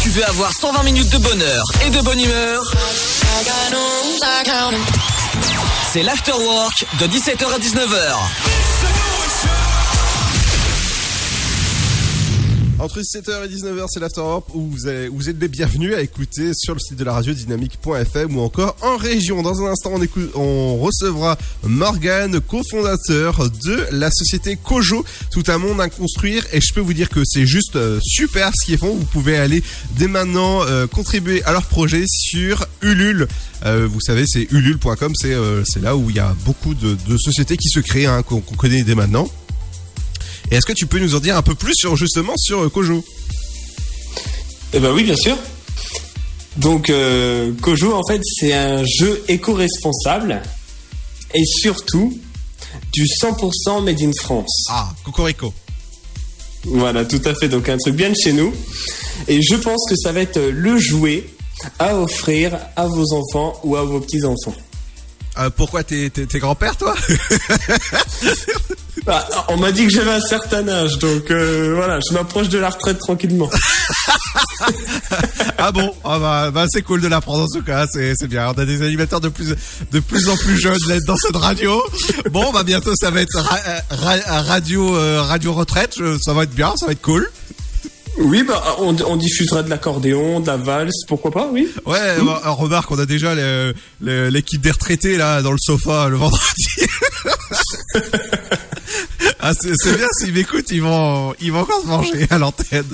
Tu 0.02 0.10
veux 0.10 0.26
avoir 0.26 0.52
120 0.52 0.84
minutes 0.84 1.11
de 1.11 1.18
bonheur 1.18 1.64
et 1.85 1.89
de 1.89 2.02
bonne 2.02 2.19
humeur? 2.19 2.64
C'est 5.91 6.03
l'Afterwork 6.03 6.85
de 6.99 7.07
17h 7.07 7.45
à 7.45 7.60
19h. 7.60 8.65
Entre 12.77 12.99
17h 12.99 13.45
et 13.45 13.47
19h, 13.47 13.85
c'est 13.88 14.02
l'Afterwork 14.02 14.53
où 14.53 14.69
vous, 14.69 14.88
êtes 14.88 15.39
les 15.39 15.47
bienvenus 15.47 15.95
à 15.95 16.02
écouter 16.02 16.52
sur 16.53 16.73
le 16.73 16.80
site 16.80 16.97
de 16.97 17.06
la 17.06 17.14
radio 17.14 17.34
dynamique.fm 17.34 18.35
ou 18.35 18.41
encore 18.41 18.76
en 18.81 18.97
région. 18.97 19.41
Dans 19.41 19.64
un 19.64 19.72
instant, 19.72 19.91
on, 19.93 20.02
écoute, 20.02 20.30
on 20.35 20.77
recevra 20.77 21.38
Morgan, 21.68 22.40
cofondateur 22.40 23.50
de 23.66 23.86
la 23.92 24.10
société 24.12 24.58
Kojo, 24.62 25.04
tout 25.32 25.44
un 25.48 25.58
monde 25.58 25.82
à 25.82 25.90
construire. 25.90 26.46
Et 26.54 26.62
je 26.62 26.74
peux 26.74 26.80
vous 26.80 26.94
dire 26.94 27.10
que 27.10 27.22
c'est 27.26 27.46
juste 27.46 27.76
euh, 27.76 28.00
super 28.04 28.52
ce 28.56 28.66
qu'ils 28.66 28.78
font. 28.78 28.94
Vous 28.94 29.06
pouvez 29.06 29.38
aller 29.38 29.64
dès 29.98 30.08
maintenant 30.08 30.64
euh, 30.64 30.88
contribuer 30.88 31.44
à 31.44 31.52
leur 31.52 31.66
projet 31.66 32.04
sur 32.08 32.66
Ulule. 32.82 33.28
Euh, 33.66 33.88
vous 33.90 34.02
savez, 34.02 34.26
c'est 34.28 34.48
ulule.com, 34.52 35.14
c'est 35.16 35.82
là 35.82 35.96
où 35.96 36.10
il 36.10 36.16
y 36.16 36.20
a 36.20 36.36
beaucoup 36.46 36.74
de, 36.74 36.98
sociétés 37.18 37.58
qui 37.58 37.70
se 37.70 37.80
créent, 37.80 38.06
hein, 38.06 38.22
qu'on 38.24 38.42
connaît 38.42 38.84
dès 38.84 38.96
maintenant. 38.96 39.30
Et 40.52 40.56
est-ce 40.56 40.66
que 40.66 40.74
tu 40.74 40.86
peux 40.86 41.00
nous 41.00 41.16
en 41.16 41.20
dire 41.20 41.36
un 41.38 41.42
peu 41.42 41.56
plus 41.56 41.74
sur 41.76 41.96
justement 41.96 42.38
sur 42.38 42.72
Kojo? 42.72 43.04
Eh 44.74 44.80
ben 44.80 44.92
oui, 44.92 45.04
bien 45.04 45.16
sûr. 45.16 45.38
Donc, 46.58 46.92
Kojo, 47.62 47.94
en 47.94 48.04
fait, 48.08 48.22
c'est 48.24 48.54
un 48.54 48.84
jeu 48.86 49.24
éco-responsable 49.28 50.42
et 51.34 51.43
surtout 51.45 52.18
du 52.91 53.03
100% 53.03 53.84
made 53.84 54.02
in 54.02 54.11
France. 54.14 54.65
Ah, 54.69 54.93
Cocorico. 55.03 55.53
Voilà, 56.65 57.06
tout 57.06 57.22
à 57.26 57.35
fait. 57.35 57.47
Donc, 57.47 57.69
un 57.69 57.77
truc 57.77 57.95
bien 57.95 58.10
de 58.10 58.15
chez 58.15 58.34
nous. 58.34 58.53
Et 59.27 59.41
je 59.41 59.56
pense 59.56 59.88
que 59.89 59.95
ça 59.95 60.11
va 60.11 60.22
être 60.22 60.39
le 60.39 60.77
jouet 60.77 61.30
à 61.80 61.95
offrir 61.95 62.57
à 62.76 62.88
vos 62.88 63.14
enfants 63.14 63.60
ou 63.64 63.76
à 63.76 63.84
vos 63.84 63.99
petits-enfants. 63.99 64.56
Euh, 65.38 65.49
pourquoi 65.49 65.84
t'es 65.84 66.10
t'es- 66.10 66.26
t'es 66.26 66.40
grand-père, 66.40 66.76
toi? 66.78 66.95
Bah, 69.06 69.24
on 69.49 69.57
m'a 69.57 69.72
dit 69.72 69.84
que 69.86 69.91
j'avais 69.94 70.14
un 70.14 70.20
certain 70.20 70.68
âge, 70.68 70.98
donc 70.98 71.30
euh, 71.30 71.74
voilà, 71.76 71.99
je 71.99 72.12
m'approche 72.12 72.49
de 72.49 72.57
la 72.57 72.72
retraite 72.72 72.98
tranquillement. 72.98 73.52
Ah 75.57 75.72
bon? 75.72 75.94
Ah 76.03 76.18
bah, 76.20 76.52
bah, 76.52 76.66
c'est 76.70 76.82
cool 76.82 77.02
de 77.02 77.07
l'apprendre 77.07 77.44
en 77.44 77.48
tout 77.48 77.64
cas, 77.64 77.86
c'est 77.91 78.14
c'est 78.16 78.28
bien. 78.28 78.48
On 78.56 78.60
a 78.60 78.66
des 78.66 78.82
animateurs 78.82 79.20
de 79.22 79.30
plus 79.30 79.53
de 79.91 79.99
plus 79.99 80.28
en 80.30 80.36
plus 80.38 80.57
jeunes 80.60 80.78
dans 81.07 81.16
cette 81.18 81.36
radio. 81.36 81.84
Bon, 82.32 82.52
bah 82.52 82.64
bientôt 82.64 82.94
ça 82.95 83.12
va 83.12 83.22
être 83.22 83.38
ra- 83.40 83.60
euh, 83.68 83.80
ra- 83.91 84.41
radio 84.41 84.95
euh, 84.95 85.22
radio 85.22 85.53
retraite, 85.53 85.98
ça 86.24 86.34
va 86.34 86.44
être 86.44 86.56
bien, 86.56 86.74
ça 86.78 86.88
va 86.88 86.91
être 86.94 87.02
cool. 87.02 87.30
Oui, 88.18 88.44
bah, 88.44 88.64
on, 88.80 88.96
on 89.08 89.16
diffusera 89.18 89.62
de 89.64 89.70
l'accordéon, 89.70 90.40
de 90.40 90.48
la 90.48 90.56
valse, 90.58 91.04
pourquoi 91.08 91.32
pas, 91.32 91.50
oui. 91.52 91.68
Ouais, 91.86 92.16
bah, 92.24 92.42
remarque, 92.46 92.90
on 92.92 93.00
a 93.00 93.06
déjà 93.06 93.34
l'équipe 94.02 94.62
des 94.62 94.72
retraités 94.72 95.18
là 95.18 95.42
dans 95.42 95.52
le 95.52 95.58
sofa 95.60 96.08
le 96.10 96.16
vendredi. 96.16 96.66
ah, 99.40 99.52
c'est 99.60 99.98
bien 99.98 100.08
s'ils 100.20 100.34
m'écoutent, 100.34 100.72
ils 100.72 100.82
vont 100.82 101.34
ils 101.42 101.52
vont 101.52 101.60
encore 101.62 101.82
se 101.82 101.88
manger 101.88 102.28
à 102.30 102.38
l'antenne. 102.38 102.86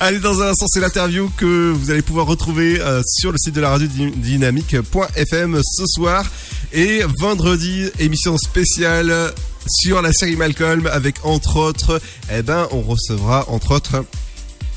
Allez, 0.00 0.18
dans 0.18 0.40
un 0.42 0.48
instant, 0.48 0.66
c'est 0.68 0.80
l'interview 0.80 1.30
que 1.36 1.70
vous 1.70 1.90
allez 1.90 2.02
pouvoir 2.02 2.26
retrouver 2.26 2.80
euh, 2.80 3.00
sur 3.06 3.30
le 3.30 3.38
site 3.38 3.54
de 3.54 3.60
la 3.60 3.70
radio 3.70 3.86
dy- 3.86 4.10
dynamique.fm 4.16 5.60
ce 5.62 5.84
soir. 5.86 6.24
Et 6.72 7.02
vendredi, 7.20 7.88
émission 8.00 8.36
spéciale 8.38 9.32
sur 9.66 10.02
la 10.02 10.12
série 10.12 10.36
Malcolm 10.36 10.86
avec 10.86 11.24
entre 11.24 11.56
autres, 11.56 12.00
eh 12.32 12.42
ben, 12.42 12.68
on 12.72 12.82
recevra 12.82 13.44
entre 13.48 13.72
autres 13.74 14.04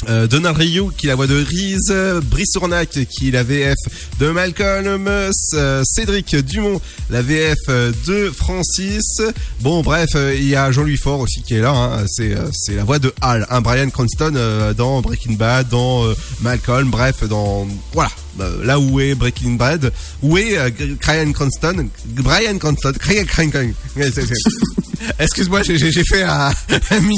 euh, 0.09 0.27
Donald 0.27 0.57
Ryu 0.57 0.91
qui 0.97 1.07
est 1.07 1.09
la 1.09 1.15
voix 1.15 1.27
de 1.27 1.43
Reese, 1.43 2.21
Brice 2.25 2.51
Tournac 2.51 2.89
qui 2.89 3.29
est 3.29 3.31
la 3.31 3.43
VF 3.43 3.75
de 4.19 4.29
Malcolm, 4.29 5.07
euh, 5.07 5.83
Cédric 5.83 6.35
Dumont 6.35 6.79
la 7.09 7.21
VF 7.21 7.57
euh, 7.69 7.91
de 8.05 8.29
Francis. 8.29 9.21
Bon 9.61 9.81
bref, 9.81 10.09
euh, 10.15 10.35
il 10.35 10.47
y 10.47 10.55
a 10.55 10.71
Jean-Louis 10.71 10.97
Faure 10.97 11.21
aussi 11.21 11.41
qui 11.41 11.55
est 11.55 11.61
là, 11.61 11.71
hein. 11.71 12.05
c'est 12.07 12.33
euh, 12.35 12.49
c'est 12.51 12.75
la 12.75 12.83
voix 12.83 12.99
de 12.99 13.13
Hal, 13.21 13.47
hein, 13.49 13.61
Brian 13.61 13.89
Cranston 13.89 14.33
euh, 14.35 14.73
dans 14.73 15.01
Breaking 15.01 15.33
Bad, 15.33 15.69
dans 15.69 16.05
euh, 16.05 16.15
Malcolm, 16.41 16.89
bref, 16.89 17.23
dans 17.27 17.67
voilà. 17.93 18.11
Euh, 18.39 18.65
Là 18.65 18.79
où 18.79 18.99
est 18.99 19.15
Breaking 19.15 19.51
Bad, 19.51 19.91
où 20.21 20.37
est 20.37 20.57
euh, 20.57 20.69
Brian 21.01 21.31
Cranston, 21.31 21.87
Brian 22.05 22.57
Cranston, 22.57 22.93
Brian 23.03 23.25
Cranston. 23.25 23.73
Excuse-moi, 25.19 25.61
j'ai 25.63 26.03
fait 26.03 26.23
un, 26.23 26.51
un 26.91 26.99
mini. 27.01 27.15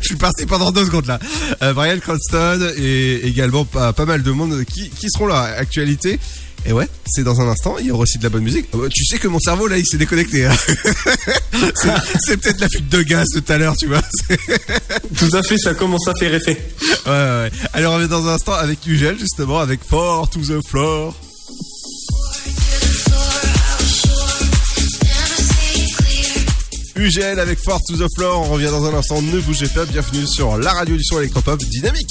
Je 0.00 0.06
suis 0.06 0.16
parti 0.16 0.46
pendant 0.46 0.70
deux 0.72 0.84
secondes 0.86 1.06
là. 1.06 1.18
Euh, 1.62 1.72
Brian 1.72 1.98
Cranston 1.98 2.72
et 2.76 3.26
également 3.26 3.64
pas, 3.64 3.92
pas 3.92 4.06
mal 4.06 4.22
de 4.22 4.30
monde 4.30 4.64
qui, 4.64 4.88
qui 4.90 5.08
seront 5.10 5.26
là. 5.26 5.42
Actualité. 5.58 6.18
Et 6.66 6.72
ouais, 6.72 6.88
c'est 7.06 7.22
dans 7.24 7.40
un 7.40 7.48
instant. 7.48 7.76
Il 7.78 7.86
y 7.86 7.90
aura 7.90 8.02
aussi 8.02 8.18
de 8.18 8.22
la 8.24 8.28
bonne 8.28 8.42
musique. 8.42 8.66
Euh, 8.74 8.88
Tu 8.92 9.04
sais 9.04 9.18
que 9.18 9.28
mon 9.28 9.38
cerveau 9.40 9.66
là, 9.68 9.78
il 9.78 9.86
s'est 9.86 9.96
déconnecté. 9.96 10.44
hein. 10.46 10.52
C'est- 12.26 12.36
peut-être 12.36 12.60
la 12.60 12.68
fuite 12.68 12.88
de 12.88 13.02
gaz 13.02 13.26
tout 13.32 13.44
à 13.52 13.58
l'heure, 13.58 13.76
tu 13.76 13.86
vois. 13.86 14.02
Tout 15.18 15.36
à 15.36 15.42
fait, 15.42 15.58
ça 15.58 15.74
commence 15.74 16.06
à 16.08 16.14
faire 16.14 16.32
effet. 16.34 16.58
Ouais, 17.06 17.12
ouais, 17.12 17.42
ouais. 17.42 17.50
Alors 17.72 17.94
on 17.94 18.00
est 18.02 18.08
dans 18.08 18.26
un 18.28 18.34
instant 18.34 18.52
avec 18.52 18.86
Ugel 18.86 19.18
justement, 19.18 19.58
avec 19.60 19.80
Fort 19.88 20.28
to 20.30 20.40
the 20.40 20.60
Floor. 20.68 21.14
Ugel 26.96 27.38
avec 27.38 27.58
Fort 27.60 27.80
to 27.86 27.96
the 27.96 28.08
Floor. 28.16 28.40
On 28.48 28.52
revient 28.52 28.66
dans 28.70 28.84
un 28.86 28.94
instant. 28.94 29.22
Ne 29.22 29.40
bougez 29.40 29.68
pas. 29.68 29.84
Bienvenue 29.84 30.26
sur 30.26 30.58
la 30.58 30.72
radio 30.72 30.96
du 30.96 31.04
son 31.04 31.18
électropop 31.18 31.62
dynamique. 31.64 32.10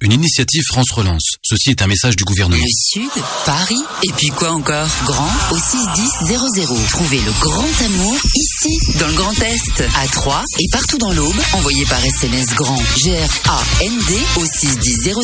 Une 0.00 0.12
initiative 0.12 0.62
France 0.68 0.92
Relance. 0.92 1.24
Ceci 1.42 1.70
est 1.70 1.82
un 1.82 1.88
message 1.88 2.14
du 2.14 2.22
gouvernement. 2.22 2.62
Le 2.62 2.70
Sud, 2.70 3.10
Paris, 3.44 3.82
et 4.04 4.12
puis 4.12 4.28
quoi 4.28 4.52
encore? 4.52 4.86
Grand 5.04 5.28
au 5.50 5.56
61000. 5.56 6.86
Trouvez 6.90 7.20
le 7.20 7.32
grand 7.40 7.84
amour 7.84 8.16
ici, 8.36 8.78
dans 9.00 9.08
le 9.08 9.14
Grand 9.14 9.32
Est, 9.42 9.82
à 10.00 10.06
Troyes 10.06 10.44
et 10.60 10.66
partout 10.70 10.98
dans 10.98 11.10
l'Aube. 11.12 11.34
Envoyez 11.52 11.84
par 11.86 11.98
SMS 12.04 12.46
grand 12.54 12.80
G-R-A-N-D 13.02 14.14
au 14.36 14.44
61000 14.44 15.14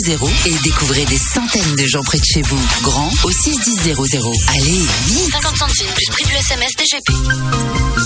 et 0.47 0.55
découvrez 0.65 1.05
des 1.05 1.19
centaines 1.19 1.77
de 1.77 1.87
gens 1.87 2.03
près 2.03 2.19
de 2.19 2.25
chez 2.25 2.43
vous. 2.43 2.61
Grand 2.83 3.13
au 3.23 3.31
61000. 3.31 3.95
Allez, 4.49 4.73
vite 4.73 5.31
50 5.31 5.57
centimes 5.57 5.87
plus 5.95 6.07
prix 6.11 6.25
du 6.25 6.33
SMS 6.33 6.73
DGP. 6.77 7.13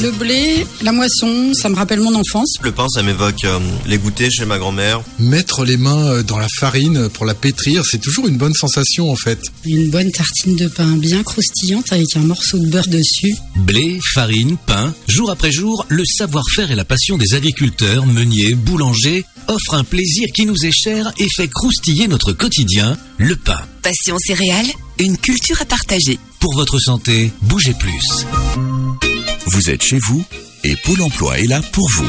Le 0.02 0.10
blé, 0.10 0.66
la 0.82 0.92
moisson, 0.92 1.52
ça 1.54 1.70
me 1.70 1.76
rappelle 1.76 2.00
mon 2.00 2.14
enfance. 2.14 2.56
Le 2.62 2.72
pain, 2.72 2.86
ça 2.88 3.02
m'évoque 3.02 3.42
euh, 3.44 3.58
les 3.86 3.96
goûters 3.96 4.30
chez 4.30 4.44
ma 4.44 4.58
grand-mère. 4.58 5.00
Mettre 5.18 5.64
les 5.64 5.78
mains 5.78 6.04
euh, 6.08 6.22
dans 6.22 6.38
la 6.38 6.46
farine 6.58 7.08
pour 7.10 7.24
la 7.24 7.34
pétrir, 7.34 7.84
c'est 7.88 8.00
toujours 8.00 8.26
une 8.26 8.36
bonne 8.36 8.52
sensation 8.52 9.12
en 9.12 9.16
fait. 9.16 9.38
Une 9.64 9.90
bonne 9.90 10.10
tartine 10.10 10.56
de 10.56 10.66
pain 10.66 10.96
bien 10.96 11.22
croustillante 11.22 11.92
avec 11.92 12.16
un 12.16 12.20
morceau 12.20 12.58
de 12.58 12.68
beurre 12.68 12.88
dessus. 12.88 13.34
Blé, 13.56 14.00
farine, 14.12 14.56
pain, 14.66 14.92
jour 15.06 15.30
après 15.30 15.52
jour, 15.52 15.86
le 15.88 16.04
savoir-faire 16.04 16.72
et 16.72 16.74
la 16.74 16.84
passion 16.84 17.16
des 17.16 17.34
agriculteurs, 17.34 18.06
meuniers, 18.06 18.54
boulangers 18.54 19.24
offrent 19.46 19.74
un 19.74 19.84
plaisir 19.84 20.26
qui 20.34 20.46
nous 20.46 20.66
est 20.66 20.72
cher 20.72 21.12
et 21.18 21.28
fait 21.36 21.48
croustiller 21.48 22.08
notre 22.08 22.32
quotidien, 22.32 22.98
le 23.18 23.36
pain. 23.36 23.60
Passion 23.82 24.16
céréales, 24.18 24.66
une 24.98 25.16
culture 25.16 25.62
à 25.62 25.64
partager. 25.64 26.18
Pour 26.40 26.54
votre 26.56 26.80
santé, 26.80 27.30
bougez 27.42 27.74
plus. 27.74 28.26
Vous 29.46 29.70
êtes 29.70 29.82
chez 29.82 29.98
vous 29.98 30.24
et 30.64 30.74
Pôle 30.76 31.02
emploi 31.02 31.38
est 31.38 31.46
là 31.46 31.62
pour 31.72 31.88
vous. 31.90 32.08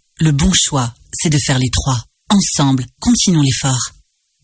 Le 0.23 0.31
bon 0.31 0.51
choix, 0.53 0.93
c'est 1.11 1.31
de 1.31 1.37
faire 1.43 1.57
les 1.57 1.71
trois. 1.71 1.97
Ensemble, 2.29 2.85
continuons 2.99 3.41
l'effort. 3.41 3.89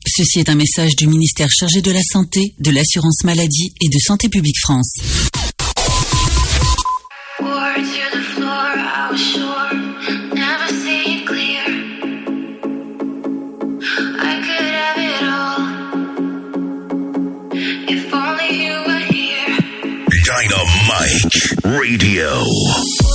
Ceci 0.07 0.39
est 0.39 0.49
un 0.49 0.55
message 0.55 0.95
du 0.95 1.05
ministère 1.05 1.49
chargé 1.51 1.83
de 1.83 1.91
la 1.91 2.01
Santé, 2.01 2.55
de 2.57 2.71
l'Assurance 2.71 3.23
Maladie 3.23 3.75
et 3.79 3.87
de 3.87 3.99
Santé 3.99 4.27
Publique 4.27 4.57
France. 4.59 4.91
Words 21.63 21.99
to 21.99 23.06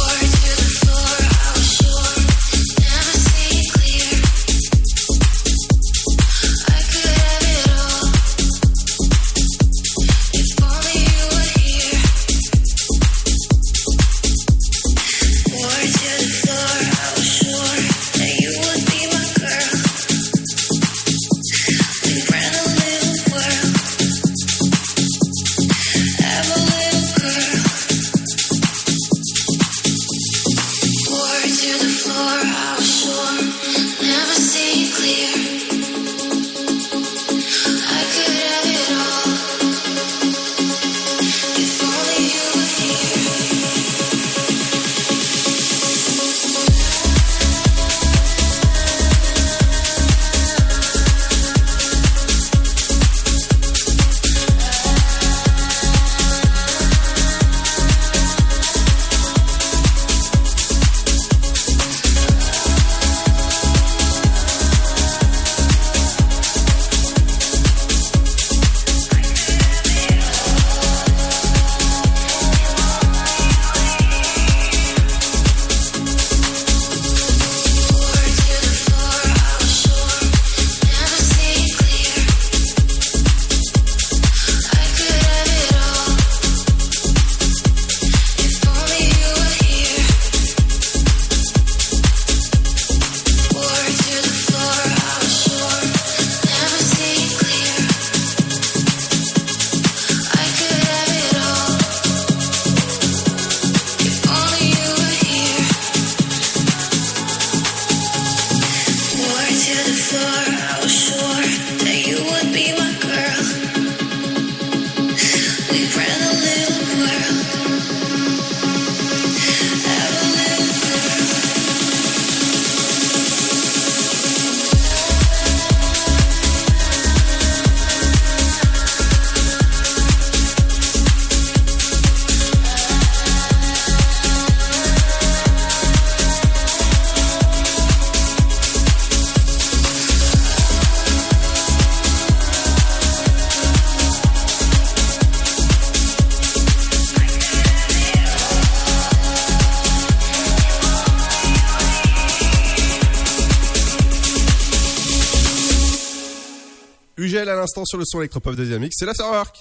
à 157.53 157.57
l'instant 157.57 157.85
sur 157.85 157.99
le 157.99 158.05
son 158.05 158.19
électropop 158.19 158.57
de 158.57 158.65
Dynamique, 158.65 158.93
c'est 158.97 159.07
l'Afterwork. 159.07 159.57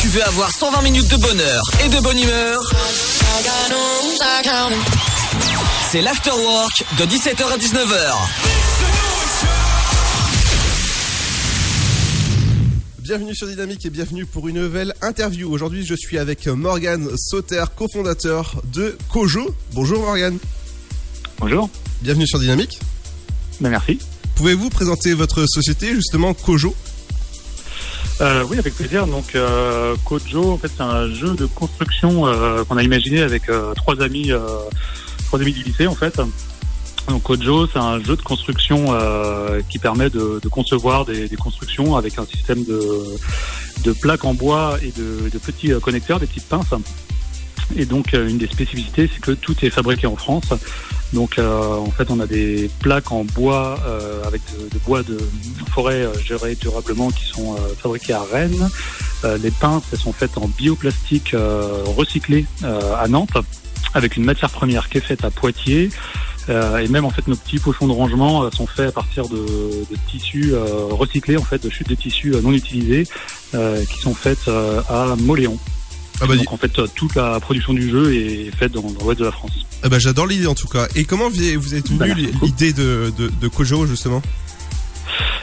Tu 0.00 0.08
veux 0.08 0.22
avoir 0.24 0.50
120 0.50 0.82
minutes 0.82 1.08
de 1.08 1.16
bonheur 1.16 1.62
et 1.84 1.88
de 1.88 2.00
bonne 2.00 2.18
humeur? 2.18 2.62
C'est 5.90 6.02
l'Afterwork 6.02 6.84
de 6.98 7.04
17h 7.04 7.44
à 7.44 7.56
19h. 7.56 8.14
Bienvenue 12.98 13.34
sur 13.34 13.46
Dynamique 13.46 13.84
et 13.86 13.90
bienvenue 13.90 14.26
pour 14.26 14.48
une 14.48 14.60
nouvelle 14.60 14.94
interview. 15.02 15.52
Aujourd'hui, 15.52 15.84
je 15.84 15.94
suis 15.94 16.18
avec 16.18 16.46
Morgan 16.46 17.08
Sauter, 17.16 17.64
cofondateur 17.76 18.62
de 18.72 18.96
Kojo. 19.12 19.54
Bonjour 19.72 20.00
Morgan. 20.00 20.38
Bonjour. 21.38 21.68
Bienvenue 22.02 22.26
sur 22.26 22.38
Dynamique. 22.38 22.80
Ben, 23.60 23.70
merci. 23.70 23.98
Pouvez-vous 24.34 24.68
présenter 24.68 25.14
votre 25.14 25.46
société, 25.46 25.94
justement 25.94 26.34
Kojo? 26.34 26.74
Euh, 28.20 28.44
oui, 28.48 28.58
avec 28.58 28.74
plaisir. 28.74 29.06
Donc, 29.06 29.34
euh, 29.34 29.94
Kojo, 30.04 30.52
en 30.52 30.58
fait, 30.58 30.70
c'est 30.76 30.82
un 30.82 31.12
jeu 31.12 31.34
de 31.34 31.46
construction 31.46 32.26
euh, 32.26 32.64
qu'on 32.64 32.76
a 32.76 32.82
imaginé 32.82 33.22
avec 33.22 33.42
trois 33.76 34.00
amis, 34.02 34.30
trois 35.26 35.40
amis 35.40 35.52
du 35.52 35.62
lycée, 35.62 35.86
en 35.86 35.94
fait. 35.94 36.20
Donc, 37.08 37.22
Kojo, 37.22 37.68
c'est 37.68 37.78
un 37.78 38.02
jeu 38.02 38.16
de 38.16 38.22
construction 38.22 38.96
qui 39.68 39.78
permet 39.78 40.10
de, 40.10 40.40
concevoir 40.50 41.04
des, 41.04 41.28
constructions 41.36 41.96
avec 41.96 42.18
un 42.18 42.26
système 42.26 42.64
de, 42.64 43.92
plaques 43.92 44.24
en 44.24 44.34
bois 44.34 44.78
et 44.82 44.92
de, 44.96 45.38
petits 45.38 45.70
connecteurs, 45.80 46.18
des 46.18 46.26
petites 46.26 46.48
pinces. 46.48 46.74
Et 47.76 47.86
donc, 47.86 48.12
une 48.12 48.38
des 48.38 48.48
spécificités, 48.48 49.08
c'est 49.12 49.20
que 49.20 49.32
tout 49.32 49.54
est 49.64 49.70
fabriqué 49.70 50.06
en 50.06 50.16
France. 50.16 50.52
Donc, 51.14 51.38
euh, 51.38 51.76
en 51.76 51.90
fait, 51.92 52.10
on 52.10 52.18
a 52.18 52.26
des 52.26 52.68
plaques 52.80 53.12
en 53.12 53.24
bois 53.24 53.78
euh, 53.86 54.24
avec 54.24 54.42
de, 54.72 54.78
bois 54.80 55.04
de 55.04 55.16
forêt 55.70 56.02
euh, 56.02 56.18
géré 56.18 56.56
durablement 56.56 57.10
qui 57.10 57.24
sont 57.24 57.56
fabriquées 57.78 58.12
à 58.12 58.22
Rennes. 58.22 58.68
Les 59.42 59.50
pinces, 59.50 59.84
elles 59.90 59.98
sont 59.98 60.12
faites 60.12 60.36
en 60.36 60.48
bioplastique 60.48 61.34
recyclé 61.96 62.44
à 62.62 63.08
Nantes, 63.08 63.38
avec 63.94 64.18
une 64.18 64.24
matière 64.24 64.50
première 64.50 64.90
qui 64.90 64.98
est 64.98 65.00
faite 65.00 65.24
à 65.24 65.30
Poitiers. 65.30 65.88
Et 66.50 66.88
même 66.88 67.06
en 67.06 67.10
fait 67.10 67.26
nos 67.26 67.34
petits 67.34 67.58
pochons 67.58 67.86
de 67.86 67.92
rangement 67.92 68.50
sont 68.50 68.66
faits 68.66 68.88
à 68.90 68.92
partir 68.92 69.26
de, 69.30 69.36
de 69.36 69.96
tissus 70.10 70.52
recyclés 70.90 71.38
en 71.38 71.42
fait 71.42 71.62
de 71.62 71.70
chutes 71.70 71.88
de 71.88 71.94
tissus 71.94 72.34
non 72.42 72.52
utilisés 72.52 73.08
qui 73.52 73.98
sont 73.98 74.14
faites 74.14 74.46
à 74.90 75.16
Moléon. 75.18 75.58
Ah 76.20 76.26
bah, 76.26 76.36
Donc 76.36 76.52
en 76.52 76.56
fait 76.56 76.78
euh, 76.78 76.86
toute 76.94 77.14
la 77.16 77.40
production 77.40 77.72
du 77.74 77.90
jeu 77.90 78.14
est 78.14 78.50
faite 78.56 78.72
dans, 78.72 78.82
dans 78.82 79.04
l'ouest 79.04 79.18
de 79.20 79.24
la 79.24 79.32
France. 79.32 79.50
Ah 79.82 79.88
bah, 79.88 79.98
J'adore 79.98 80.26
l'idée 80.26 80.46
en 80.46 80.54
tout 80.54 80.68
cas. 80.68 80.86
Et 80.94 81.04
comment 81.04 81.28
vous 81.28 81.74
êtes 81.74 81.92
Bah, 81.92 82.06
venu 82.06 82.28
beaucoup. 82.28 82.46
l'idée 82.46 82.72
de, 82.72 83.12
de, 83.18 83.28
de 83.40 83.48
Kojo 83.48 83.86
justement? 83.86 84.22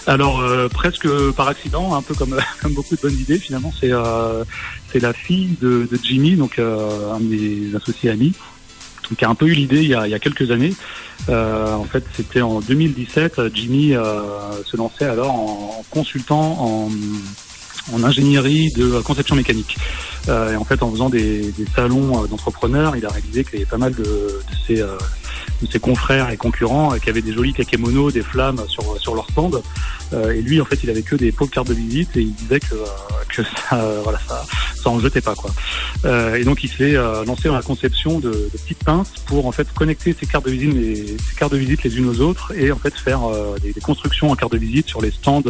Alors 0.07 0.39
euh, 0.41 0.67
presque 0.67 1.07
par 1.35 1.47
accident, 1.47 1.93
un 1.95 2.01
peu 2.01 2.13
comme, 2.15 2.35
comme 2.61 2.73
beaucoup 2.73 2.95
de 2.95 3.01
bonnes 3.01 3.17
idées 3.19 3.37
finalement, 3.37 3.71
c'est 3.79 3.91
euh, 3.91 4.43
c'est 4.91 4.99
la 4.99 5.13
fille 5.13 5.55
de, 5.61 5.87
de 5.91 5.99
Jimmy, 6.03 6.35
donc 6.35 6.57
euh, 6.59 7.13
un 7.13 7.19
de 7.19 7.25
mes 7.25 7.75
associés 7.75 8.09
amis, 8.09 8.33
qui 9.17 9.23
a 9.25 9.29
un 9.29 9.35
peu 9.35 9.45
eu 9.47 9.53
l'idée 9.53 9.81
il, 9.83 9.89
y 9.89 9.93
a- 9.93 10.07
il 10.07 10.11
y 10.11 10.15
a 10.15 10.19
quelques 10.19 10.49
années. 10.51 10.73
Euh, 11.29 11.71
en 11.75 11.83
fait, 11.83 12.03
c'était 12.17 12.41
en 12.41 12.61
2017. 12.61 13.39
Jimmy 13.53 13.93
euh, 13.93 14.21
se 14.65 14.75
lançait 14.75 15.05
alors 15.05 15.29
en, 15.31 15.75
en 15.79 15.85
consultant 15.91 16.57
en, 16.59 16.89
en 17.93 18.03
ingénierie 18.03 18.71
de 18.73 18.99
conception 19.01 19.35
mécanique. 19.35 19.77
Euh, 20.29 20.53
et 20.53 20.55
en 20.55 20.63
fait, 20.63 20.83
en 20.83 20.91
faisant 20.91 21.09
des, 21.09 21.51
des 21.51 21.65
salons 21.75 22.23
euh, 22.23 22.27
d'entrepreneurs, 22.27 22.95
il 22.95 23.05
a 23.05 23.09
réalisé 23.09 23.43
qu'il 23.43 23.55
y 23.55 23.57
avait 23.57 23.69
pas 23.69 23.77
mal 23.77 23.93
de, 23.93 24.03
de 24.03 24.41
ses, 24.67 24.81
euh, 24.81 24.97
de 25.61 25.67
ses 25.71 25.79
confrères 25.79 26.29
et 26.29 26.37
concurrents 26.37 26.93
euh, 26.93 26.97
qui 26.97 27.09
avaient 27.09 27.21
des 27.21 27.33
jolis 27.33 27.53
kakémonos, 27.53 28.11
des 28.11 28.21
flammes 28.21 28.61
sur, 28.67 28.99
sur 28.99 29.15
leur 29.15 29.27
stand. 29.29 29.61
Euh, 30.13 30.31
et 30.31 30.41
lui, 30.41 30.61
en 30.61 30.65
fait, 30.65 30.79
il 30.83 30.89
avait 30.89 31.01
que 31.01 31.15
des 31.15 31.31
de 31.31 31.45
cartes 31.47 31.67
de 31.67 31.73
visite 31.73 32.15
et 32.17 32.21
il 32.21 32.33
disait 32.33 32.59
que, 32.59 32.75
que 33.29 33.43
ça, 33.43 33.83
voilà, 34.03 34.19
ça, 34.27 34.45
ça 34.75 34.89
en 34.89 34.99
jetait 34.99 35.21
pas, 35.21 35.35
quoi. 35.35 35.51
Et 36.37 36.43
donc, 36.43 36.63
il 36.63 36.69
s'est 36.69 36.93
lancé 37.25 37.47
dans 37.47 37.55
la 37.55 37.61
conception 37.61 38.19
de, 38.19 38.29
de 38.29 38.57
petites 38.57 38.83
pinces 38.83 39.13
pour, 39.25 39.47
en 39.47 39.51
fait, 39.51 39.71
connecter 39.73 40.15
ces 40.19 40.27
cartes 40.27 40.45
de 40.45 40.51
visite, 40.51 40.73
les, 40.73 41.17
cartes 41.37 41.53
de 41.53 41.57
visite 41.57 41.83
les 41.83 41.97
unes 41.97 42.09
aux 42.09 42.21
autres 42.21 42.53
et, 42.55 42.71
en 42.71 42.77
fait, 42.77 42.93
faire 42.93 43.21
des, 43.61 43.73
des 43.73 43.81
constructions 43.81 44.29
en 44.29 44.35
cartes 44.35 44.51
de 44.51 44.57
visite 44.57 44.87
sur 44.87 45.01
les 45.01 45.11
stands, 45.11 45.43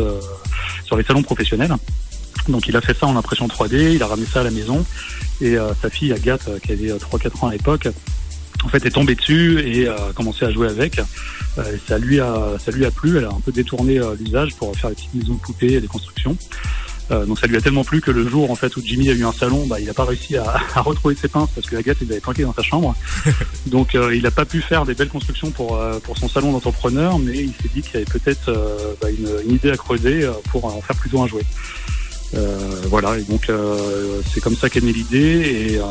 sur 0.85 0.95
les 0.95 1.03
salons 1.03 1.23
professionnels. 1.23 1.75
Donc 2.47 2.67
il 2.67 2.75
a 2.75 2.81
fait 2.81 2.97
ça 2.97 3.07
en 3.07 3.15
impression 3.15 3.47
3D, 3.47 3.95
il 3.95 4.03
a 4.03 4.07
ramené 4.07 4.27
ça 4.27 4.41
à 4.41 4.43
la 4.43 4.51
maison 4.51 4.85
et 5.41 5.57
euh, 5.57 5.73
sa 5.81 5.89
fille 5.89 6.13
Agathe, 6.13 6.47
euh, 6.47 6.59
qui 6.59 6.71
avait 6.71 6.91
euh, 6.91 6.97
3-4 6.97 7.45
ans 7.45 7.47
à 7.49 7.51
l'époque, 7.51 7.87
en 8.63 8.67
fait 8.69 8.85
est 8.85 8.91
tombée 8.91 9.15
dessus 9.15 9.59
et 9.59 9.87
euh, 9.87 10.09
a 10.09 10.13
commencé 10.13 10.45
à 10.45 10.51
jouer 10.51 10.67
avec. 10.67 10.99
Euh, 11.57 11.75
et 11.75 11.79
ça 11.87 11.97
lui 11.97 12.19
a 12.19 12.57
ça 12.63 12.71
lui 12.71 12.85
a 12.85 12.91
plu, 12.91 13.17
elle 13.17 13.25
a 13.25 13.29
un 13.29 13.41
peu 13.43 13.51
détourné 13.51 13.99
euh, 13.99 14.15
l'usage 14.19 14.55
pour 14.55 14.75
faire 14.75 14.89
des 14.89 14.95
petites 14.95 15.13
maisons 15.13 15.33
de 15.33 15.39
poupées 15.39 15.73
et 15.73 15.81
des 15.81 15.87
constructions. 15.87 16.37
Euh, 17.11 17.25
donc 17.25 17.39
ça 17.39 17.47
lui 17.47 17.57
a 17.57 17.61
tellement 17.61 17.83
plu 17.83 17.99
que 17.99 18.11
le 18.11 18.27
jour 18.27 18.49
en 18.51 18.55
fait 18.55 18.75
où 18.77 18.81
Jimmy 18.83 19.09
a 19.09 19.13
eu 19.13 19.25
un 19.25 19.33
salon, 19.33 19.65
bah, 19.67 19.79
il 19.79 19.85
n'a 19.85 19.93
pas 19.93 20.05
réussi 20.05 20.37
à, 20.37 20.55
à 20.75 20.81
retrouver 20.81 21.15
ses 21.15 21.27
pinces 21.27 21.49
parce 21.53 21.67
que 21.67 21.75
Agathe 21.75 21.97
il 22.01 22.11
avait 22.11 22.21
planqué 22.21 22.43
dans 22.43 22.53
sa 22.53 22.61
chambre. 22.61 22.95
Donc 23.67 23.95
euh, 23.95 24.15
il 24.15 24.23
n'a 24.23 24.31
pas 24.31 24.45
pu 24.45 24.61
faire 24.61 24.85
des 24.85 24.93
belles 24.93 25.09
constructions 25.09 25.51
pour 25.51 25.75
euh, 25.75 25.99
pour 25.99 26.17
son 26.17 26.29
salon 26.29 26.51
d'entrepreneur, 26.51 27.19
mais 27.19 27.37
il 27.37 27.53
s'est 27.61 27.69
dit 27.73 27.81
qu'il 27.81 27.93
y 27.93 27.97
avait 27.97 28.05
peut-être 28.05 28.49
euh, 28.49 28.93
bah, 29.01 29.09
une, 29.09 29.29
une 29.49 29.55
idée 29.55 29.71
à 29.71 29.77
creuser 29.77 30.23
euh, 30.23 30.31
pour 30.51 30.65
en 30.65 30.81
faire 30.81 30.95
plutôt 30.95 31.21
un 31.21 31.27
jouet. 31.27 31.45
Euh, 32.33 32.57
voilà, 32.87 33.17
et 33.17 33.23
donc 33.23 33.49
euh, 33.49 34.21
c'est 34.33 34.39
comme 34.39 34.55
ça 34.55 34.69
qu'est 34.69 34.79
née 34.81 34.93
l'idée 34.93 35.71
et 35.73 35.77
euh, 35.79 35.83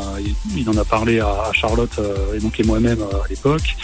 il, 0.57 0.69
en 0.71 0.77
a 0.79 0.85
parlé 0.87 1.21
à, 1.21 1.51
Charlotte 1.53 2.01
et 2.35 2.39
donc 2.39 2.59
et 2.59 2.63
moi-même 2.63 3.03
à 3.03 3.29
l'époque. 3.29 3.77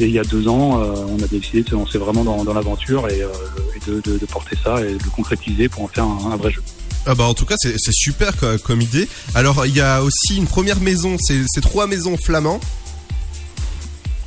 Et 0.00 0.06
il 0.06 0.10
y 0.12 0.18
a 0.18 0.24
deux 0.24 0.48
ans, 0.48 0.80
on 0.82 1.22
a 1.22 1.26
décidé 1.28 1.62
de 1.62 1.68
se 1.68 1.74
lancer 1.74 1.98
vraiment 1.98 2.24
dans, 2.24 2.42
dans 2.42 2.52
l'aventure 2.54 3.08
et, 3.08 3.18
et 3.20 3.90
de, 3.90 4.00
de- 4.00 4.18
de 4.18 4.26
porter 4.26 4.56
ça 4.64 4.80
et 4.84 4.94
de 4.94 5.02
le 5.04 5.10
concrétiser 5.10 5.68
pour 5.68 5.84
en 5.84 5.88
faire 5.88 6.04
un, 6.04 6.32
un 6.32 6.36
vrai 6.36 6.50
jeu. 6.50 6.62
Ah 7.06 7.14
bah 7.14 7.24
en 7.24 7.34
tout 7.34 7.46
cas 7.46 7.54
c'est 7.56 7.76
super 7.92 8.36
co- 8.36 8.58
comme 8.64 8.80
idée. 8.80 9.08
Alors 9.34 9.64
il 9.66 9.76
y 9.76 9.80
a 9.80 10.02
aussi 10.02 10.36
une 10.36 10.46
première 10.46 10.80
maison, 10.80 11.16
c'est 11.20 11.60
trois 11.60 11.86
maisons 11.86 12.16
flamands. 12.16 12.60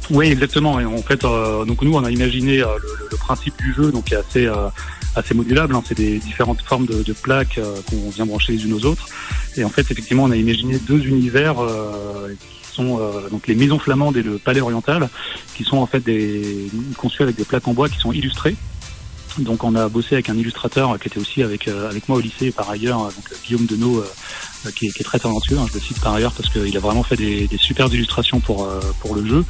Oui, 0.10 0.28
exactement. 0.28 0.80
Et 0.80 0.86
en 0.86 0.98
fait, 1.02 1.24
euh, 1.24 1.64
donc 1.66 1.82
nous, 1.82 1.94
on 1.96 2.04
a 2.04 2.12
imaginé 2.12 2.62
euh, 2.62 2.66
le, 2.82 2.88
le- 3.00 3.08
le 3.12 3.18
principe 3.18 3.56
du 3.58 3.74
jeu, 3.74 3.92
donc 3.92 4.06
qui 4.06 4.14
est 4.14 4.18
assez 4.18 4.46
euh, 4.48 4.68
assez 5.16 5.34
modulable. 5.34 5.76
hein. 5.76 5.84
C'est 5.86 5.98
des 5.98 6.20
différentes 6.20 6.62
formes 6.62 6.86
de, 6.86 7.04
de 7.04 7.14
plaques 7.14 7.58
euh, 7.58 7.76
qu'on 7.90 8.10
vient 8.10 8.26
brancher 8.26 8.54
les 8.54 8.66
unes 8.66 8.74
aux 8.74 8.86
autres. 8.86 9.08
Et 9.56 9.64
en 9.64 9.70
fait, 9.70 9.82
effectivement, 9.82 10.24
on 10.24 10.32
a 10.32 10.36
imaginé 10.36 10.80
deux 10.80 11.06
univers 11.06 11.60
euh, 11.60 12.30
qui 12.40 12.76
sont 12.76 13.00
euh, 13.00 13.30
donc 13.30 13.48
les 13.48 13.56
maisons 13.56 13.80
flamandes 13.80 14.18
et 14.18 14.24
le 14.24 14.38
palais 14.38 14.62
oriental, 14.62 15.10
qui 15.56 15.64
sont 15.64 15.78
en 15.78 15.86
fait 15.88 16.00
des 16.00 16.68
conçus 16.98 17.22
avec 17.22 17.36
des 17.36 17.46
plaques 17.46 17.68
en 17.68 17.74
bois 17.74 17.90
qui 17.90 18.00
sont 18.00 18.12
illustrées. 18.12 18.56
Donc 19.40 19.64
on 19.64 19.74
a 19.76 19.90
bossé 19.90 20.14
avec 20.14 20.30
un 20.30 20.38
illustrateur 20.38 21.00
qui 21.00 21.08
était 21.08 21.18
aussi 21.20 21.42
avec 21.42 21.68
avec 21.68 22.08
moi 22.08 22.20
au 22.20 22.22
lycée 22.22 22.52
par 22.52 22.70
ailleurs, 22.70 23.00
donc 23.00 23.34
Guillaume 23.44 23.66
Denot, 23.66 24.04
qui, 24.76 24.86
est, 24.86 24.92
qui 24.92 25.00
est 25.02 25.04
très 25.04 25.18
talentueux. 25.18 25.58
hein, 25.58 25.66
je 25.70 25.74
le 25.74 25.80
cite 25.80 26.00
par 26.02 26.14
ailleurs 26.14 26.34
parce 26.34 26.50
qu'il 26.50 26.78
a 26.78 26.80
vraiment 26.80 27.02
fait 27.02 27.16
des, 27.16 27.48
des 27.48 27.58
super 27.58 27.92
illustrations 27.92 28.40
pour 28.40 28.70
pour 29.02 29.16
le 29.16 29.26
jeu. 29.26 29.44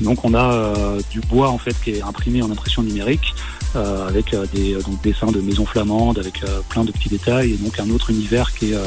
Donc 0.00 0.24
on 0.24 0.32
a 0.32 0.52
euh, 0.54 1.00
du 1.10 1.20
bois 1.20 1.50
en 1.50 1.58
fait 1.58 1.76
qui 1.84 1.90
est 1.90 2.02
imprimé 2.02 2.40
en 2.40 2.50
impression 2.50 2.82
numérique 2.82 3.34
avec 3.76 4.32
euh, 4.34 4.46
des 4.54 4.74
euh, 4.74 4.82
donc 4.82 5.00
dessins 5.02 5.30
de 5.32 5.40
maisons 5.40 5.66
flamandes 5.66 6.18
avec 6.18 6.42
euh, 6.44 6.60
plein 6.68 6.84
de 6.84 6.92
petits 6.92 7.08
détails 7.08 7.52
et 7.52 7.56
donc 7.56 7.78
un 7.78 7.90
autre 7.90 8.10
univers 8.10 8.52
qui 8.54 8.72
est 8.72 8.74
euh, 8.74 8.84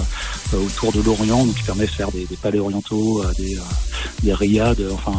euh, 0.54 0.66
autour 0.66 0.92
de 0.92 1.02
l'Orient 1.02 1.46
donc 1.46 1.56
qui 1.56 1.64
permet 1.64 1.86
de 1.86 1.92
faire 1.92 2.12
des, 2.12 2.26
des 2.26 2.38
palais 2.38 2.60
orientaux, 2.60 3.24
euh, 3.24 3.32
des 3.38 3.56
euh, 3.56 3.62
des 4.24 4.34
riades, 4.34 4.80
euh, 4.82 4.92
enfin 4.94 5.14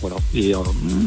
voilà. 0.00 0.14
Et, 0.32 0.54
euh, 0.54 0.58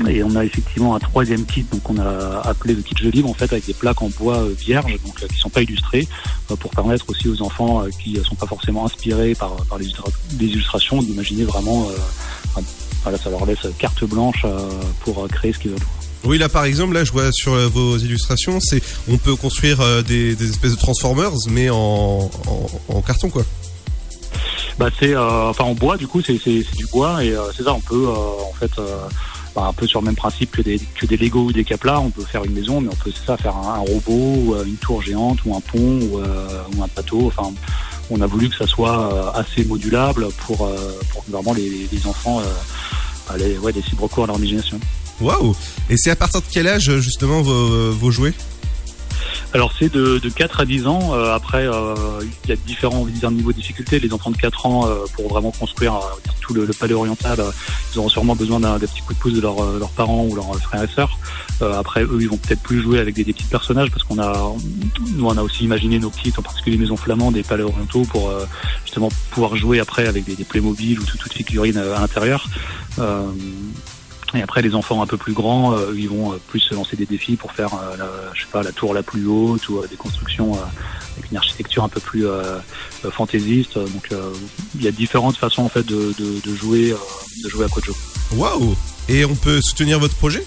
et 0.09 0.22
on 0.22 0.35
a 0.35 0.43
effectivement 0.43 0.95
un 0.95 0.99
troisième 0.99 1.45
kit, 1.45 1.65
donc 1.72 1.89
on 1.89 1.97
a 1.97 2.41
appelé 2.43 2.73
le 2.73 2.81
kit 2.81 2.93
jeu 3.01 3.09
libre 3.09 3.30
en 3.30 3.34
fait 3.34 3.49
avec 3.53 3.65
des 3.65 3.73
plaques 3.73 4.01
en 4.01 4.09
bois 4.09 4.39
euh, 4.39 4.53
vierge, 4.57 4.91
donc 5.05 5.15
euh, 5.23 5.27
qui 5.27 5.38
sont 5.38 5.49
pas 5.49 5.61
illustrées, 5.61 6.07
euh, 6.51 6.57
pour 6.57 6.72
permettre 6.72 7.05
aussi 7.09 7.30
aux 7.30 7.41
enfants 7.41 7.84
euh, 7.84 7.89
qui 8.03 8.18
euh, 8.18 8.23
sont 8.23 8.35
pas 8.35 8.47
forcément 8.47 8.85
inspirés 8.85 9.34
par, 9.34 9.55
par 9.69 9.77
les, 9.77 9.85
illustra- 9.85 10.11
les 10.39 10.47
illustrations 10.47 11.01
d'imaginer 11.01 11.45
vraiment, 11.45 11.88
euh, 11.89 12.61
voilà, 13.03 13.18
ça 13.18 13.30
leur 13.30 13.45
laisse 13.45 13.65
carte 13.80 14.03
blanche 14.03 14.41
euh, 14.43 14.69
pour 15.05 15.23
euh, 15.23 15.27
créer 15.30 15.53
ce 15.53 15.59
qu'ils 15.59 15.72
veulent. 15.72 15.80
Oui 16.23 16.38
là 16.38 16.49
par 16.49 16.65
exemple 16.65 16.93
là 16.93 17.03
je 17.03 17.11
vois 17.11 17.31
sur 17.31 17.53
euh, 17.53 17.68
vos 17.68 17.98
illustrations 17.98 18.60
c'est 18.60 18.81
on 19.10 19.18
peut 19.18 19.35
construire 19.35 19.81
euh, 19.81 20.02
des, 20.03 20.31
espèces 20.43 20.72
de 20.72 20.77
transformers 20.77 21.31
mais 21.49 21.69
en, 21.72 22.30
carton 23.06 23.30
quoi. 23.30 23.43
Bah 24.77 24.89
c'est 24.99 25.15
euh, 25.15 25.49
enfin 25.49 25.64
en 25.64 25.73
bois 25.73 25.98
du 25.98 26.07
coup 26.07 26.22
c'est 26.22 26.38
du 26.38 26.85
bois 26.91 27.23
et 27.23 27.35
c'est 27.56 27.64
ça 27.64 27.73
on 27.73 27.80
peut 27.80 28.07
en 28.07 28.53
fait 28.60 28.72
bah, 29.56 29.65
un 29.68 29.73
peu 29.73 29.88
sur 29.88 29.99
le 29.99 30.06
même 30.06 30.15
principe 30.15 30.52
que 30.52 30.61
des 30.61 30.80
que 30.95 31.07
des 31.07 31.18
Lego 31.18 31.45
ou 31.45 31.52
des 31.52 31.64
Capla 31.64 31.99
on 31.99 32.11
peut 32.11 32.23
faire 32.23 32.43
une 32.45 32.53
maison 32.53 32.81
mais 32.81 32.89
on 32.91 33.03
peut 33.03 33.11
ça 33.11 33.35
faire 33.35 33.56
un, 33.56 33.80
robot 33.80 34.11
ou 34.11 34.56
une 34.64 34.77
tour 34.77 35.02
géante 35.02 35.39
ou 35.45 35.56
un 35.56 35.61
pont 35.61 35.99
ou, 36.02 36.19
un 36.19 36.88
bateau 36.95 37.27
enfin 37.27 37.52
on 38.11 38.22
a 38.22 38.27
voulu 38.27 38.49
que 38.49 38.56
ça 38.56 38.68
soit 38.68 39.35
assez 39.35 39.65
modulable 39.65 40.27
pour 40.45 40.69
pour 41.11 41.26
que 41.26 41.31
vraiment 41.31 41.53
les, 41.53 41.88
les 41.91 42.07
enfants 42.07 42.39
euh, 42.39 43.34
allaient 43.34 43.57
ouais 43.57 43.73
des 43.73 43.81
cibres 43.81 44.10
à 44.23 44.27
leur 44.27 44.38
imagination. 44.38 44.80
Waouh 45.22 45.56
Et 45.89 45.98
c'est 45.98 46.11
à 46.11 46.15
partir 46.15 46.41
de 46.41 46.45
quel 46.52 46.68
âge 46.68 46.98
justement 46.99 47.41
vos, 47.41 47.91
vos 47.91 48.11
jouets? 48.11 48.34
Alors 49.53 49.73
c'est 49.77 49.91
de, 49.91 50.18
de 50.18 50.30
4 50.30 50.61
à 50.61 50.65
10 50.65 50.88
ans. 50.88 51.14
Euh, 51.14 51.35
après, 51.35 51.68
euh, 51.68 51.93
il 52.45 52.49
y 52.49 52.53
a 52.53 52.56
différents 52.56 53.06
niveaux 53.06 53.52
de 53.52 53.57
difficulté. 53.57 53.99
Les 53.99 54.14
enfants 54.14 54.31
de 54.31 54.38
4 54.38 54.65
ans, 54.65 54.88
euh, 54.88 54.99
pour 55.14 55.27
vraiment 55.27 55.52
construire 55.52 55.93
euh, 55.95 55.99
tout 56.39 56.53
le, 56.53 56.65
palais 56.68 56.93
oriental, 56.93 57.38
euh, 57.41 57.52
ils 57.93 57.99
auront 57.99 58.07
sûrement 58.07 58.35
besoin 58.35 58.61
d'un 58.61 58.80
des 58.80 58.88
petits 58.88 59.02
coups 59.02 59.18
de 59.18 59.22
pouce 59.22 59.34
de 59.34 59.41
leurs 59.41 59.61
euh, 59.61 59.77
leurs 59.77 59.89
parents 59.89 60.23
ou 60.26 60.35
leurs 60.35 60.56
frères 60.61 60.84
et 60.84 60.88
sœurs. 60.95 61.19
Euh, 61.61 61.77
après, 61.77 62.03
eux, 62.03 62.18
ils 62.22 62.30
vont 62.30 62.38
peut-être 62.38 62.61
plus 62.61 62.81
jouer 62.81 62.99
avec 62.99 63.14
des, 63.15 63.26
petits 63.26 63.43
personnages 63.43 63.91
parce 63.91 64.03
qu'on 64.03 64.19
a, 64.19 64.53
nous, 65.18 65.26
on 65.26 65.38
a 65.38 65.43
aussi 65.43 65.65
imaginé 65.65 65.99
nos 65.99 66.10
kits, 66.11 66.34
en 66.38 66.41
particulier 66.41 66.77
les 66.77 66.84
maisons 66.84 66.98
flamandes 66.98 67.35
et 67.35 67.43
palais 67.43 67.64
orientaux, 67.64 68.03
pour 68.06 68.30
euh, 68.30 68.45
justement 68.85 69.10
pouvoir 69.31 69.57
jouer 69.57 69.81
après 69.81 70.07
avec 70.07 70.23
des, 70.23 70.35
des 70.35 70.45
Playmobil 70.45 70.98
ou 70.98 71.03
tout- 71.03 71.18
toutes 71.18 71.34
figurines 71.34 71.77
euh, 71.77 71.98
à 71.98 71.99
l'intérieur. 71.99 72.48
Et 74.33 74.41
après, 74.41 74.61
les 74.61 74.75
enfants 74.75 75.01
un 75.01 75.07
peu 75.07 75.17
plus 75.17 75.33
grands, 75.33 75.73
euh, 75.73 75.93
ils 75.95 76.09
vont 76.09 76.33
euh, 76.33 76.37
plus 76.47 76.59
se 76.59 76.73
lancer 76.73 76.95
des 76.95 77.05
défis 77.05 77.35
pour 77.35 77.51
faire, 77.51 77.73
euh, 77.73 77.97
la, 77.97 78.09
je 78.33 78.41
sais 78.41 78.47
pas, 78.51 78.63
la 78.63 78.71
tour 78.71 78.93
la 78.93 79.03
plus 79.03 79.25
haute 79.25 79.67
ou 79.69 79.81
des 79.89 79.95
constructions 79.95 80.53
avec 81.17 81.31
une 81.31 81.37
architecture 81.37 81.83
un 81.83 81.89
peu 81.89 81.99
plus 81.99 82.25
fantaisiste. 83.11 83.77
Donc, 83.77 84.09
il 84.75 84.83
y 84.83 84.87
a 84.87 84.91
différentes 84.91 85.35
façons 85.35 85.63
en 85.63 85.69
fait 85.69 85.85
de, 85.85 86.13
jouer, 86.55 86.95
de 87.43 87.49
jouer 87.49 87.65
à 87.65 87.67
Kojo. 87.67 87.93
Waouh 88.35 88.75
Et 89.09 89.25
on 89.25 89.35
peut 89.35 89.61
soutenir 89.61 89.99
votre 89.99 90.15
projet? 90.15 90.45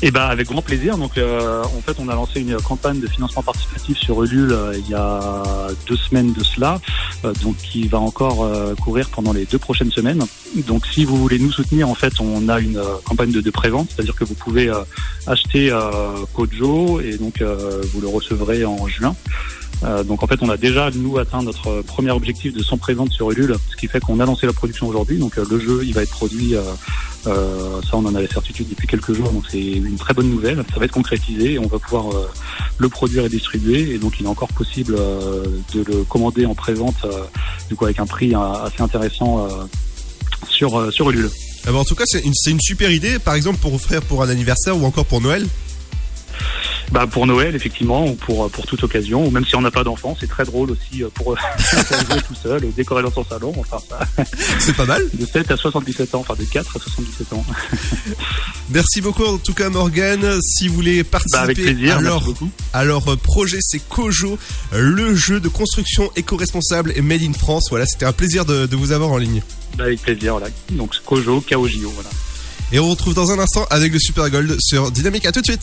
Et 0.00 0.12
ben 0.12 0.26
avec 0.26 0.46
grand 0.46 0.62
plaisir. 0.62 0.96
Donc 0.96 1.18
euh, 1.18 1.64
en 1.64 1.80
fait 1.80 1.96
on 1.98 2.08
a 2.08 2.14
lancé 2.14 2.40
une 2.40 2.56
campagne 2.60 3.00
de 3.00 3.08
financement 3.08 3.42
participatif 3.42 3.98
sur 3.98 4.22
Ulule 4.22 4.52
euh, 4.52 4.72
il 4.78 4.88
y 4.88 4.94
a 4.94 5.42
deux 5.88 5.96
semaines 5.96 6.32
de 6.32 6.44
cela, 6.44 6.80
euh, 7.24 7.32
donc 7.42 7.56
qui 7.56 7.88
va 7.88 7.98
encore 7.98 8.44
euh, 8.44 8.76
courir 8.76 9.10
pendant 9.10 9.32
les 9.32 9.44
deux 9.44 9.58
prochaines 9.58 9.90
semaines. 9.90 10.22
Donc 10.68 10.86
si 10.86 11.04
vous 11.04 11.16
voulez 11.16 11.40
nous 11.40 11.50
soutenir, 11.50 11.88
en 11.88 11.96
fait 11.96 12.20
on 12.20 12.48
a 12.48 12.60
une 12.60 12.76
euh, 12.76 12.94
campagne 13.04 13.32
de, 13.32 13.40
de 13.40 13.50
prévente, 13.50 13.88
c'est-à-dire 13.90 14.14
que 14.14 14.24
vous 14.24 14.36
pouvez 14.36 14.68
euh, 14.68 14.84
acheter 15.26 15.76
Kojo 16.32 17.00
et 17.00 17.16
donc 17.18 17.42
vous 17.42 18.00
le 18.00 18.08
recevrez 18.08 18.64
en 18.64 18.86
juin. 18.86 19.14
Euh, 19.84 20.02
donc 20.02 20.22
en 20.22 20.26
fait, 20.26 20.38
on 20.42 20.48
a 20.50 20.56
déjà 20.56 20.90
nous 20.94 21.18
atteint 21.18 21.42
notre 21.42 21.82
premier 21.82 22.10
objectif 22.10 22.52
de 22.52 22.62
100 22.62 22.78
présentes 22.78 23.12
sur 23.12 23.30
Ulule, 23.30 23.56
ce 23.70 23.76
qui 23.76 23.86
fait 23.86 24.00
qu'on 24.00 24.18
a 24.20 24.26
lancé 24.26 24.46
la 24.46 24.52
production 24.52 24.88
aujourd'hui. 24.88 25.18
Donc 25.18 25.38
euh, 25.38 25.44
le 25.48 25.60
jeu, 25.60 25.82
il 25.84 25.94
va 25.94 26.02
être 26.02 26.10
produit. 26.10 26.54
euh, 26.54 26.62
euh, 27.26 27.80
ça, 27.82 27.96
on 27.96 28.06
en 28.06 28.14
a 28.14 28.22
la 28.22 28.28
certitude 28.28 28.68
depuis 28.68 28.86
quelques 28.86 29.12
jours, 29.12 29.30
donc 29.30 29.44
c'est 29.50 29.60
une 29.60 29.96
très 29.96 30.14
bonne 30.14 30.30
nouvelle. 30.30 30.64
Ça 30.72 30.78
va 30.78 30.86
être 30.86 30.92
concrétisé 30.92 31.54
et 31.54 31.58
on 31.58 31.66
va 31.66 31.78
pouvoir 31.78 32.06
le 32.78 32.88
produire 32.88 33.24
et 33.24 33.28
distribuer. 33.28 33.94
Et 33.94 33.98
donc 33.98 34.14
il 34.20 34.26
est 34.26 34.28
encore 34.28 34.48
possible 34.48 34.96
de 35.74 35.84
le 35.86 36.04
commander 36.04 36.46
en 36.46 36.54
présente, 36.54 37.04
euh, 37.04 37.24
du 37.68 37.76
coup 37.76 37.84
avec 37.84 37.98
un 37.98 38.06
prix 38.06 38.34
assez 38.34 38.82
intéressant 38.82 39.48
sur 40.48 40.92
sur 40.92 41.10
Ulule. 41.10 41.30
Ah 41.66 41.72
bah, 41.72 41.78
En 41.78 41.84
tout 41.84 41.94
cas, 41.94 42.04
c'est 42.06 42.22
une 42.22 42.60
super 42.60 42.90
idée, 42.90 43.18
par 43.18 43.34
exemple 43.34 43.58
pour 43.58 43.74
offrir 43.74 44.00
pour 44.02 44.22
un 44.22 44.28
anniversaire 44.28 44.76
ou 44.76 44.84
encore 44.84 45.04
pour 45.04 45.20
Noël. 45.20 45.46
Bah 46.90 47.06
pour 47.06 47.26
Noël 47.26 47.54
effectivement 47.54 48.06
ou 48.06 48.14
pour 48.14 48.50
pour 48.50 48.66
toute 48.66 48.82
occasion 48.82 49.26
ou 49.26 49.30
même 49.30 49.44
si 49.44 49.54
on 49.56 49.60
n'a 49.60 49.70
pas 49.70 49.84
d'enfant 49.84 50.16
c'est 50.18 50.26
très 50.28 50.44
drôle 50.44 50.70
aussi 50.70 51.02
euh, 51.02 51.08
pour, 51.14 51.36
jouer 51.36 52.22
tout 52.26 52.34
seul 52.34 52.62
décorer 52.74 53.02
dans 53.02 53.12
son 53.12 53.24
salon 53.24 53.52
enfin 53.58 53.78
ça 53.88 54.24
c'est 54.58 54.74
pas 54.74 54.86
mal 54.86 55.02
de 55.12 55.26
7 55.26 55.50
à 55.50 55.56
77 55.56 56.14
ans 56.14 56.20
enfin 56.20 56.34
de 56.34 56.44
4 56.44 56.76
à 56.76 56.80
77 56.80 57.32
ans 57.34 57.44
Merci 58.70 59.00
beaucoup 59.00 59.24
en 59.24 59.38
tout 59.38 59.54
cas 59.54 59.70
Morgan. 59.70 60.40
Si 60.42 60.68
vous 60.68 60.74
voulez 60.74 61.02
participer, 61.02 61.38
Bah, 61.38 61.44
avec 61.44 61.56
plaisir, 61.56 61.96
alors, 61.98 62.22
merci 62.22 62.32
beaucoup. 62.34 62.50
alors 62.72 63.08
euh, 63.08 63.16
projet 63.16 63.58
c'est 63.60 63.80
Kojo, 63.88 64.38
le 64.72 65.14
jeu 65.14 65.40
de 65.40 65.48
construction 65.48 66.10
éco-responsable 66.16 66.92
et 66.94 67.00
made 67.00 67.22
in 67.22 67.32
France. 67.32 67.68
Voilà, 67.70 67.86
c'était 67.86 68.04
un 68.04 68.12
plaisir 68.12 68.44
de, 68.44 68.66
de 68.66 68.76
vous 68.76 68.92
avoir 68.92 69.10
en 69.10 69.16
ligne. 69.18 69.42
Bah, 69.76 69.84
avec 69.84 70.02
plaisir 70.02 70.32
voilà 70.32 70.48
donc 70.70 70.96
Kojo 71.04 71.40
Kaojo 71.40 71.90
voilà 71.90 72.10
Et 72.72 72.78
on 72.78 72.84
vous 72.84 72.90
retrouve 72.90 73.14
dans 73.14 73.30
un 73.30 73.38
instant 73.38 73.66
avec 73.70 73.92
le 73.92 73.98
Super 73.98 74.28
Gold 74.30 74.56
sur 74.60 74.90
Dynamique. 74.90 75.26
À 75.26 75.32
tout 75.32 75.40
de 75.40 75.46
suite. 75.46 75.62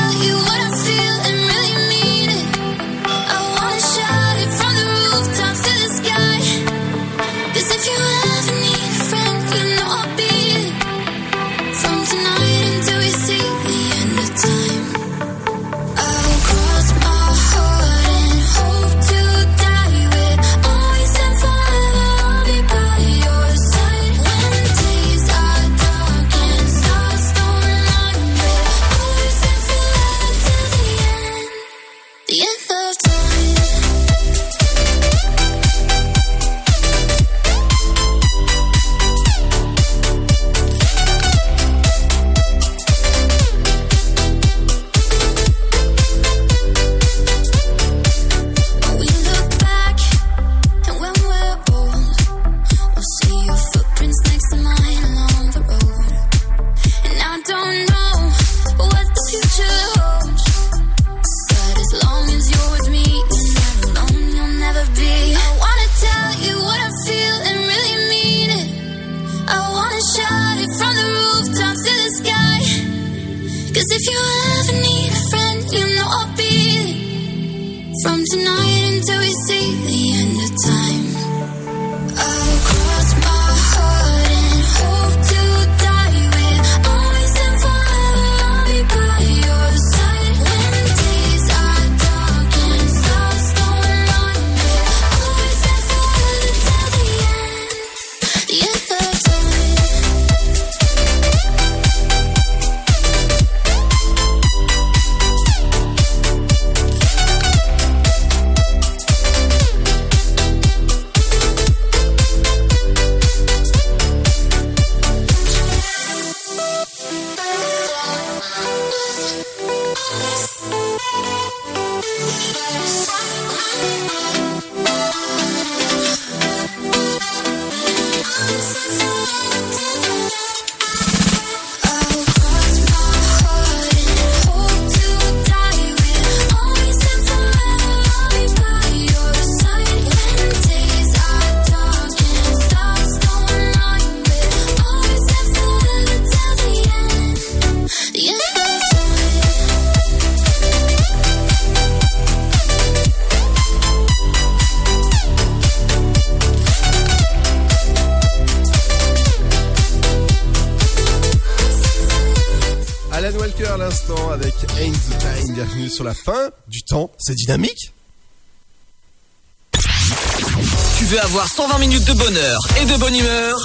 bonheur 172.23 172.59
et 172.79 172.85
de 172.85 172.97
bonne 172.97 173.15
humeur 173.15 173.57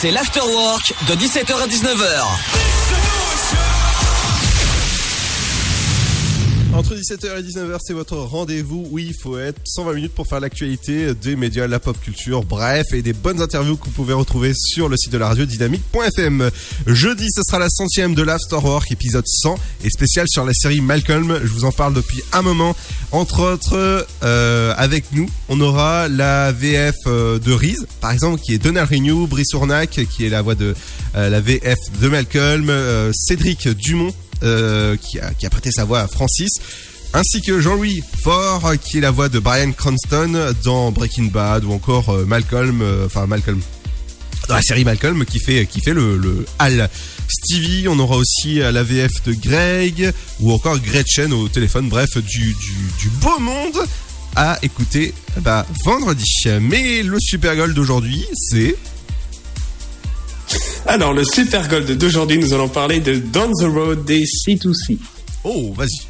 C'est 0.00 0.12
l'afterwork 0.12 0.94
de 1.08 1.14
17h 1.14 1.54
à 1.60 1.66
19h. 1.66 2.64
Entre 6.76 6.96
17h 6.96 7.38
et 7.38 7.42
19h, 7.42 7.78
c'est 7.84 7.92
votre 7.92 8.16
rendez-vous 8.16 8.88
où 8.90 8.98
il 8.98 9.14
faut 9.14 9.38
être 9.38 9.60
120 9.64 9.94
minutes 9.94 10.12
pour 10.12 10.26
faire 10.26 10.40
l'actualité 10.40 11.14
des 11.14 11.36
médias, 11.36 11.68
la 11.68 11.78
pop 11.78 11.96
culture, 12.00 12.42
bref, 12.42 12.86
et 12.92 13.00
des 13.00 13.12
bonnes 13.12 13.40
interviews 13.40 13.76
que 13.76 13.84
vous 13.84 13.92
pouvez 13.92 14.12
retrouver 14.12 14.52
sur 14.54 14.88
le 14.88 14.96
site 14.96 15.12
de 15.12 15.18
la 15.18 15.28
radio 15.28 15.44
dynamique.fm. 15.44 16.50
Jeudi, 16.88 17.28
ce 17.30 17.42
sera 17.46 17.60
la 17.60 17.68
centième 17.68 18.16
de 18.16 18.22
l'Afterwork, 18.22 18.90
épisode 18.90 19.24
100, 19.24 19.54
et 19.84 19.90
spécial 19.90 20.26
sur 20.28 20.44
la 20.44 20.52
série 20.52 20.80
Malcolm. 20.80 21.38
Je 21.44 21.48
vous 21.48 21.64
en 21.64 21.70
parle 21.70 21.94
depuis 21.94 22.22
un 22.32 22.42
moment. 22.42 22.74
Entre 23.14 23.38
autres, 23.42 24.08
euh, 24.24 24.74
avec 24.76 25.12
nous, 25.12 25.30
on 25.48 25.60
aura 25.60 26.08
la 26.08 26.50
VF 26.50 26.96
euh, 27.06 27.38
de 27.38 27.52
Reese, 27.52 27.86
par 28.00 28.10
exemple, 28.10 28.40
qui 28.40 28.54
est 28.54 28.58
Donald 28.58 28.90
Renew, 28.90 29.28
Brice 29.28 29.54
Ournac, 29.54 30.00
qui 30.10 30.26
est 30.26 30.28
la 30.28 30.42
voix 30.42 30.56
de 30.56 30.74
euh, 31.14 31.30
la 31.30 31.40
VF 31.40 31.78
de 32.00 32.08
Malcolm, 32.08 32.72
Cédric 33.14 33.68
Dumont, 33.68 34.12
qui, 34.40 35.20
a, 35.20 35.48
prêté 35.48 35.70
sa 35.70 35.84
voix 35.84 36.00
à 36.00 36.08
Francis, 36.08 36.50
ainsi 37.12 37.40
que 37.40 37.60
Jean-Louis 37.60 38.02
Faure, 38.20 38.72
qui 38.82 38.98
est 38.98 39.02
la 39.02 39.12
voix 39.12 39.28
de 39.28 39.38
Brian 39.38 39.70
Cranston 39.70 40.52
dans 40.64 40.90
Breaking 40.90 41.26
Bad 41.26 41.64
ou 41.64 41.70
encore 41.70 42.12
Malcolm, 42.26 42.82
enfin 43.06 43.28
Malcolm, 43.28 43.60
dans 44.48 44.56
la 44.56 44.62
série 44.62 44.84
Malcolm, 44.84 45.24
qui 45.24 45.38
fait, 45.38 45.66
qui 45.66 45.80
fait 45.80 45.94
le, 45.94 46.16
le. 46.16 46.44
Stevie, 47.28 47.88
on 47.88 47.98
aura 47.98 48.16
aussi 48.16 48.56
la 48.56 48.82
VF 48.82 49.22
de 49.24 49.32
Greg 49.32 50.12
ou 50.40 50.52
encore 50.52 50.78
Gretchen 50.78 51.32
au 51.32 51.48
téléphone, 51.48 51.88
bref, 51.88 52.16
du, 52.18 52.54
du, 52.54 52.74
du 53.00 53.08
beau 53.20 53.38
monde 53.38 53.84
à 54.36 54.58
écouter 54.62 55.14
bah, 55.40 55.66
vendredi. 55.84 56.44
Mais 56.60 57.02
le 57.02 57.18
Super 57.20 57.56
Gold 57.56 57.74
d'aujourd'hui, 57.74 58.24
c'est... 58.34 58.76
Alors, 60.86 61.14
le 61.14 61.24
Super 61.24 61.66
Gold 61.68 61.90
d'aujourd'hui, 61.96 62.38
nous 62.38 62.52
allons 62.52 62.68
parler 62.68 63.00
de 63.00 63.14
Down 63.16 63.50
the 63.58 63.64
Road 63.64 64.04
des 64.04 64.24
C2C. 64.24 64.98
Oh, 65.44 65.72
vas-y. 65.74 66.06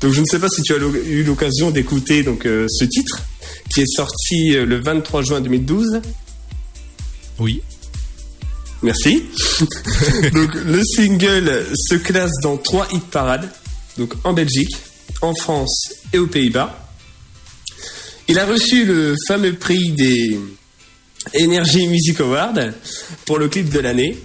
Donc, 0.00 0.12
je 0.12 0.20
ne 0.20 0.26
sais 0.26 0.38
pas 0.38 0.48
si 0.48 0.62
tu 0.62 0.72
as 0.72 0.76
eu 0.76 1.24
l'occasion 1.24 1.70
d'écouter 1.70 2.22
donc 2.22 2.46
euh, 2.46 2.66
ce 2.68 2.84
titre 2.84 3.22
qui 3.72 3.80
est 3.80 3.92
sorti 3.92 4.54
euh, 4.54 4.64
le 4.64 4.80
23 4.80 5.22
juin 5.22 5.40
2012. 5.40 6.00
Oui. 7.40 7.62
Merci. 8.82 9.24
donc, 10.32 10.54
le 10.54 10.82
single 10.84 11.66
se 11.74 11.96
classe 11.96 12.32
dans 12.42 12.56
trois 12.56 12.86
hit 12.92 13.04
parades, 13.04 13.50
donc 13.96 14.14
en 14.24 14.32
Belgique, 14.32 14.74
en 15.20 15.34
France 15.34 15.92
et 16.12 16.18
aux 16.18 16.26
Pays-Bas. 16.26 16.88
Il 18.28 18.38
a 18.38 18.46
reçu 18.46 18.84
le 18.84 19.16
fameux 19.26 19.54
prix 19.54 19.90
des 19.92 20.38
Energy 21.40 21.86
Music 21.88 22.20
Award 22.20 22.74
pour 23.24 23.38
le 23.38 23.48
clip 23.48 23.70
de 23.70 23.80
l'année. 23.80 24.18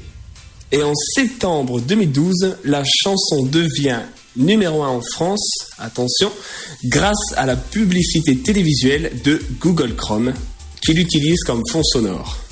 Et 0.72 0.82
en 0.84 0.94
septembre 1.16 1.80
2012, 1.80 2.58
la 2.66 2.84
chanson 2.84 3.44
devient 3.44 4.02
numéro 4.36 4.84
1 4.84 4.88
en 4.88 5.02
France, 5.02 5.48
attention, 5.78 6.32
grâce 6.86 7.34
à 7.38 7.46
la 7.46 7.56
publicité 7.56 8.38
télévisuelle 8.38 9.12
de 9.24 9.40
Google 9.60 9.96
Chrome, 9.96 10.34
qui 10.82 10.94
l'utilise 10.94 11.42
comme 11.44 11.62
fond 11.72 11.84
sonore. 11.84 12.43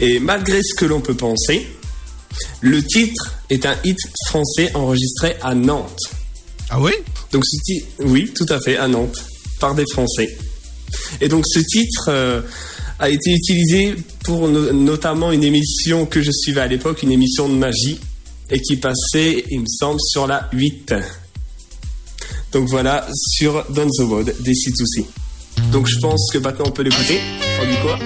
Et 0.00 0.18
malgré 0.20 0.62
ce 0.62 0.74
que 0.74 0.84
l'on 0.84 1.00
peut 1.00 1.14
penser, 1.16 1.66
le 2.60 2.82
titre 2.82 3.34
est 3.50 3.66
un 3.66 3.76
hit 3.84 3.98
français 4.28 4.70
enregistré 4.74 5.36
à 5.42 5.54
Nantes. 5.54 5.98
Ah 6.70 6.80
oui? 6.80 6.92
Donc 7.32 7.44
ce 7.44 7.56
titre, 7.64 7.86
oui, 8.00 8.32
tout 8.34 8.46
à 8.48 8.58
fait, 8.60 8.76
à 8.76 8.88
Nantes, 8.88 9.24
par 9.60 9.74
des 9.74 9.84
Français. 9.92 10.28
Et 11.20 11.28
donc 11.28 11.44
ce 11.48 11.58
titre 11.58 12.06
euh, 12.08 12.42
a 12.98 13.10
été 13.10 13.32
utilisé 13.32 13.94
pour 14.24 14.48
no- 14.48 14.72
notamment 14.72 15.32
une 15.32 15.42
émission 15.44 16.06
que 16.06 16.22
je 16.22 16.30
suivais 16.32 16.60
à 16.62 16.66
l'époque, 16.66 17.02
une 17.02 17.12
émission 17.12 17.48
de 17.48 17.54
magie, 17.54 17.98
et 18.50 18.60
qui 18.60 18.76
passait, 18.76 19.44
il 19.50 19.60
me 19.60 19.66
semble, 19.66 20.00
sur 20.00 20.26
la 20.26 20.48
8. 20.52 20.94
Donc 22.52 22.68
voilà, 22.68 23.06
sur 23.36 23.64
Down 23.70 23.88
the 23.90 24.02
Road 24.02 24.34
des 24.40 24.52
C2C. 24.52 25.04
Donc 25.72 25.86
je 25.88 25.98
pense 25.98 26.30
que 26.32 26.38
maintenant 26.38 26.66
on 26.68 26.70
peut 26.70 26.82
l'écouter. 26.82 27.20
T'en 27.58 27.66
dis 27.66 27.76
quoi? 27.82 27.98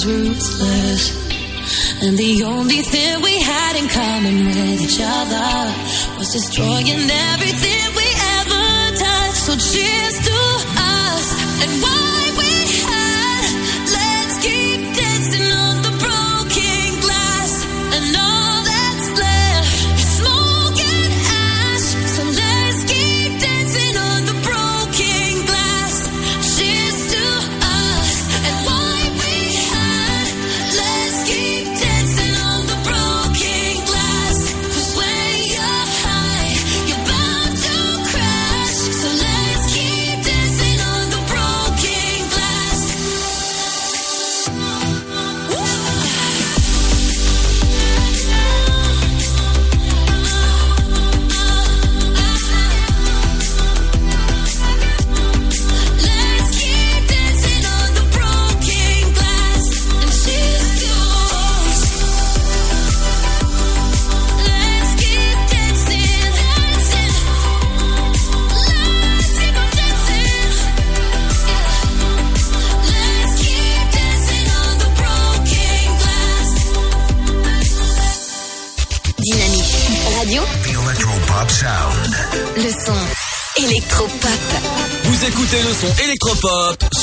through 0.00 0.34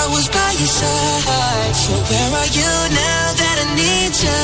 I 0.00 0.06
was 0.14 0.28
by 0.28 0.50
your 0.60 0.72
side. 0.80 1.74
So 1.84 1.92
where 2.08 2.30
are 2.40 2.50
you 2.58 2.72
now 3.02 3.24
that 3.40 3.56
I 3.64 3.66
need 3.80 4.14
you? 4.24 4.42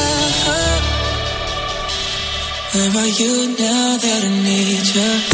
Where 2.74 2.92
are 3.02 3.12
you 3.20 3.34
now 3.58 3.96
that 4.04 4.20
I 4.24 4.32
need 4.42 4.86
you? 4.96 5.33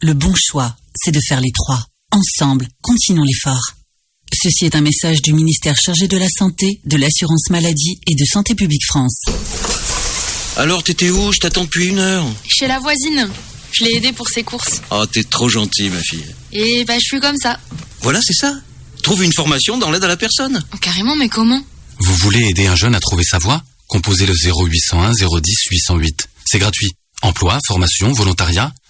Le 0.00 0.12
bon 0.12 0.34
choix, 0.36 0.74
c'est 0.96 1.12
de 1.12 1.20
faire 1.28 1.40
les 1.40 1.52
trois. 1.52 1.86
Ensemble, 2.10 2.66
continuons 2.82 3.22
l'effort. 3.22 3.62
Ceci 4.32 4.66
est 4.66 4.74
un 4.74 4.80
message 4.80 5.22
du 5.22 5.32
ministère 5.32 5.76
chargé 5.76 6.08
de 6.08 6.18
la 6.18 6.28
Santé, 6.28 6.80
de 6.84 6.96
l'Assurance 6.96 7.48
Maladie 7.50 7.98
et 8.08 8.14
de 8.14 8.24
Santé 8.24 8.54
Publique 8.54 8.84
France. 8.86 9.22
Alors, 10.56 10.82
t'étais 10.82 11.10
où? 11.10 11.32
Je 11.32 11.38
t'attends 11.38 11.64
depuis 11.64 11.86
une 11.86 11.98
heure. 11.98 12.26
Chez 12.46 12.66
la 12.66 12.80
voisine. 12.80 13.28
Je 13.72 13.84
l'ai 13.84 13.96
aidée 13.96 14.12
pour 14.12 14.28
ses 14.28 14.42
courses. 14.42 14.82
Oh, 14.90 15.06
t'es 15.06 15.24
trop 15.24 15.48
gentil, 15.48 15.88
ma 15.90 16.00
fille. 16.00 16.24
Et 16.52 16.84
bah, 16.84 16.94
je 16.98 17.04
suis 17.04 17.20
comme 17.20 17.36
ça. 17.36 17.58
Voilà, 18.02 18.20
c'est 18.22 18.34
ça. 18.34 18.54
Trouve 19.02 19.22
une 19.24 19.32
formation 19.32 19.78
dans 19.78 19.90
l'aide 19.90 20.04
à 20.04 20.08
la 20.08 20.16
personne. 20.16 20.62
Oh, 20.74 20.76
carrément, 20.78 21.16
mais 21.16 21.28
comment? 21.28 21.62
Vous 21.98 22.14
voulez 22.16 22.44
aider 22.48 22.66
un 22.66 22.76
jeune 22.76 22.94
à 22.94 23.00
trouver 23.00 23.24
sa 23.24 23.38
voie? 23.38 23.62
Composez 23.86 24.26
le 24.26 24.34
0801 24.34 25.12
010 25.12 25.56
808. 25.70 26.28
C'est 26.46 26.58
gratuit. 26.58 26.92
Emploi, 27.22 27.58
formation, 27.66 28.12
volontariat, 28.12 28.72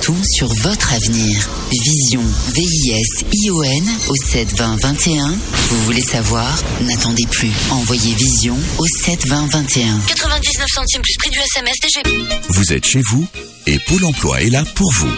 tout 0.00 0.16
sur 0.36 0.48
votre 0.62 0.92
avenir. 0.92 1.48
Vision, 1.70 2.22
V-I-S-I-O-N 2.54 3.90
au 4.08 4.14
72021. 4.14 5.28
Vous 5.68 5.82
voulez 5.84 6.00
savoir? 6.00 6.62
N'attendez 6.82 7.26
plus. 7.26 7.50
Envoyez 7.70 8.14
Vision 8.14 8.56
au 8.78 8.86
72021. 9.04 10.00
99 10.06 10.66
centimes 10.72 11.02
plus 11.02 11.16
prix 11.18 11.30
du 11.30 11.38
SMS 11.38 11.76
DGP. 11.80 12.08
Vous 12.50 12.72
êtes 12.72 12.86
chez 12.86 13.02
vous 13.02 13.26
et 13.66 13.78
Pôle 13.80 14.04
emploi 14.04 14.42
est 14.42 14.50
là 14.50 14.64
pour 14.74 14.92
vous. 14.92 15.10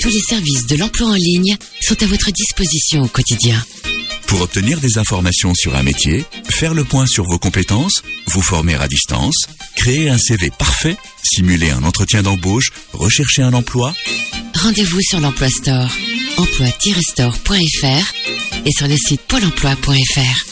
Tous 0.00 0.08
les 0.08 0.22
services 0.28 0.66
de 0.66 0.76
l'emploi 0.76 1.08
en 1.08 1.14
ligne 1.14 1.56
sont 1.80 2.02
à 2.02 2.06
votre 2.06 2.30
disposition 2.30 3.02
au 3.02 3.08
quotidien. 3.08 3.64
Pour 4.32 4.40
obtenir 4.40 4.80
des 4.80 4.96
informations 4.96 5.54
sur 5.54 5.76
un 5.76 5.82
métier, 5.82 6.24
faire 6.48 6.72
le 6.72 6.84
point 6.84 7.04
sur 7.04 7.24
vos 7.24 7.38
compétences, 7.38 8.02
vous 8.28 8.40
former 8.40 8.76
à 8.76 8.88
distance, 8.88 9.36
créer 9.76 10.08
un 10.08 10.16
CV 10.16 10.48
parfait, 10.50 10.96
simuler 11.22 11.68
un 11.68 11.84
entretien 11.84 12.22
d'embauche, 12.22 12.72
rechercher 12.94 13.42
un 13.42 13.52
emploi, 13.52 13.92
Rendez-vous 14.54 15.02
sur 15.02 15.20
l'Emploi 15.20 15.50
Store, 15.50 15.90
emploi-store.fr 16.38 18.14
et 18.64 18.70
sur 18.70 18.88
le 18.88 18.96
site 18.96 19.20
pôle 19.28 19.44
emploi.fr. 19.44 20.44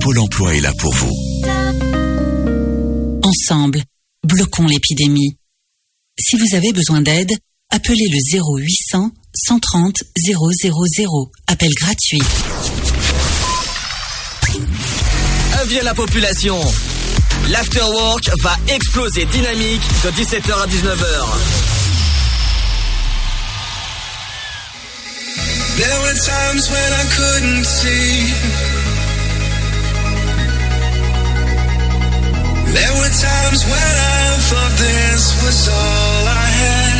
Pôle 0.00 0.18
emploi 0.18 0.54
est 0.54 0.60
là 0.60 0.72
pour 0.78 0.94
vous. 0.94 1.12
Ensemble, 3.22 3.82
bloquons 4.26 4.66
l'épidémie. 4.66 5.36
Si 6.18 6.36
vous 6.36 6.54
avez 6.54 6.72
besoin 6.72 7.02
d'aide, 7.02 7.32
appelez 7.68 8.08
le 8.08 8.18
0800 8.38 9.10
130 9.34 10.02
000. 10.26 11.30
Appel 11.46 11.70
gratuit. 11.80 12.22
Avis 15.60 15.78
à 15.78 15.82
la 15.84 15.94
population. 15.94 16.58
L'afterwork 17.48 18.30
va 18.42 18.56
exploser 18.68 19.24
dynamique 19.26 19.82
de 20.04 20.10
17h 20.10 20.52
à 20.52 20.66
19h. 20.66 21.70
There 25.76 26.00
were 26.02 26.14
times 26.14 26.70
when 26.70 26.92
I 26.92 27.04
couldn't 27.16 27.64
see. 27.64 28.34
There 32.72 32.92
were 32.98 33.10
times 33.10 33.64
when 33.64 33.94
I 33.96 34.36
thought 34.48 34.72
this 34.78 35.42
was 35.42 35.68
all 35.68 36.28
I 36.28 36.46
had. 36.60 36.99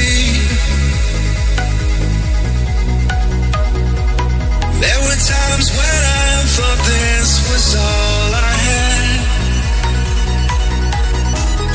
There 4.81 5.01
were 5.05 5.19
times 5.33 5.67
when 5.77 6.01
I 6.09 6.41
thought 6.55 6.81
this 6.89 7.31
was 7.49 7.75
all 7.75 8.29
I 8.33 8.53
had. 8.67 9.19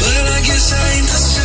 But 0.00 0.24
I 0.36 0.40
guess 0.42 0.66
I 0.74 0.84
ain't 0.98 1.06
the 1.06 1.35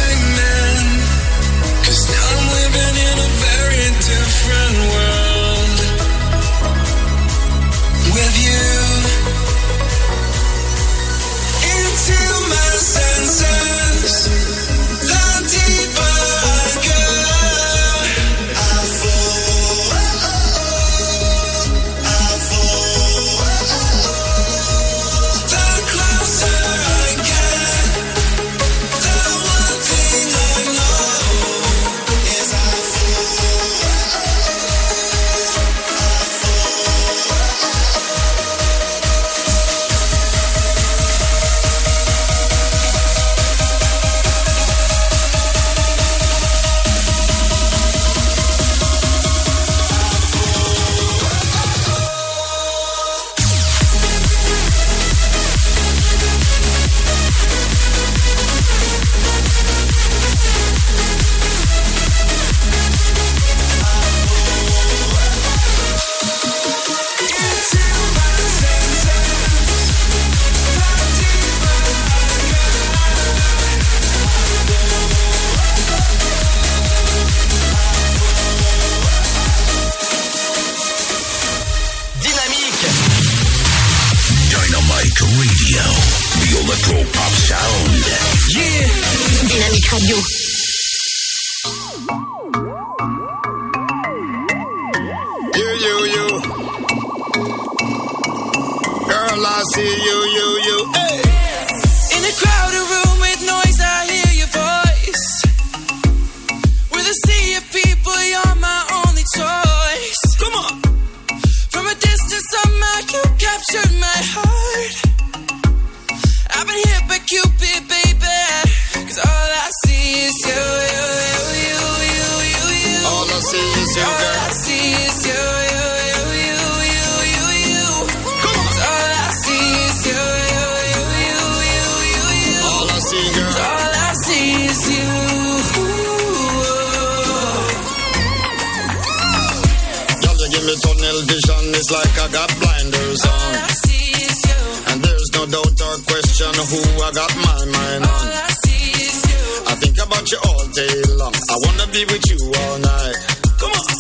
like 141.92 142.16
I 142.24 142.28
got 142.32 142.50
blinders 142.56 143.22
on. 143.28 143.36
All 143.36 143.68
I 143.68 143.72
see 143.84 144.16
is 144.24 144.40
you. 144.48 144.62
And 144.92 144.98
there's 145.04 145.30
no 145.36 145.44
doubt 145.44 145.76
or 145.76 145.96
question 146.08 146.52
who 146.72 146.80
I 147.04 147.10
got 147.12 147.32
my 147.36 147.60
mind 147.68 148.04
on. 148.08 148.16
All 148.16 148.32
I 148.32 148.50
see 148.64 148.96
is 148.96 149.20
you. 149.28 149.44
I 149.68 149.76
think 149.76 149.98
about 150.00 150.24
you 150.32 150.40
all 150.40 150.66
day 150.72 150.96
long. 151.20 151.36
I 151.36 151.56
wanna 151.68 151.88
be 151.92 152.08
with 152.08 152.24
you 152.32 152.40
all 152.64 152.78
night. 152.80 153.18
Come 153.60 153.76
on. 153.76 153.92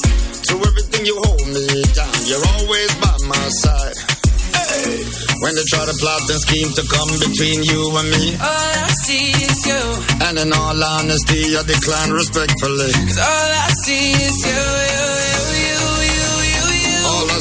Through 0.47 0.63
everything 0.71 1.03
you 1.05 1.15
hold 1.19 1.47
me 1.51 1.67
down. 1.91 2.15
You're 2.31 2.45
always 2.55 2.91
by 3.03 3.15
my 3.27 3.45
side. 3.59 3.97
Hey. 4.55 5.03
When 5.43 5.51
they 5.59 5.65
try 5.67 5.83
to 5.83 5.95
plot 5.99 6.23
and 6.31 6.39
scheme 6.47 6.71
to 6.71 6.83
come 6.87 7.11
between 7.19 7.59
you 7.67 7.81
and 7.99 8.07
me. 8.07 8.25
All 8.39 8.71
I 8.87 8.87
see 9.03 9.35
is 9.35 9.59
you. 9.67 9.83
And 10.31 10.39
in 10.39 10.53
all 10.53 10.79
honesty, 10.79 11.59
I 11.59 11.61
decline 11.67 12.11
respectfully. 12.15 12.91
Cause 13.09 13.19
all 13.19 13.51
I 13.51 13.69
see 13.83 14.15
is 14.15 14.37
you, 14.47 14.63
you, 14.95 15.07
you, 15.27 15.41
you, 15.59 16.00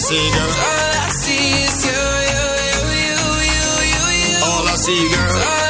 see, 0.00 0.30
girl. 0.32 0.42
All 0.42 0.96
I 0.96 1.10
see 1.10 1.62
is 1.62 1.84
you, 1.84 1.92
you, 2.32 2.44
you, 2.66 2.80
you, 3.04 3.20
you, 3.52 3.66
you, 3.92 4.04
you. 4.20 4.44
All 4.44 4.66
I 4.66 4.76
see, 4.76 5.08
girl. 5.10 5.69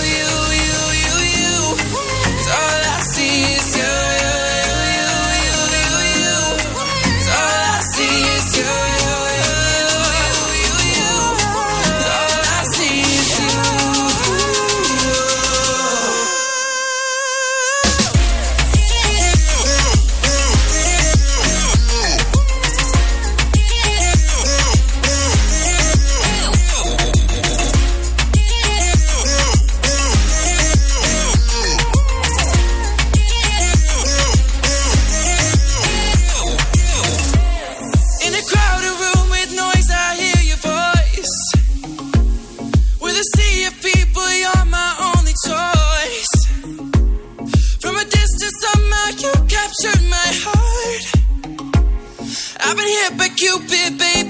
hit 53.01 53.35
Cupid, 53.35 53.97
baby. 53.97 54.29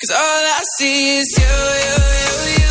Cause 0.00 0.10
all 0.10 0.44
I 0.56 0.62
see 0.78 1.18
is 1.18 1.28
you, 1.38 1.44
you, 1.84 1.96
you, 2.22 2.34
you, 2.58 2.63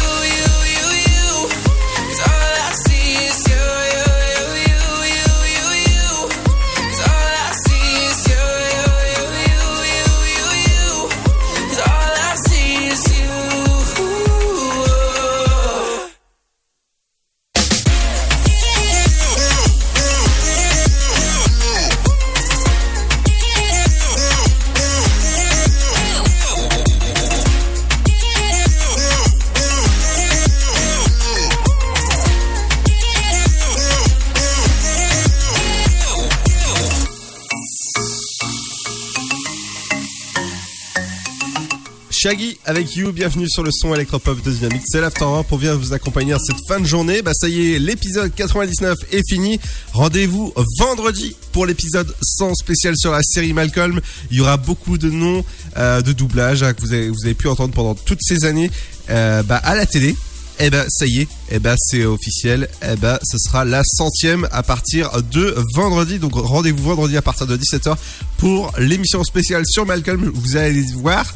Bienvenue 42.84 43.50
sur 43.50 43.64
le 43.64 43.70
son 43.72 43.96
électropop 43.96 44.44
de 44.44 44.52
Dynamique. 44.52 44.82
C'est 44.86 45.00
l'After 45.00 45.26
pour 45.48 45.58
bien 45.58 45.74
vous 45.74 45.94
accompagner 45.94 46.34
à 46.34 46.38
cette 46.38 46.58
fin 46.68 46.82
de 46.82 46.86
journée. 46.86 47.22
Bah 47.22 47.32
ça 47.34 47.48
y 47.48 47.76
est, 47.76 47.80
l'épisode 47.80 48.36
99 48.36 48.98
est 49.14 49.22
fini. 49.26 49.58
Rendez-vous 49.94 50.54
vendredi 50.78 51.38
pour 51.54 51.66
l'épisode 51.66 52.14
100 52.22 52.56
spécial 52.56 52.98
sur 52.98 53.14
la 53.14 53.24
série 53.24 53.54
Malcolm. 53.54 54.02
Il 54.32 54.38
y 54.38 54.42
aura 54.42 54.58
beaucoup 54.58 54.98
de 54.98 55.10
noms 55.10 55.46
euh, 55.78 56.02
de 56.02 56.12
doublage 56.12 56.62
hein, 56.62 56.74
que 56.74 56.82
vous 56.82 56.92
avez, 56.92 57.08
vous 57.08 57.24
avez 57.24 57.36
pu 57.36 57.48
entendre 57.48 57.74
pendant 57.74 57.96
toutes 57.96 58.22
ces 58.22 58.44
années 58.44 58.70
euh, 59.10 59.44
bah, 59.44 59.62
à 59.64 59.76
la 59.76 59.86
télé. 59.86 60.14
Eh 60.60 60.70
ben 60.70 60.86
ça 60.90 61.06
y 61.06 61.22
est, 61.22 61.28
eh 61.52 61.60
ben 61.60 61.76
c'est 61.78 62.04
officiel. 62.04 62.68
Eh 62.82 62.98
ben 62.98 63.18
ce 63.24 63.38
sera 63.38 63.64
la 63.64 63.82
centième 63.86 64.46
à 64.52 64.62
partir 64.62 65.10
de 65.32 65.56
vendredi. 65.74 66.20
Donc 66.20 66.34
rendez-vous 66.36 66.84
vendredi 66.84 67.16
à 67.16 67.22
partir 67.22 67.48
de 67.48 67.56
17h 67.56 67.96
pour 68.38 68.74
l'émission 68.78 69.24
spéciale 69.24 69.64
sur 69.66 69.86
Malcolm. 69.86 70.30
Vous 70.34 70.58
allez 70.58 70.84
voir, 70.98 71.34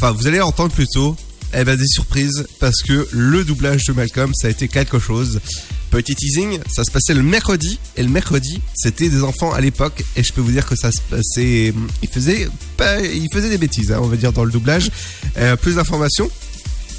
enfin 0.00 0.12
vous 0.12 0.26
allez 0.26 0.40
entendre 0.40 0.72
plutôt, 0.72 1.14
eh 1.52 1.62
ben 1.62 1.76
des 1.76 1.86
surprises 1.86 2.46
parce 2.58 2.82
que 2.82 3.06
le 3.12 3.44
doublage 3.44 3.84
de 3.84 3.92
Malcolm 3.92 4.32
ça 4.34 4.46
a 4.46 4.50
été 4.50 4.66
quelque 4.66 4.98
chose. 4.98 5.40
Petit 5.90 6.14
teasing, 6.14 6.58
ça 6.70 6.84
se 6.84 6.90
passait 6.90 7.12
le 7.12 7.22
mercredi 7.22 7.78
et 7.96 8.02
le 8.02 8.08
mercredi 8.08 8.62
c'était 8.74 9.10
des 9.10 9.22
enfants 9.22 9.52
à 9.52 9.60
l'époque 9.60 10.02
et 10.16 10.22
je 10.22 10.32
peux 10.32 10.40
vous 10.40 10.52
dire 10.52 10.64
que 10.64 10.74
ça 10.74 10.90
se 10.90 11.00
passait, 11.02 11.74
ils 12.02 12.08
faisaient 12.10 13.48
des 13.50 13.58
bêtises, 13.58 13.92
hein, 13.92 13.98
on 14.00 14.06
va 14.06 14.16
dire 14.16 14.32
dans 14.32 14.44
le 14.44 14.50
doublage. 14.50 14.90
Euh, 15.36 15.56
plus 15.56 15.74
d'informations. 15.74 16.30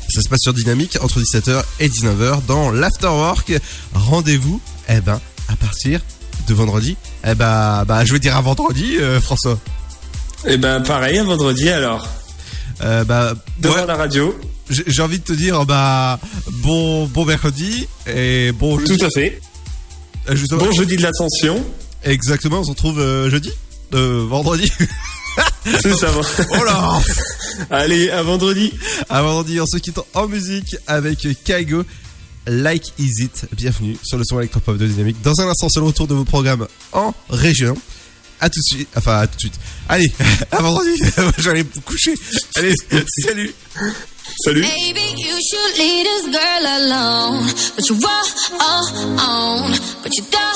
Ça 0.09 0.21
se 0.21 0.29
passe 0.29 0.41
sur 0.41 0.53
Dynamique 0.53 0.99
entre 1.01 1.21
17h 1.21 1.63
et 1.79 1.89
19h 1.89 2.45
dans 2.45 2.69
l'Afterwork. 2.69 3.53
Rendez-vous, 3.93 4.61
eh 4.89 4.99
ben, 5.01 5.19
à 5.47 5.55
partir 5.55 6.01
de 6.47 6.53
vendredi. 6.53 6.97
Eh 7.25 7.33
ben, 7.33 7.83
bah, 7.85 8.05
je 8.05 8.13
vais 8.13 8.19
dire 8.19 8.35
à 8.35 8.41
vendredi, 8.41 8.97
euh, 8.99 9.21
François. 9.21 9.57
Eh 10.45 10.57
ben, 10.57 10.81
pareil, 10.81 11.17
à 11.17 11.23
vendredi 11.23 11.69
alors. 11.69 12.20
Euh, 12.83 13.03
bah, 13.03 13.33
Devant 13.59 13.75
ouais, 13.75 13.85
la 13.85 13.95
radio. 13.95 14.35
j'ai 14.69 15.01
envie 15.01 15.19
de 15.19 15.23
te 15.23 15.33
dire, 15.33 15.65
bah, 15.65 16.19
bon, 16.63 17.05
bon 17.07 17.25
mercredi 17.25 17.87
et 18.07 18.51
bon 18.53 18.79
jeudi. 18.79 18.97
Tout 18.97 19.05
à 19.05 19.09
fait. 19.09 19.39
Justement- 20.31 20.63
Bon 20.63 20.71
jeudi 20.71 20.95
de 20.97 21.01
l'ascension. 21.03 21.63
Exactement, 22.03 22.59
on 22.61 22.63
se 22.63 22.69
retrouve 22.71 22.99
euh, 22.99 23.29
jeudi, 23.29 23.51
euh, 23.93 24.25
vendredi. 24.27 24.71
C'est 25.81 25.95
ça. 25.95 26.07
Oh 26.59 26.63
là 26.65 26.99
Allez, 27.69 28.09
à 28.09 28.23
vendredi. 28.23 28.73
À 29.09 29.21
vendredi, 29.21 29.59
on 29.61 29.65
se 29.67 29.77
quitte 29.77 29.99
en 30.13 30.27
musique 30.27 30.75
avec 30.87 31.27
Kaigo. 31.43 31.83
Like 32.47 32.93
Is 32.97 33.21
It, 33.23 33.45
bienvenue 33.55 33.95
sur 34.01 34.17
le 34.17 34.23
son 34.23 34.39
électropop 34.39 34.75
de 34.77 34.87
Dynamique. 34.87 35.17
Dans 35.21 35.39
un 35.41 35.47
instant, 35.47 35.67
c'est 35.69 35.79
le 35.79 35.85
retour 35.85 36.07
de 36.07 36.15
vos 36.15 36.25
programmes 36.25 36.67
en 36.91 37.13
région. 37.29 37.77
À 38.41 38.49
tout 38.49 38.59
de 38.59 38.75
suite, 38.75 38.89
enfin 38.97 39.19
à 39.19 39.27
tout 39.27 39.35
de 39.35 39.41
suite. 39.41 39.59
Allez, 39.87 40.11
à 40.51 40.61
vendredi, 40.61 40.97
je 41.37 41.43
vais 41.43 41.49
aller 41.51 41.63
me 41.63 41.81
coucher. 41.81 42.15
Allez, 42.57 42.73
salut 43.23 43.53
Salut 44.43 44.61
Baby, 44.61 45.13
you 45.17 45.37
should 45.49 45.77
leave 45.77 46.05
this 46.05 46.25
girl 46.25 46.65
alone. 46.65 47.45
But 47.75 47.87
you 47.87 47.95
won't, 47.95 48.33
but 50.03 50.17
you 50.17 50.23
don't. 50.31 50.51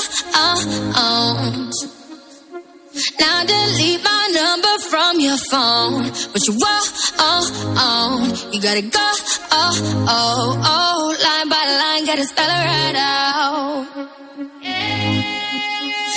Now 3.20 3.44
delete 3.44 4.02
my 4.02 4.28
number 4.32 4.78
from 4.90 5.20
your 5.20 5.36
phone. 5.36 6.10
But 6.32 6.46
you 6.48 6.54
won't, 6.58 6.92
you 8.52 8.60
gotta 8.60 8.82
go, 8.82 9.10
oh, 9.52 10.06
oh, 10.08 10.62
oh. 10.64 11.14
Line 11.22 11.48
by 11.48 11.64
line, 11.78 12.06
gotta 12.06 12.24
spell 12.24 12.48
it 12.48 12.64
right 12.64 12.96
out. 12.96 14.15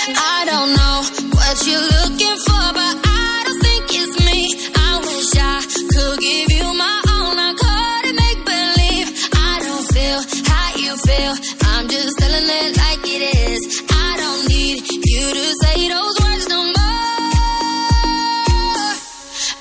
I 0.08 0.44
don't 0.48 0.72
know 0.72 1.04
what 1.36 1.56
you're 1.66 1.88
looking 2.00 2.36
for, 2.46 2.64
but 2.72 2.94
I 3.04 3.42
don't 3.44 3.60
think 3.60 3.84
it's 3.92 4.16
me. 4.24 4.40
I 4.74 4.96
wish 5.04 5.30
I 5.36 5.60
could 5.92 6.18
give 6.20 6.48
you 6.56 6.72
my 6.72 6.96
own. 7.16 7.36
I 7.36 7.52
couldn't 7.52 8.16
make 8.16 8.40
believe. 8.48 9.08
I 9.36 9.60
don't 9.60 9.84
feel 9.92 10.20
how 10.48 10.68
you 10.80 10.96
feel. 11.04 11.34
I'm 11.72 11.86
just 11.88 12.16
telling 12.18 12.48
it 12.48 12.76
like 12.80 13.04
it 13.04 13.22
is. 13.44 13.60
I 13.92 14.16
don't 14.16 14.48
need 14.48 14.88
you 14.88 15.24
to 15.36 15.46
say 15.62 15.88
those 15.92 16.16
words 16.24 16.48
no 16.48 16.64
more. 16.64 17.20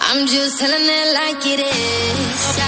I'm 0.08 0.26
just 0.26 0.58
telling 0.58 0.88
it 0.88 1.08
like 1.20 1.46
it 1.54 1.60
is. 1.68 2.60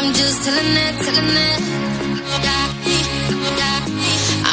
I'm 0.00 0.14
just 0.14 0.44
telling 0.44 0.76
it, 0.86 0.94
telling 1.04 1.36
it. 1.36 1.87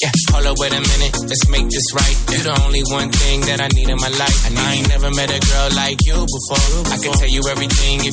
Yeah, 0.00 0.08
hold 0.32 0.48
up, 0.48 0.56
wait 0.56 0.72
a 0.72 0.80
minute, 0.80 1.12
let's 1.28 1.44
make 1.52 1.68
this 1.68 1.84
right. 1.92 2.16
You're 2.32 2.48
the 2.48 2.56
only 2.64 2.80
one 2.88 3.12
thing 3.12 3.44
that 3.44 3.60
I 3.60 3.68
need 3.76 3.84
in 3.84 4.00
my 4.00 4.08
life. 4.08 4.48
I 4.48 4.80
ain't 4.80 4.88
never 4.88 5.12
met 5.12 5.28
a 5.28 5.36
girl 5.36 5.68
like 5.76 6.00
you 6.08 6.16
before. 6.24 6.88
I 6.88 6.96
can 6.96 7.12
tell 7.20 7.28
you 7.28 7.44
everything 7.52 8.00
if 8.00 8.08